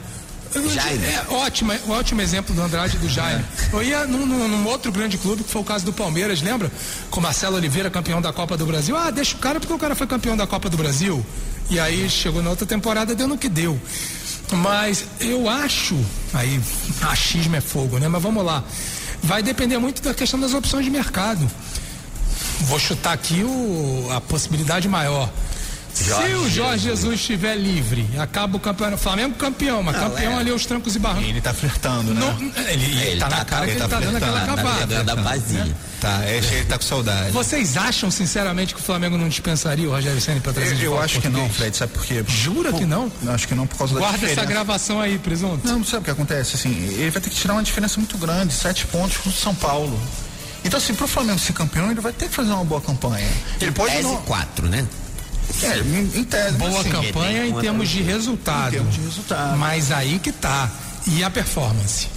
[0.68, 1.04] Jaime.
[1.06, 3.44] É ótimo, é ótimo exemplo do Andrade e do Jaime.
[3.72, 6.70] Eu ia num, num- num outro grande clube, que foi o caso do Palmeiras, lembra?
[7.10, 8.96] Com Marcelo Oliveira, campeão da Copa do Brasil.
[8.96, 11.24] Ah, deixa o cara porque o cara foi campeão da Copa do Brasil.
[11.70, 13.80] E aí chegou na outra temporada, deu no que deu.
[14.52, 15.98] Mas eu acho,
[16.32, 16.60] aí
[17.02, 18.06] achismo é fogo, né?
[18.06, 18.62] Mas vamos lá.
[19.22, 21.50] Vai depender muito da questão das opções de mercado.
[22.60, 25.28] Vou chutar aqui o, a possibilidade maior.
[26.04, 28.98] Se o Jorge Jesus estiver livre, acaba o campeonato.
[29.02, 30.36] Flamengo campeão, mas campeão é.
[30.40, 31.28] ali aos trancos e barrancos.
[31.28, 32.20] Ele tá flertando, né?
[32.20, 34.40] Não, ele, ele Ele tá, tá- na cara ele que ele tá tá dando aquela
[34.40, 34.86] Tá acabada.
[34.86, 35.76] pegando a basinha.
[36.00, 37.30] Tá, é, ele tá com saudade.
[37.30, 41.00] Vocês acham, sinceramente, que o Flamengo não dispensaria o Rogério Senna pra trazer Eu, eu
[41.00, 41.48] acho que não?
[41.48, 42.22] Fred, sabe por quê?
[42.28, 43.10] Jura Pô, que não?
[43.28, 44.52] Acho que não por causa da Guarda essa diferença.
[44.52, 45.66] gravação aí, presunto.
[45.66, 46.56] Não, sabe o que acontece?
[46.56, 49.54] Assim, ele vai ter que tirar uma diferença muito grande, sete pontos com o São
[49.54, 49.98] Paulo.
[50.62, 53.26] Então, assim, pro Flamengo ser campeão, ele vai ter que fazer uma boa campanha.
[53.60, 54.16] Ele pode não.
[54.22, 54.86] 4, né?
[55.62, 55.78] É,
[56.18, 58.68] em, tese, Boa assim, campanha em termos de resultado.
[58.68, 59.56] Em termos de resultado.
[59.56, 60.70] Mas aí que tá.
[61.06, 62.08] E a performance?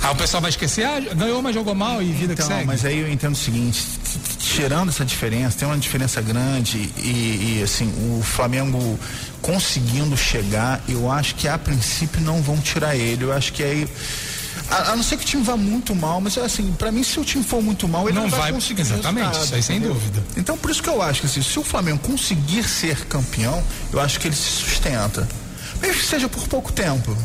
[0.00, 2.66] Aí o pessoal vai esquecer, ah, ganhou, mas jogou mal e vida Então, que segue.
[2.66, 3.82] mas aí eu entendo o seguinte,
[4.38, 8.98] tirando essa diferença, tem uma diferença grande e, e, assim, o Flamengo
[9.40, 13.24] conseguindo chegar, eu acho que a princípio não vão tirar ele.
[13.24, 13.88] Eu acho que aí.
[14.70, 17.18] A, a não ser que o time vá muito mal, mas assim, pra mim, se
[17.20, 19.94] o time for muito mal, ele Não não, vai- conseguir exatamente, isso aí sem entendeu?
[19.94, 20.22] dúvida.
[20.36, 23.62] Então, por isso que eu acho que assim, se o Flamengo conseguir ser campeão,
[23.92, 25.28] eu acho que ele se sustenta.
[25.80, 27.16] Mesmo que seja por pouco tempo.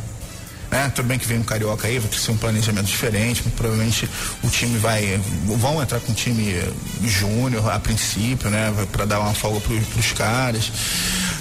[0.72, 0.92] Né?
[0.94, 3.54] Tudo bem que vem um carioca aí, vai ter que ser um planejamento diferente, mas
[3.54, 4.08] provavelmente
[4.44, 5.20] o time vai.
[5.46, 6.56] vão entrar com um time
[7.04, 8.74] júnior a princípio, né?
[8.92, 10.72] para dar uma folga para os caras.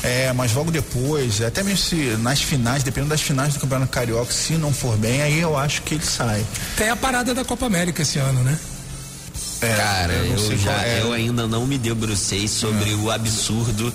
[0.03, 4.33] É, mas logo depois, até mesmo se nas finais, dependendo das finais do Campeonato Carioca,
[4.33, 6.45] se não for bem, aí eu acho que ele sai.
[6.77, 8.57] Tem a parada da Copa América esse ano, né?
[9.61, 11.03] É, Cara, eu eu, já, é.
[11.03, 13.93] eu ainda não me debrucei sobre o absurdo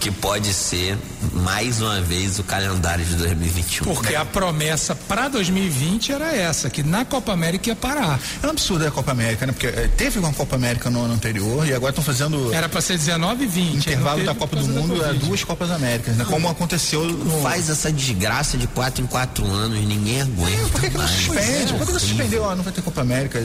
[0.00, 0.98] que pode ser
[1.32, 3.94] mais uma vez o calendário de 2021.
[3.94, 8.20] Porque a promessa para 2020 era essa, que na Copa América ia parar.
[8.42, 9.52] É um absurdo a Copa América, né?
[9.52, 12.52] Porque eh, teve uma Copa América no ano anterior e agora estão fazendo.
[12.52, 13.76] Era para ser 19 e 20.
[13.76, 16.24] Intervalo da Copa do Mundo é duas Copas Américas, né?
[16.28, 17.42] Como aconteceu no.
[17.42, 20.68] Faz essa desgraça de quatro em quatro anos, ninguém aguenta.
[20.68, 21.72] Por que, que não suspende?
[21.72, 22.48] Por que não suspendeu?
[22.48, 23.40] Ah, não vai ter Copa América.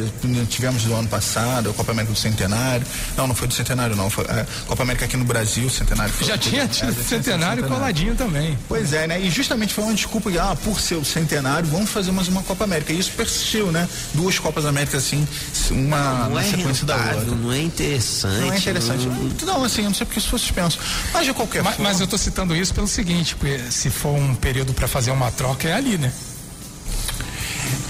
[0.50, 2.86] Tivemos do ano passado, a Copa América do Centenário.
[3.16, 4.10] Não, não foi do Centenário, não.
[4.10, 6.14] Foi a Copa América aqui no Brasil, Centenário.
[6.14, 8.58] Foi Já tinha tido é, centenário, coladinho também.
[8.68, 9.20] Pois é, né?
[9.20, 12.64] E justamente foi uma desculpa, ah, por ser o centenário, vamos fazer mais uma Copa
[12.64, 12.94] América.
[12.94, 13.88] E isso persistiu, né?
[14.14, 15.28] Duas Copas Américas assim,
[15.72, 17.36] uma não, na é sequência rentável, da outra.
[17.36, 18.40] Não é interessante.
[18.40, 19.06] Não é interessante.
[19.06, 20.80] Não, não assim, eu não sei porque isso foi suspenso.
[21.14, 21.90] Mas de qualquer mas, forma.
[21.90, 25.32] Mas eu estou citando isso pelo seguinte, porque se for um período para fazer uma
[25.32, 26.12] troca, é ali, né?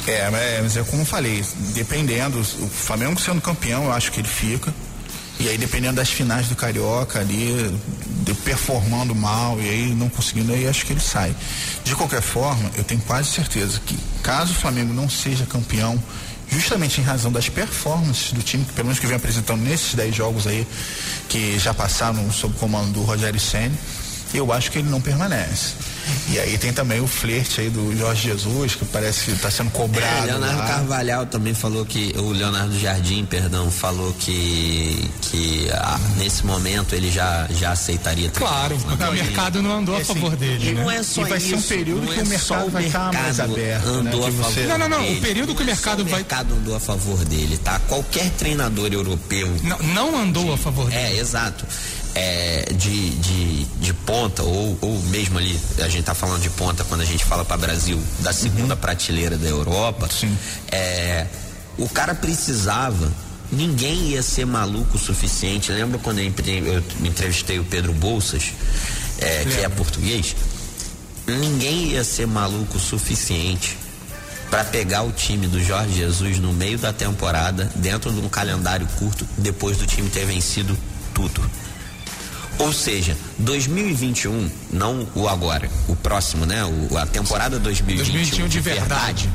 [0.07, 0.29] É,
[0.61, 1.43] mas é como eu falei,
[1.75, 4.73] dependendo, o Flamengo sendo campeão, eu acho que ele fica.
[5.39, 7.73] E aí, dependendo das finais do Carioca ali,
[8.43, 11.35] performando mal e aí não conseguindo, aí acho que ele sai.
[11.83, 16.01] De qualquer forma, eu tenho quase certeza que caso o Flamengo não seja campeão,
[16.49, 20.47] justamente em razão das performances do time, pelo menos que vem apresentando nesses 10 jogos
[20.47, 20.67] aí,
[21.27, 23.75] que já passaram sob o comando do Rogério Senna,
[24.33, 25.73] eu acho que ele não permanece.
[26.29, 29.69] E aí tem também o flerte aí do Jorge Jesus, que parece que está sendo
[29.69, 30.23] cobrado.
[30.23, 30.67] É, Leonardo lá.
[30.67, 37.11] Carvalhal também falou que, o Leonardo Jardim, perdão, falou que, que ah, nesse momento ele
[37.11, 38.29] já, já aceitaria.
[38.31, 40.69] Claro, porque o mercado não andou a assim, favor dele.
[40.69, 40.81] E né?
[40.83, 41.49] não é só E vai isso.
[41.49, 44.31] ser um período que é o mercado vai estar mais aberto, né, Andou de a
[44.31, 45.21] você- favor Não, não, não, o dele.
[45.21, 47.79] período que o mercado vai- O mercado andou a favor dele, tá?
[47.87, 51.01] Qualquer treinador europeu Não, não andou a favor dele.
[51.01, 51.65] é, exato.
[52.15, 56.83] É, de, de, de ponta, ou, ou mesmo ali, a gente tá falando de ponta
[56.83, 60.09] quando a gente fala para Brasil, da segunda prateleira da Europa.
[60.09, 60.35] Sim.
[60.71, 61.27] É,
[61.77, 63.11] o cara precisava.
[63.51, 65.71] Ninguém ia ser maluco o suficiente.
[65.71, 68.53] Lembra quando eu eu entrevistei o Pedro Bolsas,
[69.19, 70.35] é, que é português?
[71.25, 73.77] Ninguém ia ser maluco o suficiente
[74.49, 78.87] para pegar o time do Jorge Jesus no meio da temporada, dentro de um calendário
[78.97, 80.77] curto, depois do time ter vencido
[81.13, 81.41] tudo.
[82.59, 86.63] Ou seja, 2021, não o agora, o próximo, né?
[86.65, 89.29] O, a temporada 2021, 2021 de verdade.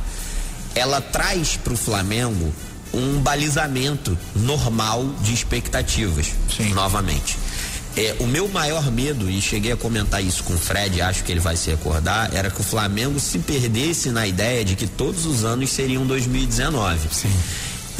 [0.75, 2.53] ela traz para o Flamengo
[2.93, 6.75] um balizamento normal de expectativas, Sim.
[6.75, 7.39] novamente.
[7.97, 11.33] É, o meu maior medo, e cheguei a comentar isso com o Fred, acho que
[11.33, 15.25] ele vai se recordar, era que o Flamengo se perdesse na ideia de que todos
[15.27, 17.09] os anos seriam 2019.
[17.11, 17.33] Sim.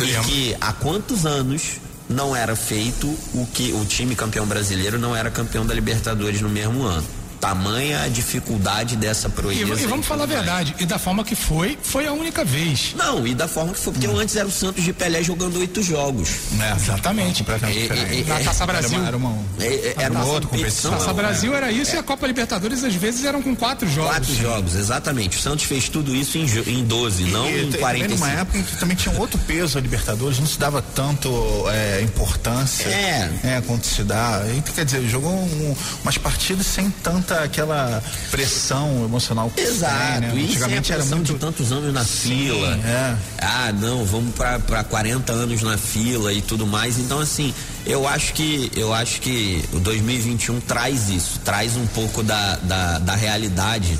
[0.01, 1.79] E que há quantos anos
[2.09, 6.49] não era feito o que o time campeão brasileiro não era campeão da Libertadores no
[6.49, 7.24] mesmo ano.
[7.49, 9.83] Tamanha a dificuldade dessa E, proeza.
[9.83, 12.95] e vamos e falar a verdade, e da forma que foi, foi a única vez.
[12.97, 15.83] Não, e da forma que foi, porque antes era o Santos de Pelé jogando oito
[15.83, 16.29] jogos.
[16.61, 17.39] É, Exatamente.
[17.45, 18.21] Completamente E- diferente.
[18.21, 19.05] e- Na Taça Brasil.
[19.07, 20.93] Era uma, É, é, Era uma outra competição.
[20.93, 24.11] Taça Brasil era isso e a Copa Libertadores às vezes eram com quatro jogos.
[24.11, 25.37] Quatro jogos, exatamente.
[25.37, 28.09] O Santos fez tudo isso em, em 12, não e, em te- 45.
[28.09, 30.81] também numa época em que também tinha um outro peso a Libertadores, não se dava
[30.81, 31.29] tanto
[31.69, 33.31] é, importância É.
[33.45, 34.43] é, quanto se dá.
[34.57, 40.21] E, quer dizer, jogou um- umas partidas sem tanta aquela pressão emocional que Exato, tem,
[40.21, 40.43] né?
[40.45, 41.33] Antigamente era pressão muito.
[41.33, 42.79] de tantos anos na fila.
[42.85, 43.17] é.
[43.39, 46.99] Ah, não, vamos pra 40 anos na fila e tudo mais.
[46.99, 47.53] Então, assim,
[47.87, 52.99] eu acho que eu acho que o 2021 traz isso, traz um pouco da, da,
[52.99, 53.99] da realidade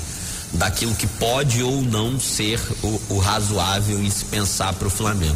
[0.53, 5.35] daquilo que pode ou não ser o, o razoável em se pensar para o Flamengo.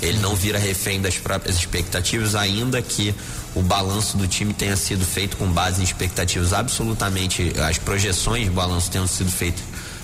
[0.00, 3.14] Ele não vira refém das próprias expectativas, ainda que
[3.54, 7.52] o balanço do time tenha sido feito com base em expectativas absolutamente.
[7.68, 9.62] As projeções de balanço tenham sido feitas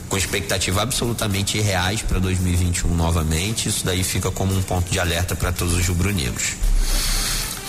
[0.09, 3.69] com expectativa absolutamente irreais para 2021 novamente.
[3.69, 6.55] Isso daí fica como um ponto de alerta para todos os rubro-negros.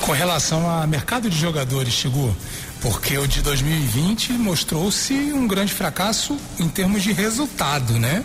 [0.01, 2.35] Com relação a mercado de jogadores, Chigu,
[2.81, 8.23] porque o de 2020 mostrou-se um grande fracasso em termos de resultado, né?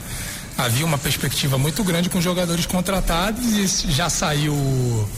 [0.65, 3.45] Havia uma perspectiva muito grande com jogadores contratados
[3.85, 5.09] e já saiu o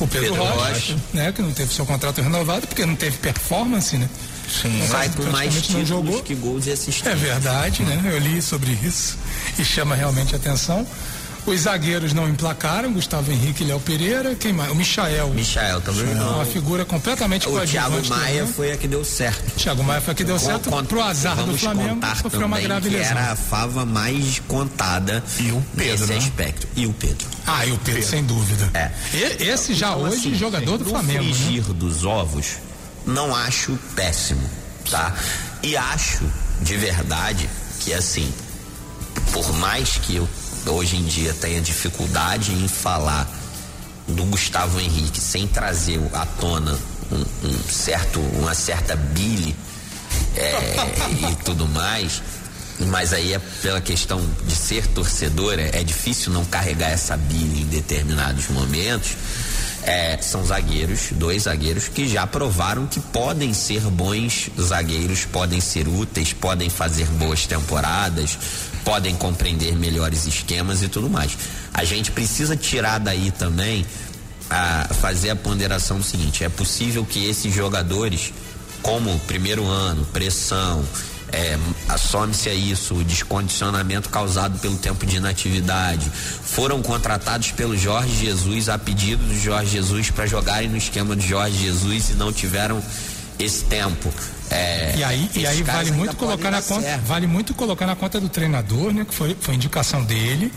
[0.00, 0.96] Pedro, Pedro Rocha, Rocha.
[1.14, 1.32] né?
[1.32, 4.08] Que não teve seu contrato renovado porque não teve performance, né?
[4.50, 4.84] Sim.
[4.86, 6.22] Sai caso, com mais títulos jogou.
[6.22, 7.18] que gols e É assistências.
[7.20, 8.00] verdade, né?
[8.04, 9.16] Eu li sobre isso
[9.58, 10.86] e chama realmente a atenção.
[11.44, 14.70] Os zagueiros não emplacaram, Gustavo Henrique e Léo Pereira, quem mais?
[14.70, 16.36] O Michael, Michael também não.
[16.36, 18.54] uma figura completamente O Thiago Maia também.
[18.54, 19.50] foi a que deu certo.
[19.56, 22.88] Thiago Maia foi a que deu certo Con- pro azar do Flamengo, sofreu uma grave
[22.88, 23.16] que lesão.
[23.18, 26.18] era a fava mais contada E o Pedro, nesse né?
[26.18, 26.68] aspecto.
[26.76, 27.26] E o Pedro.
[27.44, 28.70] Ah, e o Pedro, sem dúvida.
[28.72, 28.90] É.
[29.12, 31.34] E- esse já Então, hoje assim, jogador do Flamengo, né?
[31.34, 32.52] frigir dos ovos,
[33.04, 34.48] não acho péssimo,
[34.88, 35.12] tá?
[35.60, 36.22] E acho,
[36.60, 37.50] de verdade,
[37.80, 38.32] que assim,
[39.32, 40.28] por mais que eu
[40.66, 43.28] hoje em dia tenha dificuldade em falar
[44.08, 46.78] do Gustavo Henrique sem trazer à tona
[47.10, 49.54] um, um certo, uma certa bile
[50.36, 50.76] é,
[51.30, 52.22] e tudo mais.
[52.88, 57.66] Mas aí é pela questão de ser torcedora, é difícil não carregar essa bile em
[57.66, 59.16] determinados momentos.
[59.84, 65.88] É, são zagueiros, dois zagueiros que já provaram que podem ser bons zagueiros, podem ser
[65.88, 68.38] úteis, podem fazer boas temporadas,
[68.84, 71.36] podem compreender melhores esquemas e tudo mais.
[71.72, 73.86] A gente precisa tirar daí também
[74.50, 78.32] a fazer a ponderação seguinte: é possível que esses jogadores,
[78.82, 80.84] como primeiro ano, pressão,
[81.32, 81.58] é,
[81.96, 88.68] some-se a isso, o descondicionamento causado pelo tempo de inatividade, foram contratados pelo Jorge Jesus
[88.68, 92.82] a pedido do Jorge Jesus para jogarem no esquema do Jorge Jesus e não tiveram
[93.44, 94.12] esse tempo.
[94.50, 98.20] É, e aí, e aí vale muito colocar na conta, vale muito colocar na conta
[98.20, 99.04] do treinador, né?
[99.04, 100.52] Que foi, foi indicação dele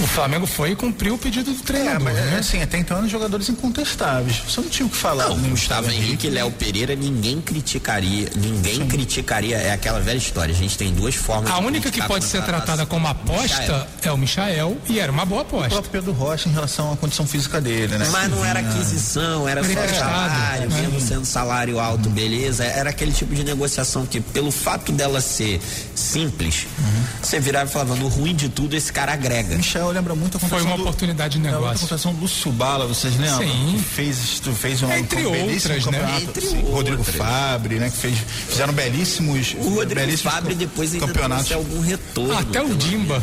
[0.00, 2.00] o Flamengo foi e cumpriu o pedido do treinador.
[2.00, 2.38] É, mas né?
[2.38, 4.42] assim, até então eram jogadores incontestáveis.
[4.48, 5.28] Você não tinha o que falar.
[5.28, 8.28] Não, Gustavo Henrique e Léo Pereira, ninguém criticaria.
[8.34, 8.88] Ninguém Sim.
[8.88, 9.56] criticaria.
[9.56, 10.52] É aquela velha história.
[10.54, 13.86] A gente tem duas formas A única que pode ser tratada como aposta Michael.
[14.02, 15.66] é o Michael e era uma boa aposta.
[15.66, 18.08] O próprio Pedro Rocha em relação à condição física dele, né?
[18.10, 20.80] Mas não era aquisição, era só salário, né?
[20.82, 22.64] mesmo sendo salário alto, beleza.
[22.64, 25.60] Era aquele tipo de negociação que, pelo fato dela ser
[25.94, 27.04] simples, uhum.
[27.22, 29.54] você virava e falava, no ruim de tudo, esse cara agrega.
[29.54, 31.68] Michel Michel lembra muito a Foi uma do, oportunidade de negócio.
[31.68, 33.38] A contratação do Lúcio Bala, vocês lembram?
[33.38, 33.74] Sim.
[33.76, 36.20] Que fez, fez um, Entre um outras, né?
[36.22, 37.90] Entre assim, Rodrigo Fabre, né?
[37.90, 39.54] Que fez, fizeram belíssimos.
[39.58, 41.52] O Rodrigo belíssimos Fabre depois ainda campeonatos.
[41.52, 42.38] algum retorno.
[42.38, 43.22] Até o Dimba.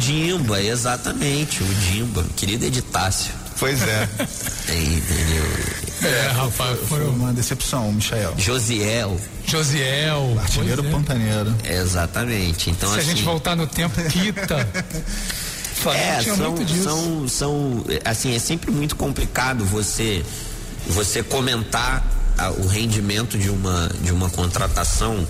[0.00, 2.24] Dimba, exatamente, o Dimba.
[2.36, 3.32] Querido Editácio.
[3.58, 4.08] Pois é.
[4.68, 5.44] é entendeu?
[6.02, 8.34] É, rapaz, foi, foi uma decepção, Michael.
[8.36, 9.18] Josiel.
[9.46, 10.36] Josiel.
[10.40, 10.90] Artilheiro é.
[10.90, 11.54] pantaneiro.
[11.64, 12.70] Exatamente.
[12.70, 13.94] Então, Se assim, a gente voltar no tempo,
[15.94, 20.24] É, são, são, são, assim, é sempre muito complicado você,
[20.86, 22.04] você comentar
[22.38, 25.26] a, o rendimento de uma, de uma contratação.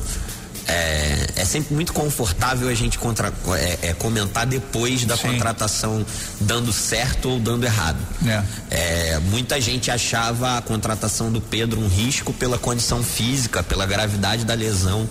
[0.67, 5.33] É, é, sempre muito confortável a gente contra, é, é comentar depois da Sim.
[5.33, 6.07] contratação
[6.41, 7.99] dando certo ou dando errado.
[8.27, 8.43] É.
[8.71, 9.19] é.
[9.19, 14.55] muita gente achava a contratação do Pedro um risco pela condição física, pela gravidade da
[14.55, 15.07] lesão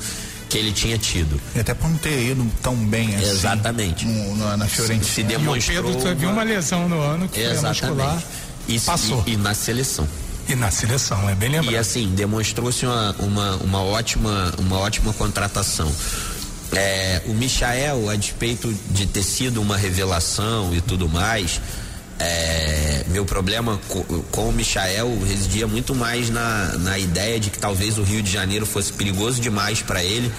[0.53, 1.41] que ele tinha tido.
[1.55, 3.25] E até por não ter ido tão bem assim.
[3.25, 4.05] Exatamente.
[4.05, 5.11] No, no, na Fiorentina.
[5.11, 5.75] Se demonstrou.
[5.75, 7.80] E o Pedro teve uma lesão no ano que Exatamente.
[7.80, 8.23] foi muscular.
[8.67, 9.23] E, passou.
[9.25, 10.07] E, e, na seleção.
[10.47, 11.73] E na seleção, é bem lembrado.
[11.73, 15.91] E assim, demonstrou-se uma, uma, uma, ótima, uma ótima contratação.
[16.71, 21.59] É, o Michael, a despeito de ter sido uma revelação e tudo mais,
[22.24, 27.60] é, meu problema com, com, o Michael residia muito mais na, na ideia de que
[27.60, 30.32] talvez o Rio de Janeiro fosse perigoso demais para ele,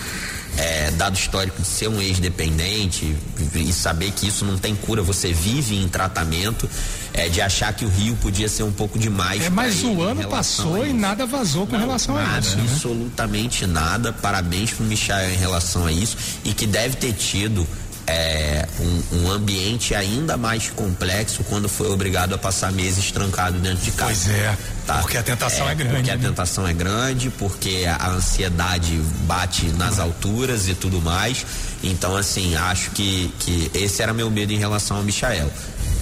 [0.57, 3.15] é, dado o histórico de ser um ex-dependente
[3.55, 6.69] e saber que isso não tem cura, você vive em tratamento,
[7.13, 9.45] é, de achar que o Rio podia ser um pouco demais.
[9.45, 12.57] É, mas o ano passou e nada vazou com não, relação nada, a isso.
[12.57, 12.63] Né?
[12.63, 14.13] Absolutamente nada.
[14.13, 17.67] Parabéns pro Michael em relação a isso e que deve ter tido
[18.07, 23.83] é, um, um, ambiente ainda mais complexo quando foi obrigado a passar meses trancado dentro
[23.85, 24.13] de casa.
[24.27, 24.99] Pois é, tá?
[24.99, 25.95] porque a tentação é, é grande.
[25.95, 26.17] Porque né?
[26.17, 31.47] a tentação é grande, porque a ansiedade bate nas alturas e tudo mais.
[31.83, 35.51] Então, assim, acho que, que esse era meu medo em relação ao Michael.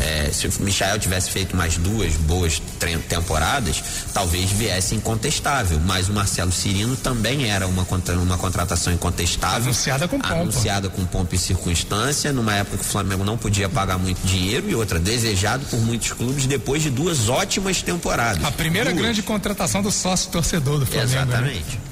[0.01, 2.61] É, se o Michael tivesse feito mais duas boas
[3.09, 3.83] temporadas,
[4.13, 5.81] talvez viesse incontestável.
[5.85, 7.87] Mas o Marcelo Cirino também era uma,
[8.23, 9.65] uma contratação incontestável.
[9.65, 10.35] Anunciada com pompa.
[10.35, 14.69] Anunciada com pompa e circunstância, numa época que o Flamengo não podia pagar muito dinheiro
[14.69, 18.45] e outra, desejado por muitos clubes depois de duas ótimas temporadas.
[18.45, 19.03] A primeira duas.
[19.03, 21.15] grande contratação do sócio torcedor do Flamengo.
[21.15, 21.23] Né?
[21.23, 21.77] Exatamente.
[21.77, 21.92] Né?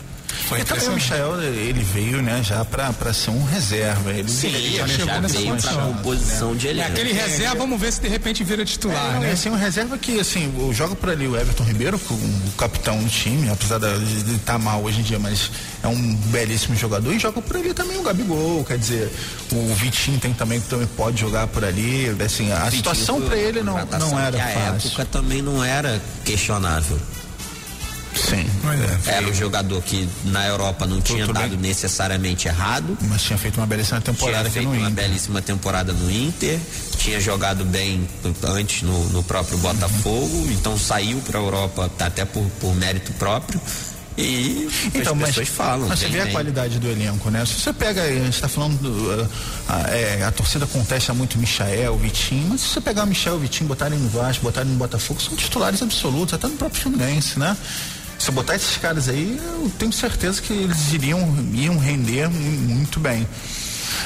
[0.50, 4.10] Foi e também o Michel, ele veio, né, já pra, pra ser um reserva.
[4.10, 6.58] Ele Sim, ele já, já veio pra composição né?
[6.58, 6.88] de elenco.
[6.88, 9.30] É aquele reserva, vamos ver se de repente vira titular, é, né?
[9.30, 13.48] Assim, um reserva que, assim, joga por ali o Everton Ribeiro, o capitão do time,
[13.48, 15.52] apesar de estar tá mal hoje em dia, mas
[15.84, 19.08] é um belíssimo jogador, e joga por ali também o Gabigol, quer dizer,
[19.52, 23.74] o Vitinho tem também, também pode jogar por ali, assim, a situação para ele não,
[23.74, 24.58] não era fácil.
[24.58, 26.98] A época também não era questionável.
[28.28, 28.46] Sim.
[29.06, 31.58] É, era um jogador que na Europa não tinha Tudo dado bem.
[31.58, 32.96] necessariamente errado.
[33.02, 35.04] Mas tinha feito uma belíssima temporada tinha feito uma Inter.
[35.04, 36.58] belíssima temporada no Inter,
[36.98, 38.06] tinha jogado bem
[38.44, 40.52] antes no, no próprio Botafogo, uhum.
[40.52, 43.60] então saiu para a Europa até por, por mérito próprio.
[44.18, 45.88] E então, as pessoas mas, falam.
[45.88, 46.28] Mas você vê bem.
[46.28, 47.44] a qualidade do elenco, né?
[47.46, 49.28] Se você pega, a gente está falando, do,
[49.68, 53.36] a, é, a, torcida contesta muito Michael, Vitinho, mas se você pegar o Michel e
[53.36, 57.38] o Vitinho, botarem no Vasco, botarem no Botafogo, são titulares absolutos, até no próprio Fluminense,
[57.38, 57.56] né?
[58.20, 61.18] Se botar esses caras aí, eu tenho certeza que eles iriam,
[61.54, 63.26] iam render muito bem.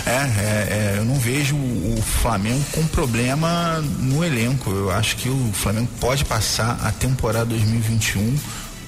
[0.06, 4.70] É, é, é, eu não vejo o Flamengo com problema no elenco.
[4.70, 8.38] Eu acho que o Flamengo pode passar a temporada 2021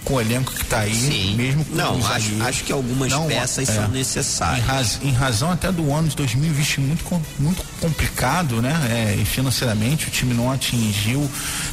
[0.06, 1.34] com o elenco que está aí, Sim.
[1.34, 3.72] mesmo com Não, os acho, acho que algumas Não, peças é.
[3.74, 4.64] são Em, necessárias.
[4.64, 8.72] raz- em razão até do ano de 2020 muito, muito complicado, né?
[8.88, 11.28] É, e financeiramente o time não atingiu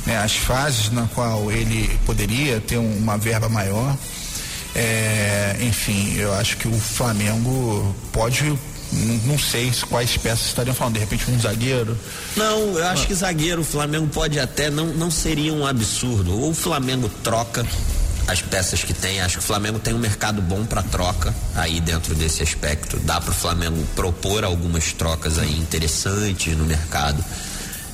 [0.08, 3.96] né, as fases na qual ele poderia ter um- uma verba maior.
[4.76, 8.44] É, enfim, eu acho que o Flamengo pode,
[8.92, 11.96] não, não sei quais peças estariam falando, de repente um zagueiro.
[12.36, 16.32] Não, eu acho que zagueiro, o Flamengo pode até, não, não seria um absurdo.
[16.40, 17.64] Ou o Flamengo troca
[18.28, 21.80] as peças que tem, acho que o Flamengo tem um mercado bom para troca aí
[21.80, 22.98] dentro desse aspecto.
[23.00, 27.24] Dá para o Flamengo propor algumas trocas aí interessantes no mercado.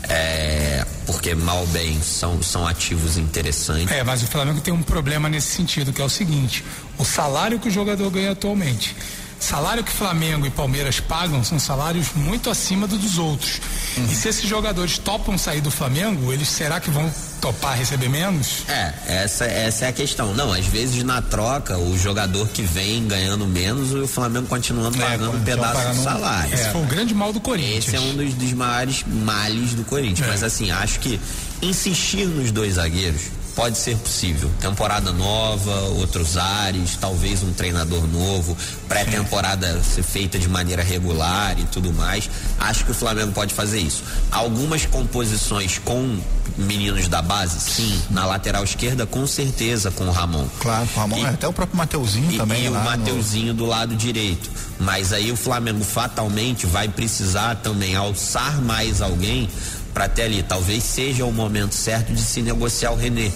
[0.04, 3.92] É, porque mal bem são, são ativos interessantes.
[3.92, 6.64] É, mas o Flamengo tem um problema nesse sentido, que é o seguinte:
[6.98, 8.96] o salário que o jogador ganha atualmente.
[9.40, 13.61] Salário que Flamengo e Palmeiras pagam são salários muito acima do dos outros.
[13.98, 17.10] E se esses jogadores topam sair do Flamengo, eles será que vão
[17.40, 18.64] topar receber menos?
[18.68, 20.34] É, essa, essa é a questão.
[20.36, 24.98] Não, às vezes na troca, o jogador que vem ganhando menos e o Flamengo continuando
[25.02, 26.53] É, pagando um continua pedaço do um- salário.
[26.53, 27.88] Esse foi o grande mal do Corinthians.
[27.88, 30.28] Esse é um dos, dos maiores males do Corinthians.
[30.28, 30.32] É.
[30.32, 31.20] Mas assim, acho que
[31.61, 33.22] insistir nos dois zagueiros
[33.56, 34.50] pode ser possível.
[34.60, 38.56] Temporada nova, outros ares, talvez um treinador novo,
[38.88, 42.30] pré-temporada ser feita de maneira regular e tudo mais.
[42.60, 44.04] Acho que o Flamengo pode fazer isso.
[44.32, 46.18] Algumas composições com
[46.58, 48.02] meninos da base, sim.
[48.10, 50.46] Na lateral esquerda, com certeza, com o Ramon.
[50.60, 52.66] Claro, o Ramon, E- até o próprio Mateuzinho e, também.
[52.66, 54.50] e o lá no- Mateuzinho do lado direito.
[54.80, 59.50] Mas aí o Flamengo fatalmente vai precisar também alçar mais alguém
[59.94, 60.44] para ter ali.
[60.44, 63.32] Talvez seja o momento certo de se negociar o René.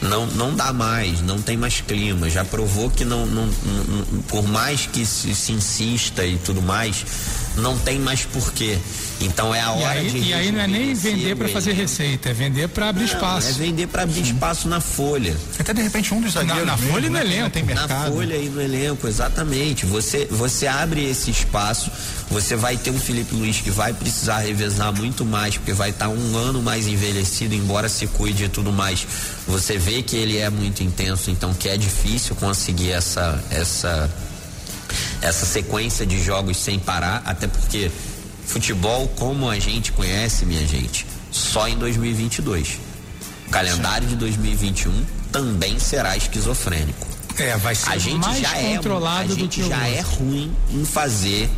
[0.00, 2.30] Não, não dá mais, não tem mais clima.
[2.30, 7.04] Já provou que não- não- não- por mais que se, se insista e tudo mais,
[7.58, 8.78] não tem mais porquê.
[9.20, 11.72] Então é a E hora de aí, e aí não é nem vender para fazer
[11.72, 13.48] receita, é vender para abrir Não, espaço.
[13.48, 15.36] É vender para abrir espaço na folha.
[15.58, 16.66] Até de repente um dos zagueiros.
[16.66, 17.50] na mesmo, folha e no né, elenco.
[17.50, 17.88] Tem mercado.
[17.88, 19.86] Na folha e no elenco, exatamente.
[19.86, 21.90] Você, você abre esse espaço,
[22.30, 26.08] você vai ter um Felipe Luiz que vai precisar revezar muito mais, porque vai estar
[26.08, 29.06] um ano mais envelhecido, embora se cuide e tudo mais.
[29.46, 34.10] Você vê que ele é muito intenso, então que é difícil conseguir essa, essa,
[35.20, 37.90] essa sequência de jogos sem parar, até porque
[38.46, 42.78] futebol, como a gente conhece, minha gente, só em 2022.
[43.46, 44.92] O calendário de 2021
[45.32, 47.06] também será esquizofrênico.
[47.36, 49.86] É, vai ser A gente mais já é, a controlado do gente que o já
[49.86, 51.48] é ruim em fazer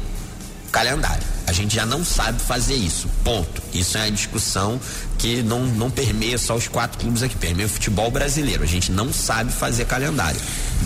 [0.70, 1.22] calendário.
[1.46, 3.08] A gente já não sabe fazer isso.
[3.24, 3.60] Ponto.
[3.74, 4.80] Isso é uma discussão
[5.18, 8.62] que não, não permeia só os quatro clubes aqui, permeia o futebol brasileiro.
[8.62, 10.40] A gente não sabe fazer calendário.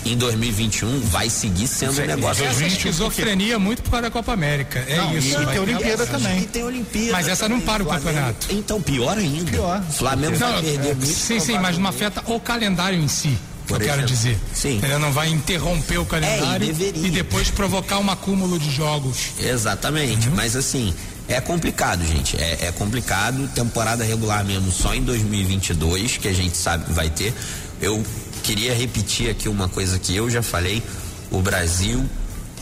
[0.04, 2.44] Em 2021 vai seguir sendo um negócio.
[2.44, 4.78] Essa esquizofrenia muito por causa da Copa América.
[4.88, 5.38] É Não, isso.
[5.38, 6.42] e- e tem Olimpíada E também.
[6.44, 7.12] tem Olimpíada.
[7.12, 7.66] Mas essa não também.
[7.66, 8.46] para o Flamengo- campeonato.
[8.50, 9.50] Então, pior ainda.
[9.50, 9.82] Pior.
[9.90, 11.06] Flamengo Não, vai perder é, muito.
[11.06, 13.38] sim, sim, mas não afeta o calendário em si.
[13.66, 14.06] Que eu Por quero exemplo.
[14.14, 14.38] dizer.
[14.52, 14.80] Sim.
[14.82, 17.06] Ele não vai interromper o calendário deveria.
[17.06, 19.16] e depois provocar um acúmulo de jogos.
[19.38, 20.34] Exatamente, Uhum.
[20.36, 20.92] mas assim,
[21.28, 22.36] é complicado, gente.
[22.36, 23.48] É, é complicado.
[23.54, 27.32] Temporada regular mesmo só em 2022, que a gente sabe que vai ter.
[27.80, 28.04] Eu
[28.42, 30.82] queria repetir aqui uma coisa que eu já falei:
[31.30, 32.04] o Brasil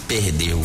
[0.07, 0.65] perdeu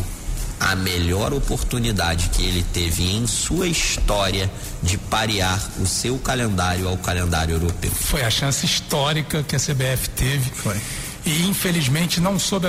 [0.59, 4.49] a melhor oportunidade que ele teve em sua história
[4.81, 7.91] de parear o seu calendário ao calendário europeu.
[7.91, 10.49] Foi a chance histórica que a CBF teve.
[10.49, 10.79] Foi.
[11.25, 12.67] E infelizmente não soube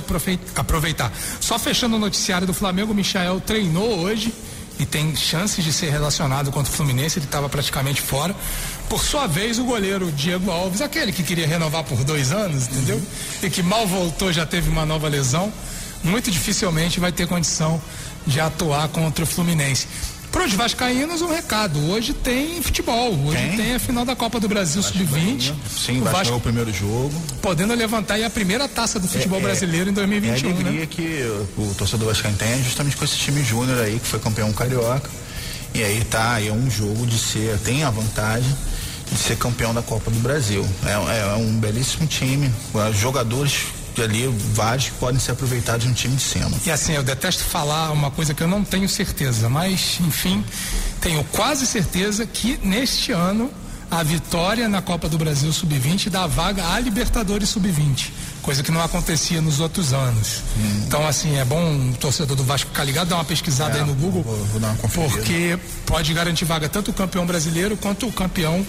[0.54, 1.12] aproveitar.
[1.40, 4.34] Só fechando o noticiário do Flamengo, o Michael treinou hoje
[4.78, 8.34] e tem chances de ser relacionado contra o Fluminense, ele estava praticamente fora.
[8.88, 13.02] Por sua vez, o goleiro Diego Alves, aquele que queria renovar por dois anos, entendeu?
[13.42, 15.52] E que mal voltou, já teve uma nova lesão,
[16.02, 17.80] muito dificilmente vai ter condição
[18.26, 19.86] de atuar contra o Fluminense.
[20.30, 21.78] Para os vascaínos, um recado.
[21.90, 23.12] Hoje tem futebol.
[23.26, 23.74] Hoje tem, Tem?
[23.74, 25.54] a final da Copa do Brasil Sub-20.
[25.68, 27.12] Sim, o vai Vasco jogar o primeiro jogo.
[27.40, 30.50] podendo levantar aí a primeira taça do futebol É, é, brasileiro em É a 2021,
[30.50, 30.86] alegria né?
[30.86, 35.08] que o, torcedor vascaíno tem justamente com esse time júnior aí, que foi campeão carioca.
[35.74, 38.54] E aí tá, aí é um jogo de ser, tem a vantagem
[39.10, 40.66] de ser campeão da Copa do Brasil.
[40.84, 42.50] É, é um belíssimo time,
[42.92, 43.62] jogadores
[44.02, 46.50] ali, vários que podem ser aproveitados no time de cima.
[46.66, 50.44] E assim, eu detesto falar uma coisa que eu não tenho certeza, mas, enfim,
[51.00, 53.50] tenho quase certeza que neste ano
[53.90, 58.10] a vitória na Copa do Brasil Sub-20 dá vaga à Libertadores Sub-20,
[58.42, 60.42] coisa que não acontecia nos outros anos.
[60.86, 63.86] Então, assim, é bom o torcedor do Vasco ficar ligado, dar uma pesquisada É, aí
[63.86, 65.10] no Google, vou- vou dar uma conferida.
[65.16, 68.66] porque pode garantir vaga tanto o campeão brasileiro quanto o campeão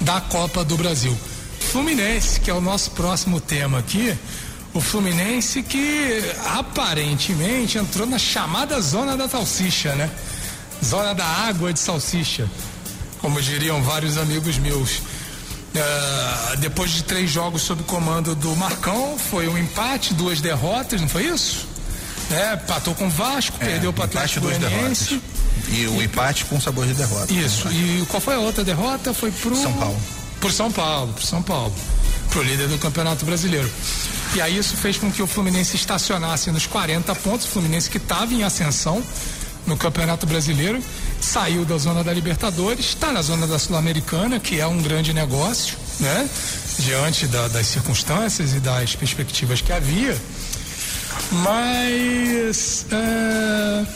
[0.00, 1.16] da Copa do Brasil.
[1.70, 4.16] Fluminense, que é o nosso próximo tema aqui,
[4.74, 6.22] o Fluminense que
[6.56, 10.10] aparentemente entrou na chamada zona da salsicha, né?
[10.84, 12.48] Zona da água de salsicha,
[13.20, 14.98] como diriam vários amigos meus.
[15.74, 21.08] Uh, depois de três jogos sob comando do Marcão, foi um empate, duas derrotas, não
[21.08, 21.66] foi isso?
[22.30, 25.20] É, patou com o Vasco, É, perdeu para o Atlético duas Goianiense.
[25.68, 27.32] E o empate com sabor de derrota.
[27.32, 27.68] Isso.
[27.70, 29.14] E qual foi a outra derrota?
[29.14, 30.00] Foi pro São Paulo.
[30.40, 31.74] Pro São Paulo, pro São Paulo.
[32.32, 33.70] Pro líder do Campeonato Brasileiro.
[34.34, 37.98] E aí isso fez com que o Fluminense estacionasse nos 40 pontos, o Fluminense que
[37.98, 39.02] estava em ascensão
[39.66, 40.82] no Campeonato Brasileiro,
[41.20, 45.76] saiu da zona da Libertadores, está na zona da Sul-Americana, que é um grande negócio,
[46.00, 46.28] né?
[46.78, 50.16] Diante da- das circunstâncias e das perspectivas que havia.
[51.30, 53.86] Mas é,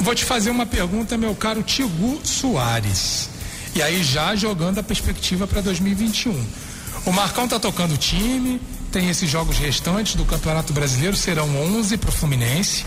[0.00, 3.28] vou te fazer uma pergunta, meu caro Tigu Soares.
[3.74, 6.44] E aí já jogando a perspectiva para 2021.
[7.04, 8.60] O Marcão tá tocando o time,
[8.92, 12.84] tem esses jogos restantes do Campeonato Brasileiro, serão 11 para o Fluminense.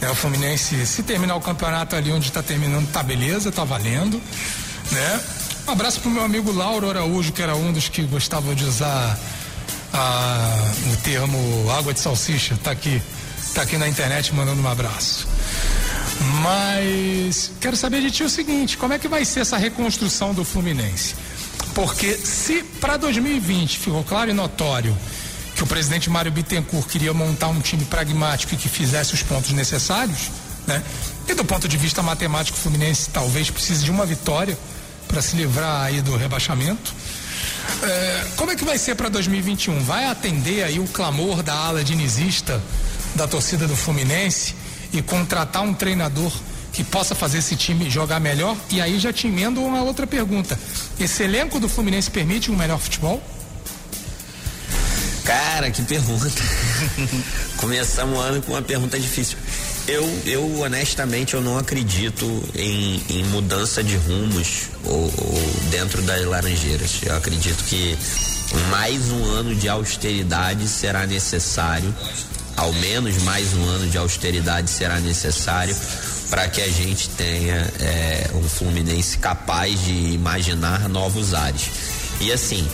[0.00, 0.08] Né?
[0.10, 4.20] O Fluminense, se terminar o campeonato ali onde está terminando, tá beleza, tá valendo.
[4.92, 5.20] Né?
[5.66, 9.18] Um abraço pro meu amigo Lauro Araújo, que era um dos que gostava de usar
[9.92, 12.56] a- o termo água de salsicha.
[12.62, 13.02] Tá aqui,
[13.54, 15.26] tá aqui na internet mandando um abraço.
[16.42, 20.44] Mas quero saber de ti o seguinte: como é que vai ser essa reconstrução do
[20.44, 21.14] Fluminense?
[21.78, 24.98] Porque se para 2020 ficou claro e notório
[25.54, 29.52] que o presidente Mário Bittencourt queria montar um time pragmático e que fizesse os pontos
[29.52, 30.28] necessários,
[30.66, 30.82] né?
[31.28, 34.58] E do ponto de vista matemático, o Fluminense talvez precise de uma vitória
[35.06, 36.92] para se livrar aí do rebaixamento.
[37.84, 39.78] É, como é que vai ser para 2021?
[39.84, 42.60] Vai atender aí o clamor da ala dinizista
[43.14, 44.56] da torcida do Fluminense
[44.92, 46.32] e contratar um treinador
[46.78, 48.56] que possa fazer esse time jogar melhor?
[48.70, 50.56] E aí já te emendo uma outra pergunta.
[51.00, 53.20] Esse elenco do Fluminense permite um melhor futebol?
[55.24, 56.30] Cara, que pergunta.
[57.58, 59.36] Começamos o ano com uma pergunta difícil.
[59.88, 62.24] Eu, eu honestamente, eu não acredito
[62.54, 67.00] em, em mudança de rumos ou, ou dentro das Laranjeiras.
[67.02, 67.98] Eu acredito que
[68.70, 71.92] mais um ano de austeridade será necessário,
[72.58, 75.74] ao menos mais um ano de austeridade será necessário
[76.28, 81.70] para que a gente tenha é, um Fluminense capaz de imaginar novos ares.
[82.20, 82.66] E assim,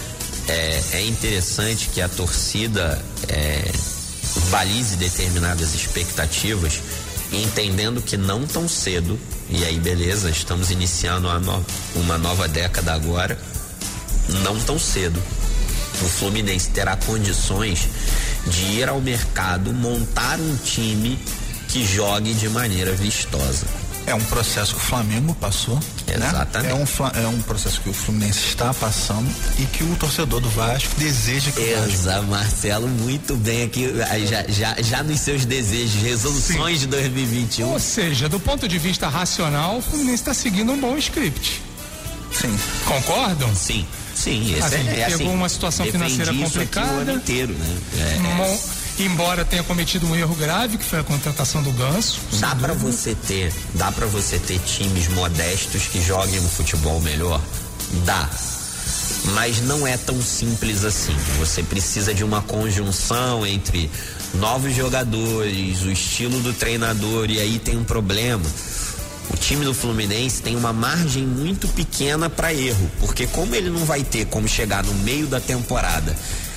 [0.48, 3.70] é, é interessante que a torcida é,
[4.96, 6.80] determinadas expectativas,
[7.30, 9.18] entendendo que não tão cedo,
[9.50, 13.38] e aí beleza, estamos iniciando no- uma nova década agora,
[14.42, 15.22] não tão cedo.
[16.02, 17.88] O Fluminense terá condições
[18.46, 21.18] de ir ao mercado, montar um time
[21.68, 23.66] que jogue de maneira vistosa.
[24.06, 25.76] É um processo que o Flamengo passou.
[26.06, 26.14] né?
[26.28, 26.70] Exatamente.
[26.72, 29.26] É, um, é um processo que o Fluminense está passando
[29.58, 31.90] e que o torcedor do Vasco deseja que o Vasco.
[31.90, 33.90] Exa, Marcelo, muito bem aqui,
[34.28, 37.66] já, já, já nos seus desejos, resoluções de 2021.
[37.72, 41.62] Ou seja, do ponto de vista racional, o Fluminense está seguindo um bom script.
[42.30, 42.54] Sim.
[42.84, 43.54] Concordam?
[43.54, 46.92] Sim, sim, esse Assim, é, é pegou assim, uma situação financeira isso complicada.
[46.92, 47.76] o ano inteiro, né?
[47.98, 52.20] É, Embora tenha cometido um erro grave, que foi a contratação do Ganso.
[52.38, 52.74] Dá dúvida.
[52.74, 57.40] você ter, dá para você ter times modestos que joguem um futebol melhor?
[58.04, 58.30] Dá.
[59.32, 61.14] Mas não é tão simples assim.
[61.38, 63.90] Você precisa de uma conjunção entre
[64.34, 68.44] novos jogadores, o estilo do treinador e aí tem um problema.
[69.32, 73.84] O time do Fluminense tem uma margem muito pequena para erro, porque como ele não
[73.84, 76.14] vai ter como chegar no meio da temporada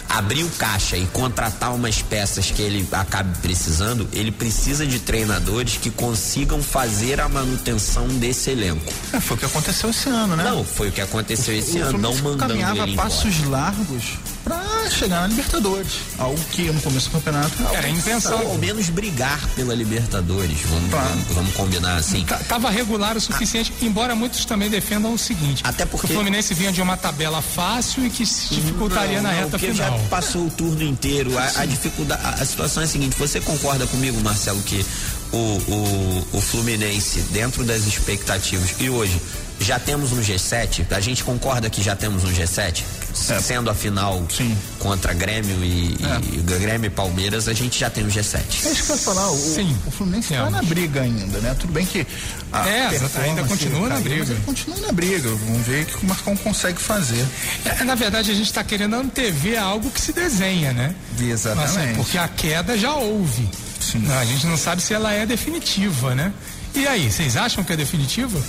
[0.10, 5.78] abrir o caixa e contratar umas peças que ele acabe precisando, ele precisa de treinadores
[5.78, 8.92] que consigam fazer a manutenção desse elenco.
[9.14, 10.44] É, foi o que aconteceu esse ano, né?
[10.44, 13.10] Não, foi o que aconteceu esse o ano, não Fluminense mandando caminhava ele a embora.
[13.10, 15.94] passos largos para chegar na Libertadores.
[16.18, 18.40] Algo que no começo do campeonato algo Era intenção.
[18.42, 21.10] Ou ao menos brigar pela Libertadores, vamos, Claro.
[21.10, 22.24] vamos, vamos combinar assim.
[22.26, 26.54] Tá- Tava regular o suficiente, embora muitos também defendam o seguinte: Até porque- o Fluminense
[26.54, 30.00] vinha de uma tabela fácil e que se dificultaria na Não, reta porque final.
[30.00, 31.38] já passou o turno inteiro.
[31.38, 34.86] A, a dificuldade, a, a situação é a seguinte: você concorda comigo, Marcelo, que
[35.32, 39.20] o, o, o Fluminense, dentro das expectativas, e hoje
[39.60, 40.86] já temos um G7?
[40.92, 42.84] A gente concorda que já temos um G7?
[43.30, 43.40] É.
[43.40, 44.56] Sendo a final Sim.
[44.78, 45.98] contra Grêmio e,
[46.34, 48.38] e Grêmio e Palmeiras, a gente já tem um G7.
[48.66, 49.76] É isso que eu ia falar, o, Sim.
[49.88, 51.56] o Fluminense está na briga ainda, né?
[51.60, 52.06] Tudo bem que
[52.52, 52.88] a É,
[53.24, 54.36] ainda continua na briga.
[54.46, 55.30] continua na briga.
[55.30, 57.26] Vamos ver o que o Marcão consegue fazer.
[57.66, 60.94] É, na verdade, a gente está querendo antever algo que se desenha, né?
[61.20, 61.78] Exatamente.
[61.80, 63.50] Assim, porque a queda já houve.
[63.80, 64.06] Sim.
[64.12, 66.32] A gente não sabe se ela é definitiva, né?
[66.76, 68.40] E aí, vocês acham que é definitiva?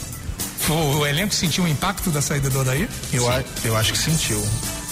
[0.68, 2.88] O, o elenco sentiu o impacto da saída do Odair?
[3.12, 4.42] Eu, a- eu acho que sentiu.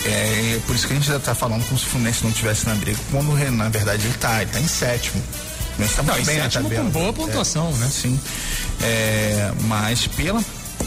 [0.05, 2.67] É por isso que a gente já está falando como se o Fluminense não estivesse
[2.67, 5.23] na briga, quando na verdade ele está, ele está em sétimo.
[5.75, 6.85] Fluminense tá Não, muito em bem na tabela.
[6.85, 7.91] com boa pontuação, É, né?
[7.93, 8.21] Sim.
[8.83, 10.43] É, mas pela,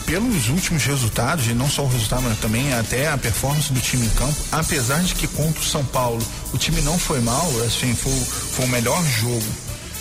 [0.06, 4.06] pelos últimos resultados, e não só o resultado, mas também até a performance do time
[4.06, 7.94] em campo, apesar de que contra o São Paulo o time não foi mal, assim,
[7.96, 8.14] foi,
[8.56, 9.44] foi o melhor jogo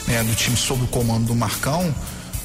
[0.07, 1.95] né, do time sob o comando do Marcão,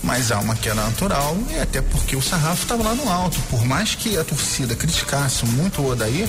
[0.04, 3.40] mas há uma queda natural e até porque o sarrafo estava lá no alto.
[3.50, 6.28] Por mais que a torcida criticasse muito o Odair,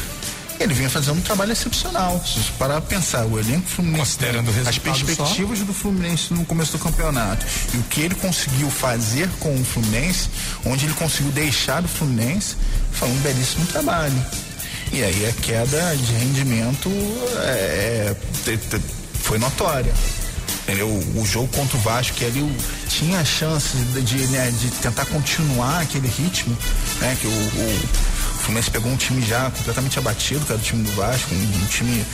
[0.61, 2.23] ele vinha fazendo um trabalho excepcional.
[2.25, 5.65] Se para pensar, o elenco Fluminense, Considerando o as perspectivas só.
[5.65, 7.45] do Fluminense no começo do campeonato
[7.75, 10.29] e o que ele conseguiu fazer com o Fluminense,
[10.65, 12.57] onde ele conseguiu deixar o Fluminense,
[12.93, 14.25] foi um belíssimo trabalho.
[14.93, 16.89] E aí a queda de rendimento
[17.43, 18.15] é,
[18.47, 18.81] é,
[19.21, 19.93] foi notória.
[20.65, 20.89] Entendeu?
[20.89, 22.57] O jogo contra o Vasco, que ali
[22.89, 26.57] tinha a chance de, de, né, de tentar continuar aquele ritmo,
[27.01, 27.17] né?
[27.21, 30.83] Que o, o, o Fluminense pegou um time já completamente abatido, que era o time
[30.83, 32.05] do Vasco, um, um time,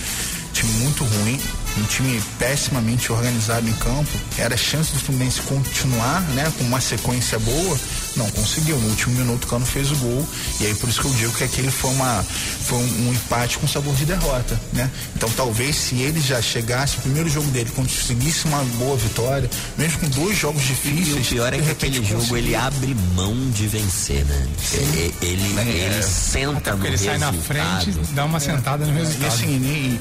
[0.53, 1.41] time muito ruim
[1.79, 6.81] um time pessimamente organizado em campo, era a chance do Fluminense continuar, né, com uma
[6.81, 7.79] sequência boa,
[8.17, 8.77] não conseguiu.
[8.79, 10.27] No último minuto o Cano fez o gol
[10.61, 13.59] e aí por isso que eu digo que aquele foi uma foi um, um empate
[13.59, 14.91] com sabor de derrota, né?
[15.15, 19.49] Então talvez se ele já chegasse o primeiro jogo dele conseguisse uma boa vitória,
[19.79, 21.09] mesmo com dois jogos difíceis.
[21.09, 24.49] E o pior é que aquele jogo ele abre mão de vencer, né?
[24.73, 27.19] Ele, ele, é, ele senta no ele resultado.
[27.19, 29.23] sai na frente, dá uma sentada no resultado.
[29.23, 30.01] E assim, ele,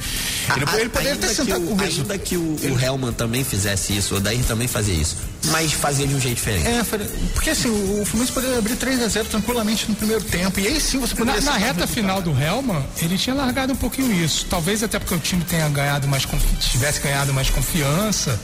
[0.56, 4.18] ele, ele poderia ter sentado o, ainda que o, o Helman também fizesse isso, o
[4.18, 5.18] Odair também fazia isso,
[5.48, 6.68] mas fazia de um jeito diferente.
[6.68, 6.84] É,
[7.34, 10.68] porque assim, o, o Fluminense poderia abrir 3 a 0 tranquilamente no primeiro tempo, e
[10.68, 11.42] aí sim você poderia...
[11.42, 15.16] Na, na reta final do Helman, ele tinha largado um pouquinho isso, talvez até porque
[15.16, 16.26] o time tenha ganhado mais,
[16.60, 18.40] tivesse ganhado mais confiança,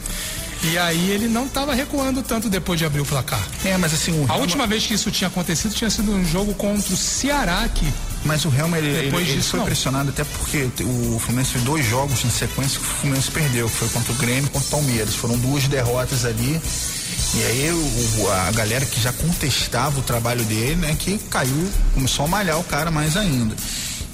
[0.64, 3.46] e aí ele não estava recuando tanto depois de abrir o placar.
[3.64, 6.94] É, mas assim, a última vez que isso tinha acontecido tinha sido um jogo contra
[6.94, 7.86] o Ceará que
[8.26, 9.66] mas o Real ele, ele, ele foi não.
[9.66, 13.76] pressionado até porque o Fluminense fez dois jogos em sequência que o Fluminense perdeu, que
[13.76, 15.16] foi contra o Grêmio e contra o Palmeiras.
[15.16, 16.60] Foram duas derrotas ali.
[17.36, 22.26] E aí o, a galera que já contestava o trabalho dele, né, que caiu, começou
[22.26, 23.56] a malhar o cara mais ainda.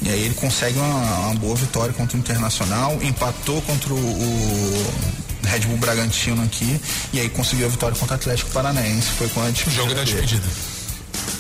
[0.02, 4.94] E aí ele consegue uma, uma boa vitória contra o Internacional, empatou contra o, o
[5.44, 6.82] Red Bull Bragantino aqui,
[7.14, 9.10] e aí conseguiu a vitória contra o Atlético Paranaense.
[9.12, 9.84] Foi com a despedida.
[9.84, 10.48] O jogo da despedida.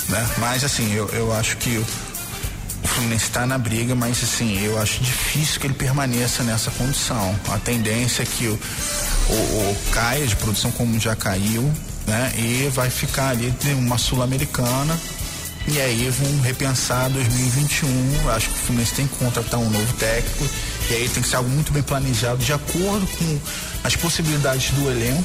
[0.09, 0.29] Né?
[0.37, 1.83] Mas assim, eu, eu acho que
[2.83, 7.35] o Fluminense está na briga, mas assim, eu acho difícil que ele permaneça nessa condição.
[7.49, 8.59] A tendência é que o,
[9.29, 11.71] o, o caia de produção como já caiu,
[12.07, 12.33] né?
[12.35, 14.97] E vai ficar ali uma sul-americana
[15.67, 18.29] e aí vão repensar 2021.
[18.31, 20.49] Acho que o Fluminense tem que contratar um novo técnico.
[20.89, 23.39] E aí tem que ser algo muito bem planejado, de acordo com
[23.83, 25.23] as possibilidades do elenco,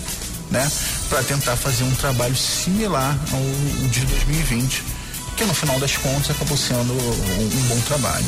[0.51, 0.71] né?
[1.09, 4.96] Para tentar fazer um trabalho similar ao de 2020
[5.37, 8.27] que no final das contas acabou sendo um, um bom trabalho.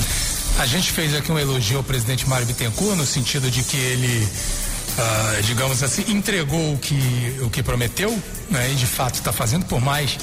[0.59, 4.25] A gente fez aqui um elogio ao presidente Mário Bittencourt no sentido de que ele,
[4.25, 8.11] uh, digamos assim, entregou o que, o que prometeu,
[8.51, 8.71] né?
[8.73, 10.19] E de fato está fazendo, por mais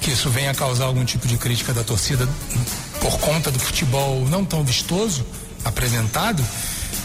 [0.00, 2.28] que isso venha a causar algum tipo de crítica da torcida
[3.00, 5.24] por conta do futebol não tão vistoso
[5.64, 6.44] apresentado,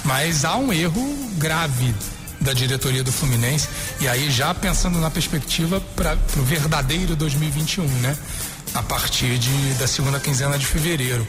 [0.03, 1.95] mas há um erro grave
[2.39, 8.17] da diretoria do Fluminense e aí já pensando na perspectiva para o verdadeiro 2021, né?
[8.73, 11.25] A partir de, da segunda quinzena de fevereiro.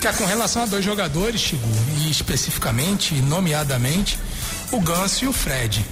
[0.00, 1.68] Que é com relação a dois jogadores, Chigu,
[1.98, 4.18] e especificamente, nomeadamente,
[4.72, 5.84] o Ganso e o Fred.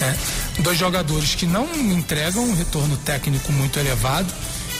[0.00, 0.16] Né?
[0.58, 4.32] Dois jogadores que não entregam um retorno técnico muito elevado,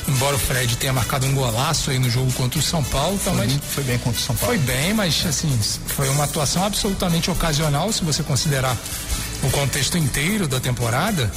[0.07, 3.19] embora o Fred tenha marcado um golaço aí no jogo contra o São Paulo.
[3.25, 4.55] Tá, foi, foi bem contra o São Paulo.
[4.55, 8.77] Foi bem, mas assim, foi uma atuação absolutamente ocasional, se você considerar
[9.43, 11.33] o contexto inteiro da temporada.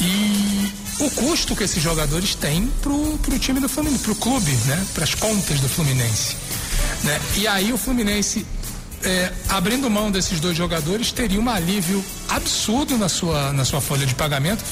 [0.00, 4.86] E o custo que esses jogadores têm pro, pro time do Fluminense, pro clube, né?
[4.94, 6.36] Para as contas do Fluminense.
[7.04, 7.20] Né?
[7.36, 8.44] E aí o Fluminense,
[9.02, 14.04] é, abrindo mão desses dois jogadores, teria um alívio absurdo na sua, na sua folha
[14.04, 14.64] de pagamento,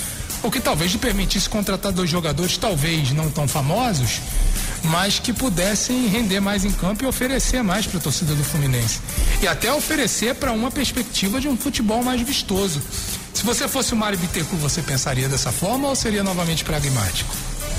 [0.42, 4.20] o que talvez lhe permitisse contratar dois jogadores, talvez não tão famosos,
[4.84, 9.00] mas que pudessem render mais em campo e oferecer mais para a torcida do Fluminense.
[9.42, 12.82] E até oferecer para uma perspectiva de um futebol mais vistoso.
[13.36, 17.36] Se você fosse o Mário Bittencourt, você pensaria dessa forma ou seria novamente pragmático?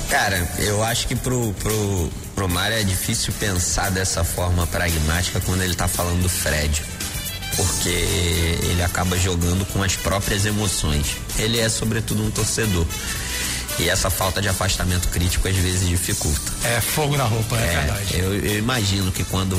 [0.08, 5.62] Cara, eu acho que pro, pro, pro Mário é difícil pensar dessa forma pragmática quando
[5.62, 6.80] ele tá falando do Fred.
[7.56, 11.16] Porque ele acaba jogando com as próprias emoções.
[11.36, 12.86] Ele é, sobretudo, um torcedor.
[13.78, 16.52] E essa falta de afastamento crítico às vezes dificulta.
[16.64, 18.18] É fogo na roupa, é, é verdade.
[18.18, 19.56] Eu, eu, imagino que quando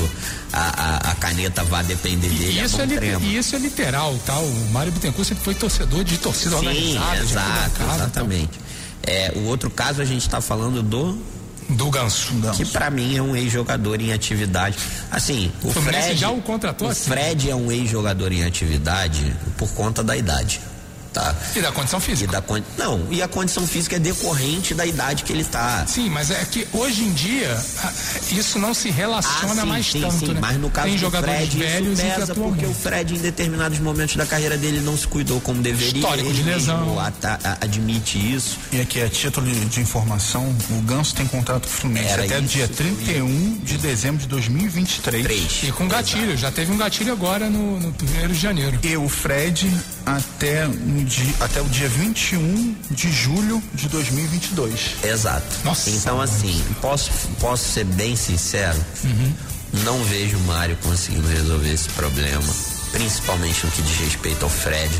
[0.52, 4.18] a, a, a caneta vai depender dele, e isso é, é e isso é literal,
[4.26, 4.38] tá?
[4.38, 7.16] O Mário Bittencourt sempre foi torcedor de torcida Sim, organizada.
[7.16, 8.60] Exato, exatamente.
[9.02, 11.18] É, o outro caso a gente está falando do
[11.70, 12.32] do Ganso.
[12.56, 14.76] Que para mim é um ex-jogador em atividade.
[15.10, 17.10] Assim, o, o Fred já o contratou o assim.
[17.10, 20.60] Fred é um ex-jogador em atividade por conta da idade.
[21.12, 21.34] Tá?
[21.56, 22.30] E da condição E física.
[22.32, 22.60] da con...
[22.78, 25.84] Não, e a condição física é decorrente da idade que ele tá.
[25.86, 27.60] Sim, mas é que hoje em dia
[28.30, 30.38] isso não se relaciona Ah, sim, mais sim, tanto, sim, né?
[30.40, 32.72] Mas no caso Tem do jogadores Fred, velhos isso e pesa porque o.
[32.74, 36.00] Fred, em determinados momentos da carreira dele, não se cuidou como deveria.
[36.00, 36.78] Histórico de Ele lesão.
[36.80, 38.58] mesmo ata- a- admite isso.
[38.72, 42.24] E aqui, a título de, de informação, o Ganso tem contrato com o Fluminense Era
[42.24, 45.24] até o isso dia que eu ia- 31 de dezembro de 2023.
[45.24, 45.60] Três.
[45.64, 48.78] E com gatilho, já teve um gatilho agora no, no primeiro de janeiro.
[48.82, 49.68] E o Fred
[50.06, 54.96] até, no dia, até o dia 21 de julho de 2022.
[55.04, 55.46] Exato.
[55.64, 57.10] Nossa, então, assim, posso,
[57.40, 58.78] posso ser bem sincero?
[59.84, 62.52] Não vejo o Mário conseguindo resolver esse problema,
[62.92, 64.92] principalmente no que diz respeito ao Fred.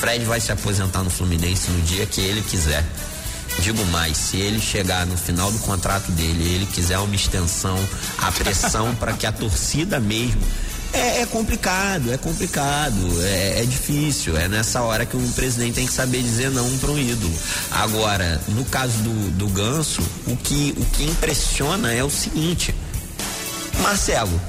[0.00, 2.84] Fred vai se aposentar no Fluminense no dia que ele quiser.
[3.58, 7.78] Digo mais, se ele chegar no final do contrato dele e ele quiser uma extensão,
[8.18, 10.40] a pressão para que a torcida mesmo.
[10.92, 14.36] É, é complicado, é complicado, é, é difícil.
[14.36, 17.32] É nessa hora que um presidente tem que saber dizer não para um ídolo.
[17.70, 22.74] Agora, no caso do, do Ganso, o que, o que impressiona é o seguinte:
[23.82, 24.40] Marcelo,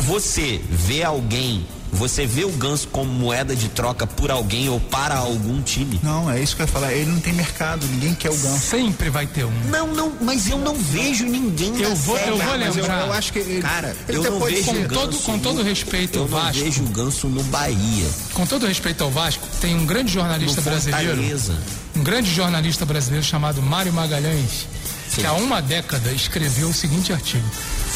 [0.00, 5.16] você vê alguém, você vê o Ganso como moeda de troca por alguém ou para
[5.16, 5.98] algum time?
[6.02, 6.92] Não, é isso que eu ia falar.
[6.92, 8.58] Ele não tem mercado, ninguém quer o Ganso.
[8.58, 9.52] Sempre vai ter um.
[9.70, 12.46] Não, não, mas eu não vejo ninguém Eu na vou- Série eu vou.
[12.58, 13.06] Mas eu, lembrar.
[13.06, 14.84] eu acho que ele, Cara, ele eu não vejo Com ser.
[14.84, 16.62] o todo- Ganso com todo no- respeito eu ao Vasco.
[16.64, 18.06] vejo o Ganso no Bahia.
[18.32, 21.56] Com todo respeito ao Vasco, tem um grande jornalista No brasileiro, Fortaleza.
[21.96, 24.66] um grande jornalista brasileiro chamado Mário Magalhães,
[25.14, 25.26] que Sim.
[25.26, 27.44] há uma década escreveu o seguinte artigo.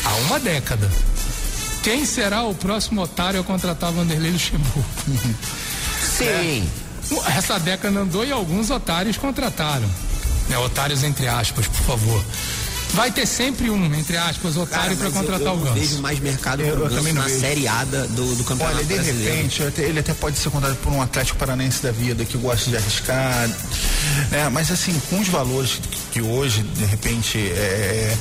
[0.04, 0.88] Há uma década.
[1.88, 4.84] Quem será o próximo otário a contratar Vanderlei Luxemburgo?
[6.18, 6.68] Sim.
[7.34, 9.88] Essa década andou e alguns otários contrataram.
[10.50, 12.22] Né, otários entre aspas, por favor.
[12.92, 15.78] Vai ter sempre um, entre aspas, otário para mas eu- contratar eu, o não Ganso.
[15.78, 17.40] vejo mais mercado Eu- pro eu Ganso também não na vejo.
[17.40, 19.34] Série A da- do, do Campeonato Olha, de Brasileiro.
[19.36, 22.68] repente, até- ele até pode ser contratado por um Atlético Paranaense da vida que gosta
[22.70, 23.48] de arriscar.
[24.30, 24.48] né?
[24.52, 28.16] mas assim, com os valores que, que hoje, de repente, é,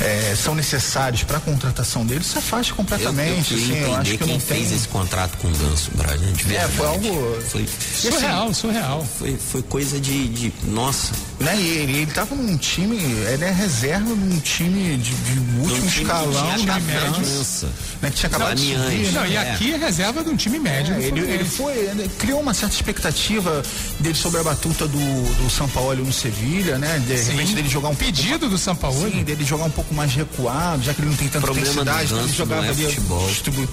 [0.00, 3.54] é, são necessários para a contratação dele, se afasta Eu, eu completamente.
[3.54, 4.76] queria assim, eu acho que quem não fez tem.
[4.76, 6.32] esse contrato com o Ganso, Brian.
[6.32, 6.72] De É, verdade.
[6.76, 7.42] foi algo.
[7.48, 9.06] Foi, Surreal, surreal.
[9.18, 10.52] foi, foi coisa de, de.
[10.64, 11.12] Nossa.
[11.40, 11.56] Né?
[11.56, 16.02] E ele, ele tava num time, ele é reserva num time de, de último time
[16.02, 17.68] escalão da França,
[18.04, 18.10] né?
[18.10, 19.10] Que tinha acabado de subir, né?
[19.12, 19.52] Não, e É.
[19.52, 20.94] aqui é reserva de um time médio.
[20.94, 23.62] É, ele, ele foi, ele criou uma certa expectativa
[24.00, 24.98] dele sobre a batuta do,
[25.42, 27.02] do São Paulo no Sevilha, né?
[27.06, 27.32] De Sim.
[27.32, 29.10] repente dele jogar um pouco pedido do São Paulo.
[29.10, 32.22] Sim, dele jogar um pouco mais recuado, já que ele não tem tanta intensidade, então
[32.24, 33.26] ele jogava é ali futebol.
[33.28, 33.68] distribu-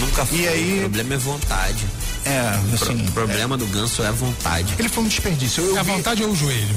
[0.00, 0.38] Nunca foi.
[0.40, 1.84] E aí- O problema é vontade.
[2.24, 2.40] É,
[2.74, 4.74] assim, o problema do Ganso é a vontade.
[4.78, 5.62] ele foi um desperdício.
[5.62, 6.74] Eu A vi- vontade ou o joelho?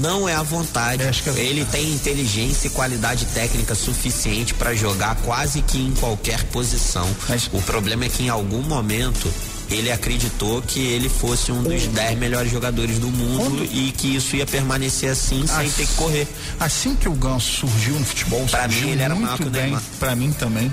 [0.00, 1.02] Não é a vontade.
[1.02, 5.78] É, acho que a Ele tem inteligência e qualidade técnica suficiente para jogar quase que
[5.78, 7.08] em qualquer posição.
[7.28, 9.32] Mas- O problema é que em algum momento
[9.70, 14.34] ele acreditou que ele fosse um dos 10 melhores jogadores do mundo e que isso
[14.34, 16.26] ia permanecer assim sem ter que correr.
[16.58, 19.48] Assim que o Ganso surgiu no futebol, Pra surgiu mim, ele era maior muito que
[19.48, 19.62] o bem.
[19.62, 19.82] Neymar.
[20.00, 20.72] Pra mim também.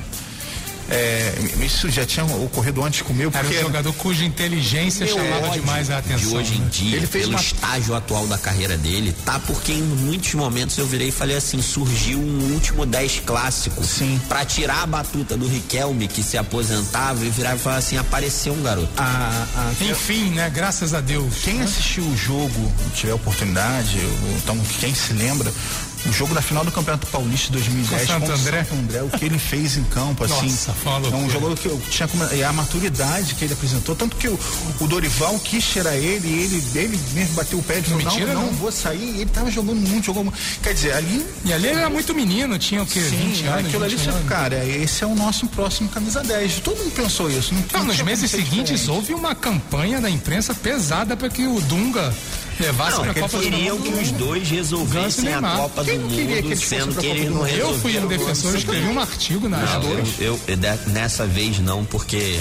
[0.90, 1.34] É,
[1.66, 5.98] isso já tinha ocorrido antes comigo, Era um porque jogador cuja inteligência chamava demais a
[5.98, 6.30] atenção.
[6.30, 6.70] De hoje em né?
[6.72, 10.78] dia, Ele fez pelo uma- estágio atual da carreira dele, tá porque em muitos momentos
[10.78, 13.84] eu virei e falei assim, surgiu um último 10 clássico.
[13.84, 14.20] Sim.
[14.30, 18.54] Pra tirar a batuta do Riquelme, que se aposentava, e virar e falar assim, apareceu
[18.54, 18.90] um garoto.
[18.98, 20.50] a, a- Enfim, né?
[20.50, 21.36] Graças a Deus.
[21.44, 25.52] Quem assistiu o jogo, tiver oportunidade, ou então quem se lembra,
[26.08, 28.64] o jogo da final do Campeonato Paulista de 2010 Com Santo André.
[28.64, 30.50] Santo André, o que ele fez em campo, assim.
[30.50, 33.54] Nossa, foi uma é um jogador que eu tinha como- e a maturidade que ele
[33.54, 34.40] apresentou, tanto que o,
[34.80, 38.20] o Dorival quis tirar ele, e ele, ele mesmo bateu o pé e falou, Não
[38.34, 40.38] não, não, vou sair, ele tava jogando muito, jogou muito.
[40.62, 43.00] Quer dizer, ali E ali ele era muito menino, tinha o quê?
[43.00, 43.66] 20 Sim, anos?
[43.66, 44.30] aquilo ali, 21 você- anos.
[44.30, 46.60] cara, esse é o nosso próximo camisa 10.
[46.62, 47.54] Todo mundo pensou isso.
[47.54, 48.90] Não, Não, nos meses seguintes diferente.
[48.92, 52.14] houve uma campanha da imprensa pesada para que o Dunga
[52.60, 53.92] levasse Não, para a porque Copa eles do queriam Mundo.
[53.92, 55.42] que os dois resolvessem a.
[55.42, 57.70] Copa Quem do não que Mundo, fossem sendo pra que eles não resolveram.
[57.74, 59.88] Eu fui um defensor, eu escrevi um artigo na Não, época.
[60.20, 62.40] eu, eu- eu de- nessa vez não, porque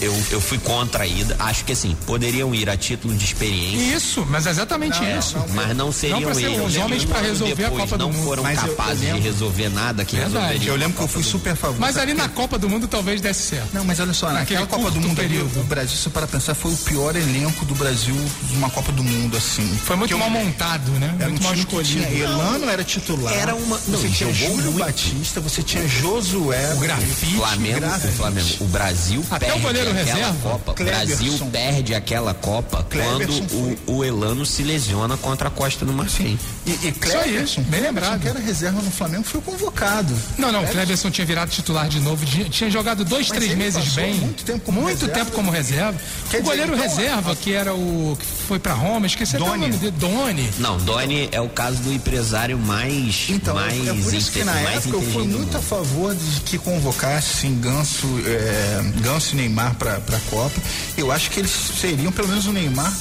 [0.00, 1.36] eu, eu fui contra a ida.
[1.38, 5.36] Acho que assim, poderiam ir a título de experiência, Isso, mas é exatamente isso.
[5.54, 6.66] mas não seriam Não pra ser eles.
[6.66, 8.24] os homens pra Um ano resolver a depois Copa do não Mundo.
[8.24, 10.66] foram Mas eu- eu capazes de resolver nada que Verdade.
[10.66, 11.78] Eu lembro que eu fui super a favor.
[11.78, 13.68] Mas ali na Copa do Mundo talvez desse certo.
[13.74, 16.72] Não, mas olha só, naquela Copa do Mundo ali, o Brasil, se para pensar, foi
[16.72, 18.14] o pior elenco do Brasil
[18.48, 19.33] de uma Copa do Mundo.
[19.34, 19.78] Todo, assim.
[19.84, 21.14] Foi muito mal montado, né?
[21.18, 22.06] Era muito um mal escolhido.
[22.06, 23.32] tinha Elano era titular.
[23.34, 24.78] Era uma- não, você tinha Júlio muito.
[24.78, 26.74] Batista, você tinha Josué.
[26.74, 27.36] O grafite.
[27.36, 28.08] Flamengo, grafite.
[28.08, 30.72] o Flamengo, o Brasil Até o perde goleiro aquela reserva, Copa.
[30.72, 30.84] O.
[30.84, 35.92] Brasil perde aquela Copa Kleberson quando o, o Elano se lesiona contra a Costa do
[35.92, 36.38] Marfim.
[36.66, 38.20] E, e Cleberson, bem Cleberson, lembrado.
[38.20, 40.14] que era reserva no Flamengo, foi convocado.
[40.38, 43.62] Não, não, o Cleberson tinha virado titular de novo, tinha, jogado dois, Mas três ele
[43.62, 44.14] meses bem.
[44.14, 45.14] muito tempo como muito reserva.
[45.24, 45.98] tempo como reserva.
[45.98, 48.16] O dizer, goleiro então, reserva, que era o.
[48.18, 50.50] que foi pra Roma, esqueci até o nome dele, Doni.
[50.58, 54.58] Não, Doni é o caso do empresário mais, Então, mais, é por isso que na
[54.60, 59.74] época eu fui muito a favor de que convocasse sim, Ganso, é, Ganso e Neymar
[59.76, 60.60] para a Copa.
[60.96, 62.92] Eu acho que eles seriam, pelo menos o Neymar,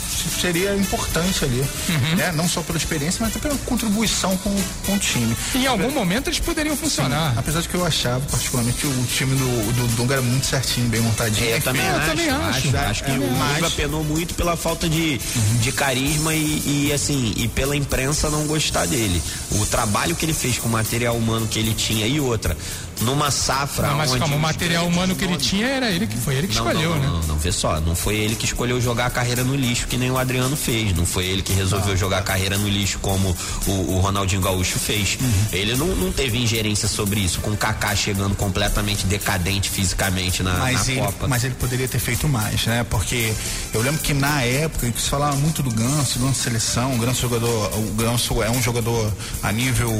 [0.41, 1.59] seria importante ali.
[1.89, 2.15] Uhum.
[2.15, 2.31] Né?
[2.33, 4.55] Não só pela experiência, mas até pela contribuição com,
[4.85, 5.35] com o time.
[5.55, 7.33] Em algum momento eles poderiam funcionar.
[7.37, 10.87] Apesar de que eu achava, particularmente, que o time do, do Dunga era muito certinho,
[10.89, 11.47] bem montadinho.
[11.49, 12.47] É, eu também Eu acho, também acho.
[12.67, 15.17] acho, acho que É, o mas- Dunga penou muito pela falta de,
[15.61, 15.71] de
[16.13, 19.21] carisma e, e, assim, e pela imprensa não gostar dele.
[19.51, 22.55] O trabalho que ele fez com o material humano que ele tinha e outra,
[23.01, 26.35] numa safra Não, mas calma, o material humano que ele tinha era ele que foi
[26.35, 27.07] ele que Não, escolheu, não, né?
[27.07, 29.97] não, não, vê só, não foi ele que escolheu jogar a carreira no lixo que
[29.97, 33.35] nem o Adriano fez, não foi ele que resolveu jogar a carreira no lixo como
[33.67, 35.17] o, o Ronaldinho Gaúcho fez.
[35.19, 35.31] Uhum.
[35.51, 40.53] Ele não, não teve ingerência sobre isso, com o Kaká chegando completamente decadente fisicamente na,
[40.53, 41.27] mas, na ele, Copa.
[41.27, 42.85] mas ele poderia ter feito mais, né?
[42.89, 43.33] Porque
[43.73, 46.97] eu lembro que na época que se falava muito do Ganso, do Ganso seleção, o
[46.97, 49.11] Ganso jogador, o Ganso é um jogador
[49.41, 49.91] a nível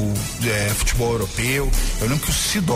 [0.44, 1.70] é, futebol europeu.
[2.00, 2.34] Eu lembro que o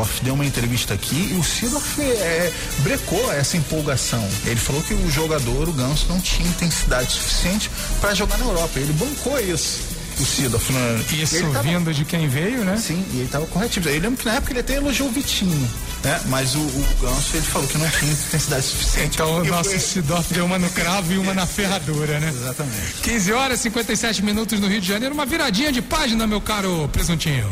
[0.09, 4.27] Sidorf deu uma entrevista aqui e o Sidorf é, brecou essa empolgação.
[4.47, 7.71] Ele falou que o jogador, o Ganso, não tinha intensidade suficiente
[8.01, 8.79] para jogar na Europa.
[8.79, 9.81] Ele bancou isso.
[10.21, 11.05] O Sidorf, né?
[11.13, 12.77] Isso Ele tava- vindo de quem veio, né?
[12.77, 13.89] Sim, e ele estava corretivo.
[13.89, 15.71] Eu lembro que na época ele até elogiou o Vitinho,
[16.03, 16.21] né?
[16.27, 19.15] Mas o, o Ganso ele falou que não tinha intensidade suficiente.
[19.15, 22.31] Então o nosso foi- Sidorf deu uma no cravo e uma na ferradura, né?
[22.35, 22.95] Exatamente.
[23.03, 26.89] 15 horas e 57 minutos no Rio de Janeiro, uma viradinha de página, meu caro
[26.93, 27.49] presuntinho.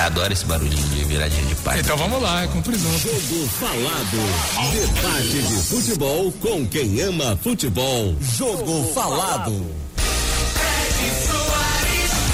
[0.00, 1.82] Adoro esse barulhinho de viradinha de página.
[1.82, 2.98] Então vamos lá, é com presunto.
[2.98, 4.72] Jogo falado.
[4.72, 8.16] Debate de futebol com quem ama futebol.
[8.36, 9.66] Jogo falado.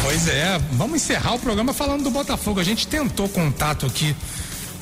[0.02, 2.60] Pois é, vamos encerrar o programa falando do Botafogo.
[2.60, 4.14] A gente tentou contato aqui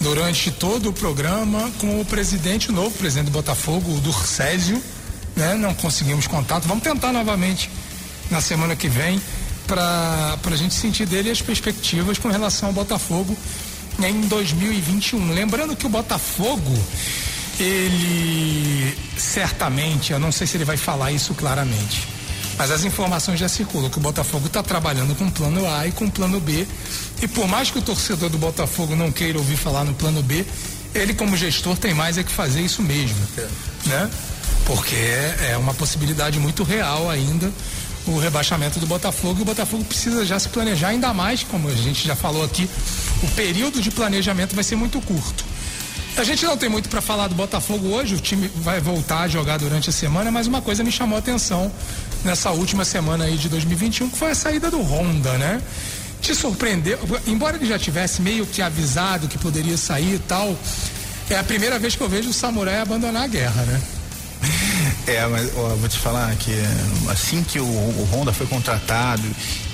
[0.01, 4.83] durante todo o programa com o presidente, o novo presidente do Botafogo, o Durcésio,
[5.37, 5.55] né?
[5.55, 6.67] Não conseguimos contato.
[6.67, 7.71] Vamos tentar novamente
[8.29, 9.21] na semana que vem
[9.67, 13.37] para a gente sentir dele as perspectivas com relação ao Botafogo
[14.03, 15.33] em 2021.
[15.33, 16.73] Lembrando que o Botafogo,
[17.59, 22.09] ele certamente, eu não sei se ele vai falar isso claramente,
[22.59, 26.09] mas as informações já circulam que o Botafogo está trabalhando com plano A e com
[26.09, 26.67] plano B.
[27.21, 30.45] E por mais que o torcedor do Botafogo não queira ouvir falar no plano B,
[30.95, 33.17] ele como gestor tem mais é que fazer isso mesmo,
[33.87, 34.11] né?
[34.67, 37.51] Porque é, é uma possibilidade muito real ainda
[38.07, 41.75] o rebaixamento do Botafogo e o Botafogo precisa já se planejar ainda mais, como a
[41.75, 42.69] gente já falou aqui,
[43.23, 45.45] o período de planejamento vai ser muito curto.
[46.17, 49.29] A gente não tem muito para falar do Botafogo hoje, o time vai voltar a
[49.29, 51.73] jogar durante a semana, mas uma coisa me chamou a atenção
[52.23, 55.63] nessa última semana aí de 2021, que foi a saída do Honda, né?
[56.21, 60.57] Te surpreendeu, embora ele já tivesse meio que avisado que poderia sair e tal,
[61.31, 63.81] é a primeira vez que eu vejo o Samurai abandonar a guerra, né?
[65.07, 66.53] É, mas ó, vou te falar que
[67.11, 69.23] assim que o, o Honda foi contratado,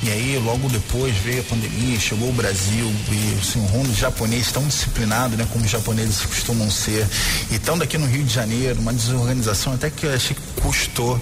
[0.03, 4.51] e aí logo depois veio a pandemia, chegou o Brasil, e assim, o Honda japonês
[4.51, 7.07] tão disciplinado, né, como os japoneses costumam ser,
[7.51, 11.21] e estão daqui no Rio de Janeiro, uma desorganização até que eu achei que custou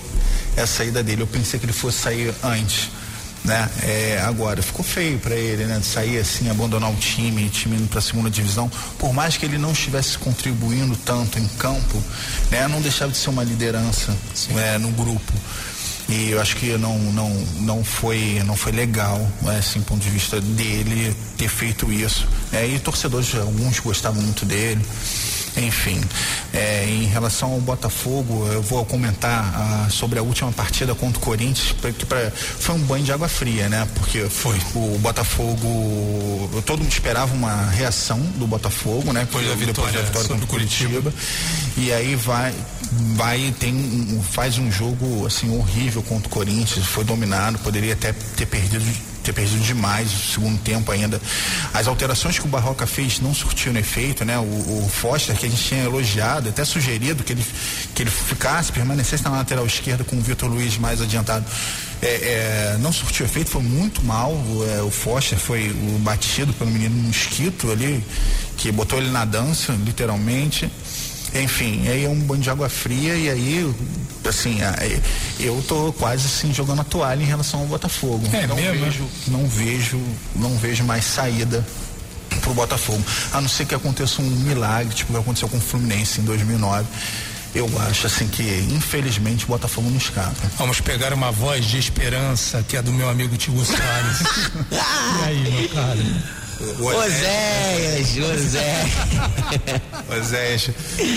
[0.56, 1.22] essa saída dele.
[1.22, 2.90] Eu pensei que ele fosse sair antes.
[3.46, 3.70] Né?
[3.82, 5.78] É, agora, ficou feio para ele, né?
[5.78, 8.68] De sair assim, abandonar o time, time indo para a segunda divisão,
[8.98, 12.02] por mais que ele não estivesse contribuindo tanto em campo,
[12.50, 12.66] né?
[12.66, 14.16] Não deixava de ser uma liderança
[14.50, 14.78] né?
[14.78, 15.32] no grupo.
[16.08, 19.58] E eu acho que não, não, não foi não foi legal, né?
[19.58, 22.28] assim, ponto de vista dele ter feito isso.
[22.52, 24.84] É, e torcedores, alguns gostavam muito dele.
[25.56, 26.00] Enfim,
[26.52, 31.22] é, em relação ao Botafogo, eu vou comentar ah, sobre a última partida contra o
[31.22, 33.88] Corinthians, que pra, foi um banho de água fria, né?
[33.94, 39.20] Porque foi o Botafogo, todo mundo esperava uma reação do Botafogo, né?
[39.20, 41.12] Depois da vitória sobre o Curitiba.
[41.76, 42.54] E aí vai,
[43.14, 48.46] vai tem faz um jogo assim horrível contra o Corinthians, foi dominado, poderia até ter
[48.46, 48.84] perdido
[49.26, 51.20] ter perdido demais o segundo tempo ainda.
[51.74, 54.38] As alterações que o Barroca fez não surtiram efeito, né?
[54.38, 57.44] O, o Foster, que a gente tinha elogiado, até sugerido que ele,
[57.94, 61.44] que ele ficasse, permanecesse na lateral esquerda com o Vitor Luiz mais adiantado.
[62.00, 64.32] É, é, não surtiu efeito, foi muito mal.
[64.32, 68.04] O, é, o Foster foi o batido pelo menino Mosquito ali,
[68.56, 70.70] que botou ele na dança, literalmente.
[71.42, 73.74] Enfim, aí é um banho de água fria e aí,
[74.28, 74.58] assim,
[75.38, 78.26] eu tô quase assim jogando a toalha em relação ao Botafogo.
[78.32, 78.84] É não mesmo?
[78.84, 80.00] vejo, não vejo,
[80.34, 81.64] não vejo mais saída
[82.40, 83.02] pro Botafogo.
[83.32, 86.24] A não ser que aconteça um milagre, tipo o que aconteceu com o Fluminense em
[86.24, 86.86] 2009
[87.56, 90.36] eu acho assim que infelizmente o Botafogo não escapa.
[90.58, 94.20] Vamos pegar uma voz de esperança que é do meu amigo Tigo Soares.
[94.70, 95.96] e aí, meu cara?
[96.60, 98.90] Oséias, Oséias.
[100.08, 100.70] Oséias.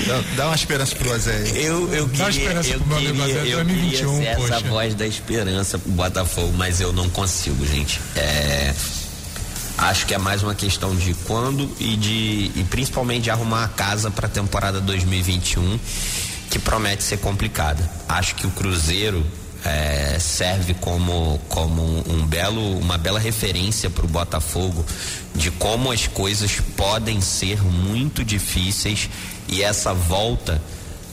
[0.07, 1.55] Dá, dá uma esperança pro Oséias.
[1.55, 4.35] Eu, eu Dá uma queria, esperança eu pro meu amigo queria, Oséias, eu 2021, queria
[4.35, 4.69] ser essa poxa.
[4.69, 7.99] voz da esperança pro Botafogo, mas eu não consigo, gente.
[8.15, 8.73] É,
[9.77, 13.67] acho que é mais uma questão de quando e de e principalmente de arrumar a
[13.69, 15.79] casa para a temporada 2021,
[16.49, 17.89] que promete ser complicada.
[18.07, 19.25] Acho que o Cruzeiro
[19.65, 24.85] é, serve como, como um belo, uma bela referência para o Botafogo
[25.35, 29.09] de como as coisas podem ser muito difíceis
[29.47, 30.61] e essa volta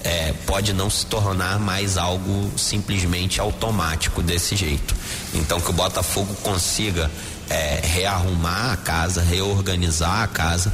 [0.04, 4.94] é, pode não se tornar mais algo simplesmente automático desse jeito.
[5.34, 7.10] Então que o Botafogo consiga
[7.50, 10.72] é, rearrumar a casa, reorganizar a casa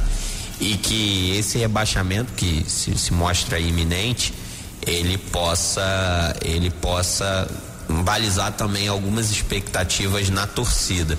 [0.59, 4.33] e que esse rebaixamento que se, se mostra iminente
[4.85, 7.47] ele possa ele possa
[8.03, 11.17] balizar também algumas expectativas na torcida.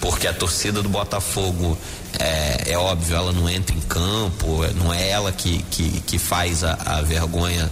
[0.00, 1.76] Porque a torcida do Botafogo
[2.18, 6.62] é, é óbvio ela não entra em campo não é ela que, que, que faz
[6.62, 7.70] a, a vergonha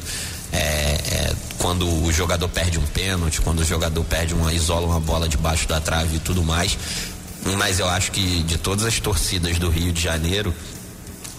[0.52, 5.00] é, é, quando o jogador perde um pênalti quando o jogador perde uma isola uma
[5.00, 6.76] bola debaixo da trave e tudo mais.
[7.56, 10.52] Mas eu acho que de todas as torcidas do Rio de Janeiro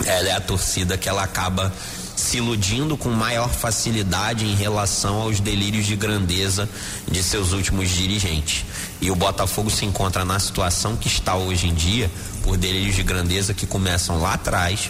[0.05, 1.73] ela é a torcida que ela acaba
[2.17, 6.67] se iludindo com maior facilidade em relação aos delírios de grandeza
[7.09, 8.65] de seus últimos dirigentes.
[8.99, 12.09] E o Botafogo se encontra na situação que está hoje em dia
[12.43, 14.89] por delírios de grandeza que começam lá atrás,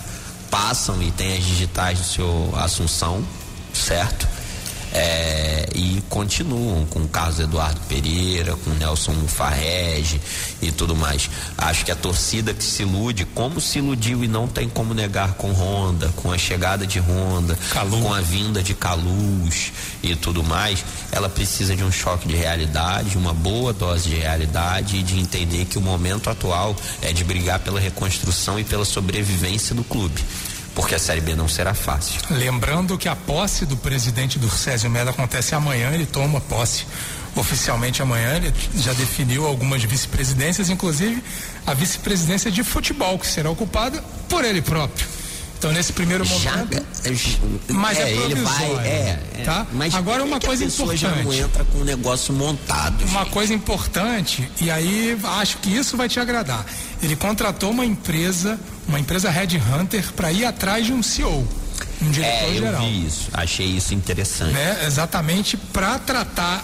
[0.49, 3.21] passam e têm as digitais do seu Assunção,
[3.73, 4.25] certo?
[4.93, 10.19] É, e continuam com o Carlos Eduardo Pereira, com Nelson Farrege
[10.61, 11.29] e tudo mais.
[11.57, 15.33] Acho que a torcida que se ilude, como se iludiu e não tem como negar
[15.33, 18.01] com Honda, com a chegada de Honda, Calu.
[18.01, 23.17] com a vinda de Caluz e tudo mais, ela precisa de um choque de realidade,
[23.17, 27.59] uma boa dose de realidade e de entender que o momento atual é de brigar
[27.59, 30.23] pela reconstrução e pela sobrevivência do clube.
[30.77, 32.21] Porque a Série B não será fácil.
[32.29, 36.85] Lembrando que a posse do presidente do Césio Melo acontece amanhã, ele toma posse
[37.35, 41.23] oficialmente amanhã, ele já definiu algumas vice-presidências, inclusive
[41.65, 45.16] a vice-presidência de futebol, que será ocupada por ele próprio.
[45.57, 46.85] Então, nesse primeiro Já, momento.
[47.69, 49.43] Mas é ele vai, é, é.
[49.43, 49.65] tá?
[49.73, 51.41] Mas Agora, é uma que coisa a pessoa já não importante.
[51.43, 53.03] entra com o negócio montado.
[53.05, 53.31] Uma gente?
[53.33, 56.65] coisa importante, e aí acho que isso vai te agradar.
[57.01, 61.47] Ele contratou uma empresa, uma empresa Red Hunter, para ir atrás de um CEO,
[62.01, 62.81] um diretor É, eu geral.
[62.81, 64.53] vi isso, achei isso interessante.
[64.53, 64.83] né?
[64.85, 66.63] Exatamente para tratar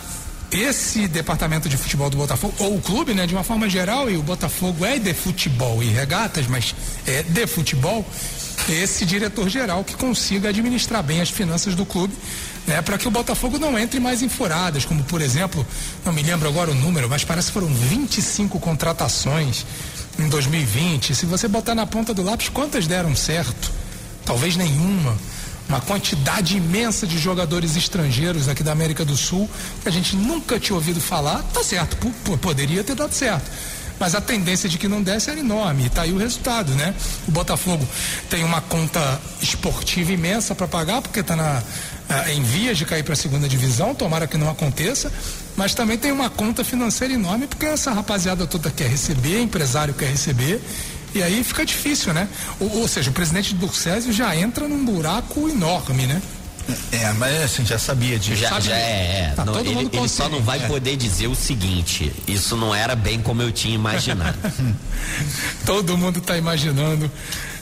[0.52, 4.16] esse departamento de futebol do Botafogo, ou o clube, né, de uma forma geral, e
[4.18, 6.76] o Botafogo é de futebol e regatas, mas
[7.08, 8.06] é de futebol,
[8.70, 12.14] esse diretor geral que consiga administrar bem as finanças do clube,
[12.66, 15.66] né, para que o Botafogo não entre mais em furadas, como por exemplo,
[16.06, 19.66] não me lembro agora o número, mas parece que foram 25 contratações
[20.18, 21.14] em 2020.
[21.14, 23.72] Se você botar na ponta do lápis, quantas deram certo?
[24.26, 25.18] Talvez nenhuma
[25.68, 29.50] uma quantidade imensa de jogadores estrangeiros aqui da América do Sul
[29.82, 31.98] que a gente nunca tinha ouvido falar, tá certo,
[32.38, 33.50] poderia ter dado certo.
[34.00, 36.94] Mas a tendência de que não desse era enorme, e tá aí o resultado, né?
[37.28, 37.88] O Botafogo
[38.30, 41.62] tem uma conta esportiva imensa para pagar, porque está na,
[42.10, 45.12] ah, em vias de cair para a segunda divisão, tomara que não aconteça,
[45.56, 50.10] mas também tem uma conta financeira enorme, porque essa rapaziada toda quer receber, empresário quer
[50.10, 50.62] receber,
[51.16, 52.28] e aí fica difícil, né?
[52.60, 56.22] Ou, ou seja, o presidente do Césio já entra num buraco enorme, né?
[56.92, 58.42] É, mas assim, já sabia disso.
[58.42, 59.34] Já, Sabe, já é, é.
[59.36, 60.68] tá Não, todo ele, mundo ele só não vai é.
[60.68, 64.38] poder dizer o seguinte: isso não era bem como eu tinha imaginado.
[65.66, 67.12] Todo mundo está imaginando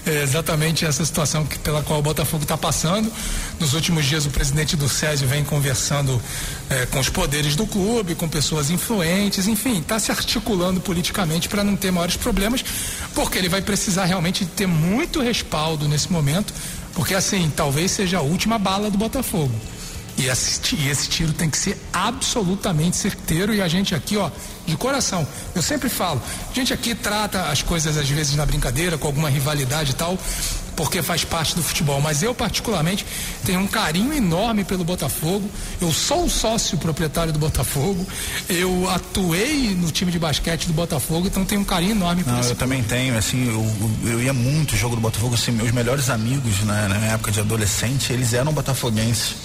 [0.05, 3.11] é, exatamente essa situação que, pela qual o Botafogo está passando.
[3.59, 6.21] Nos últimos dias, o presidente do Césio vem conversando
[6.69, 11.63] é, com os poderes do clube, com pessoas influentes, enfim, está se articulando politicamente para
[11.63, 12.63] não ter maiores problemas,
[13.13, 16.53] porque ele vai precisar realmente ter muito respaldo nesse momento,
[16.93, 19.53] porque assim, talvez seja a última bala do Botafogo.
[20.17, 24.29] E esse, e esse tiro tem que ser absolutamente certeiro e a gente aqui, ó,
[24.65, 25.27] de coração.
[25.55, 29.29] Eu sempre falo, a gente aqui trata as coisas às vezes na brincadeira, com alguma
[29.29, 30.17] rivalidade e tal,
[30.75, 32.01] porque faz parte do futebol.
[32.01, 33.05] Mas eu, particularmente,
[33.45, 35.49] tenho um carinho enorme pelo Botafogo.
[35.79, 38.05] Eu sou o sócio proprietário do Botafogo.
[38.49, 42.41] Eu atuei no time de basquete do Botafogo, então tenho um carinho enorme por Não,
[42.41, 46.59] eu também tenho, assim, eu, eu ia muito jogo do Botafogo, assim, meus melhores amigos,
[46.61, 49.35] né, na minha época de adolescente, eles eram botafoguenses.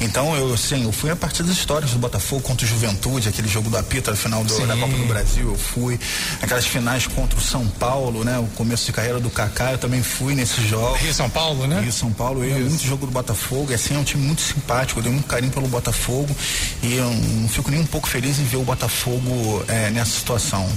[0.00, 3.48] Então, eu, assim, eu fui a partir das histórias do Botafogo contra o Juventude, aquele
[3.48, 5.98] jogo do apito, no final do, da Copa do Brasil, eu fui.
[6.42, 10.02] Aquelas finais contra o São Paulo, né, o começo de carreira do Kaká, eu também
[10.02, 11.00] fui nesses jogos.
[11.00, 11.80] Rio São Paulo, né?
[11.80, 15.00] Rio São Paulo, eu muito jogo do Botafogo, e assim, é um time muito simpático,
[15.00, 16.34] eu dei muito carinho pelo Botafogo
[16.82, 20.68] e eu não fico nem um pouco feliz em ver o Botafogo é, nessa situação.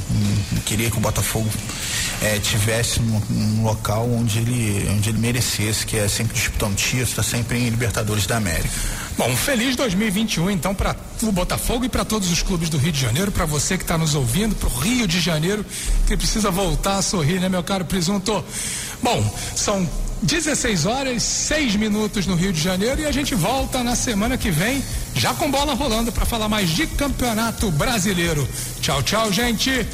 [0.51, 1.47] Eu queria que o Botafogo
[2.21, 7.09] é, tivesse um, um, local onde ele, onde ele merecesse, que é sempre disputando títulos,
[7.09, 8.69] está sempre em Libertadores da América.
[9.15, 12.99] Bom, feliz 2021 então para o Botafogo e para todos os clubes do Rio de
[12.99, 15.63] Janeiro, para você que está nos ouvindo, para o Rio de Janeiro,
[16.07, 18.43] que precisa voltar a sorrir, né, meu caro presunto?
[19.03, 19.21] Bom,
[19.53, 19.87] são
[20.21, 24.49] 16 horas, 6 minutos no Rio de Janeiro e a gente volta na semana que
[24.49, 24.81] vem,
[25.13, 28.47] já com bola rolando para falar mais de Campeonato Brasileiro.
[28.79, 29.85] Tchau, tchau, gente.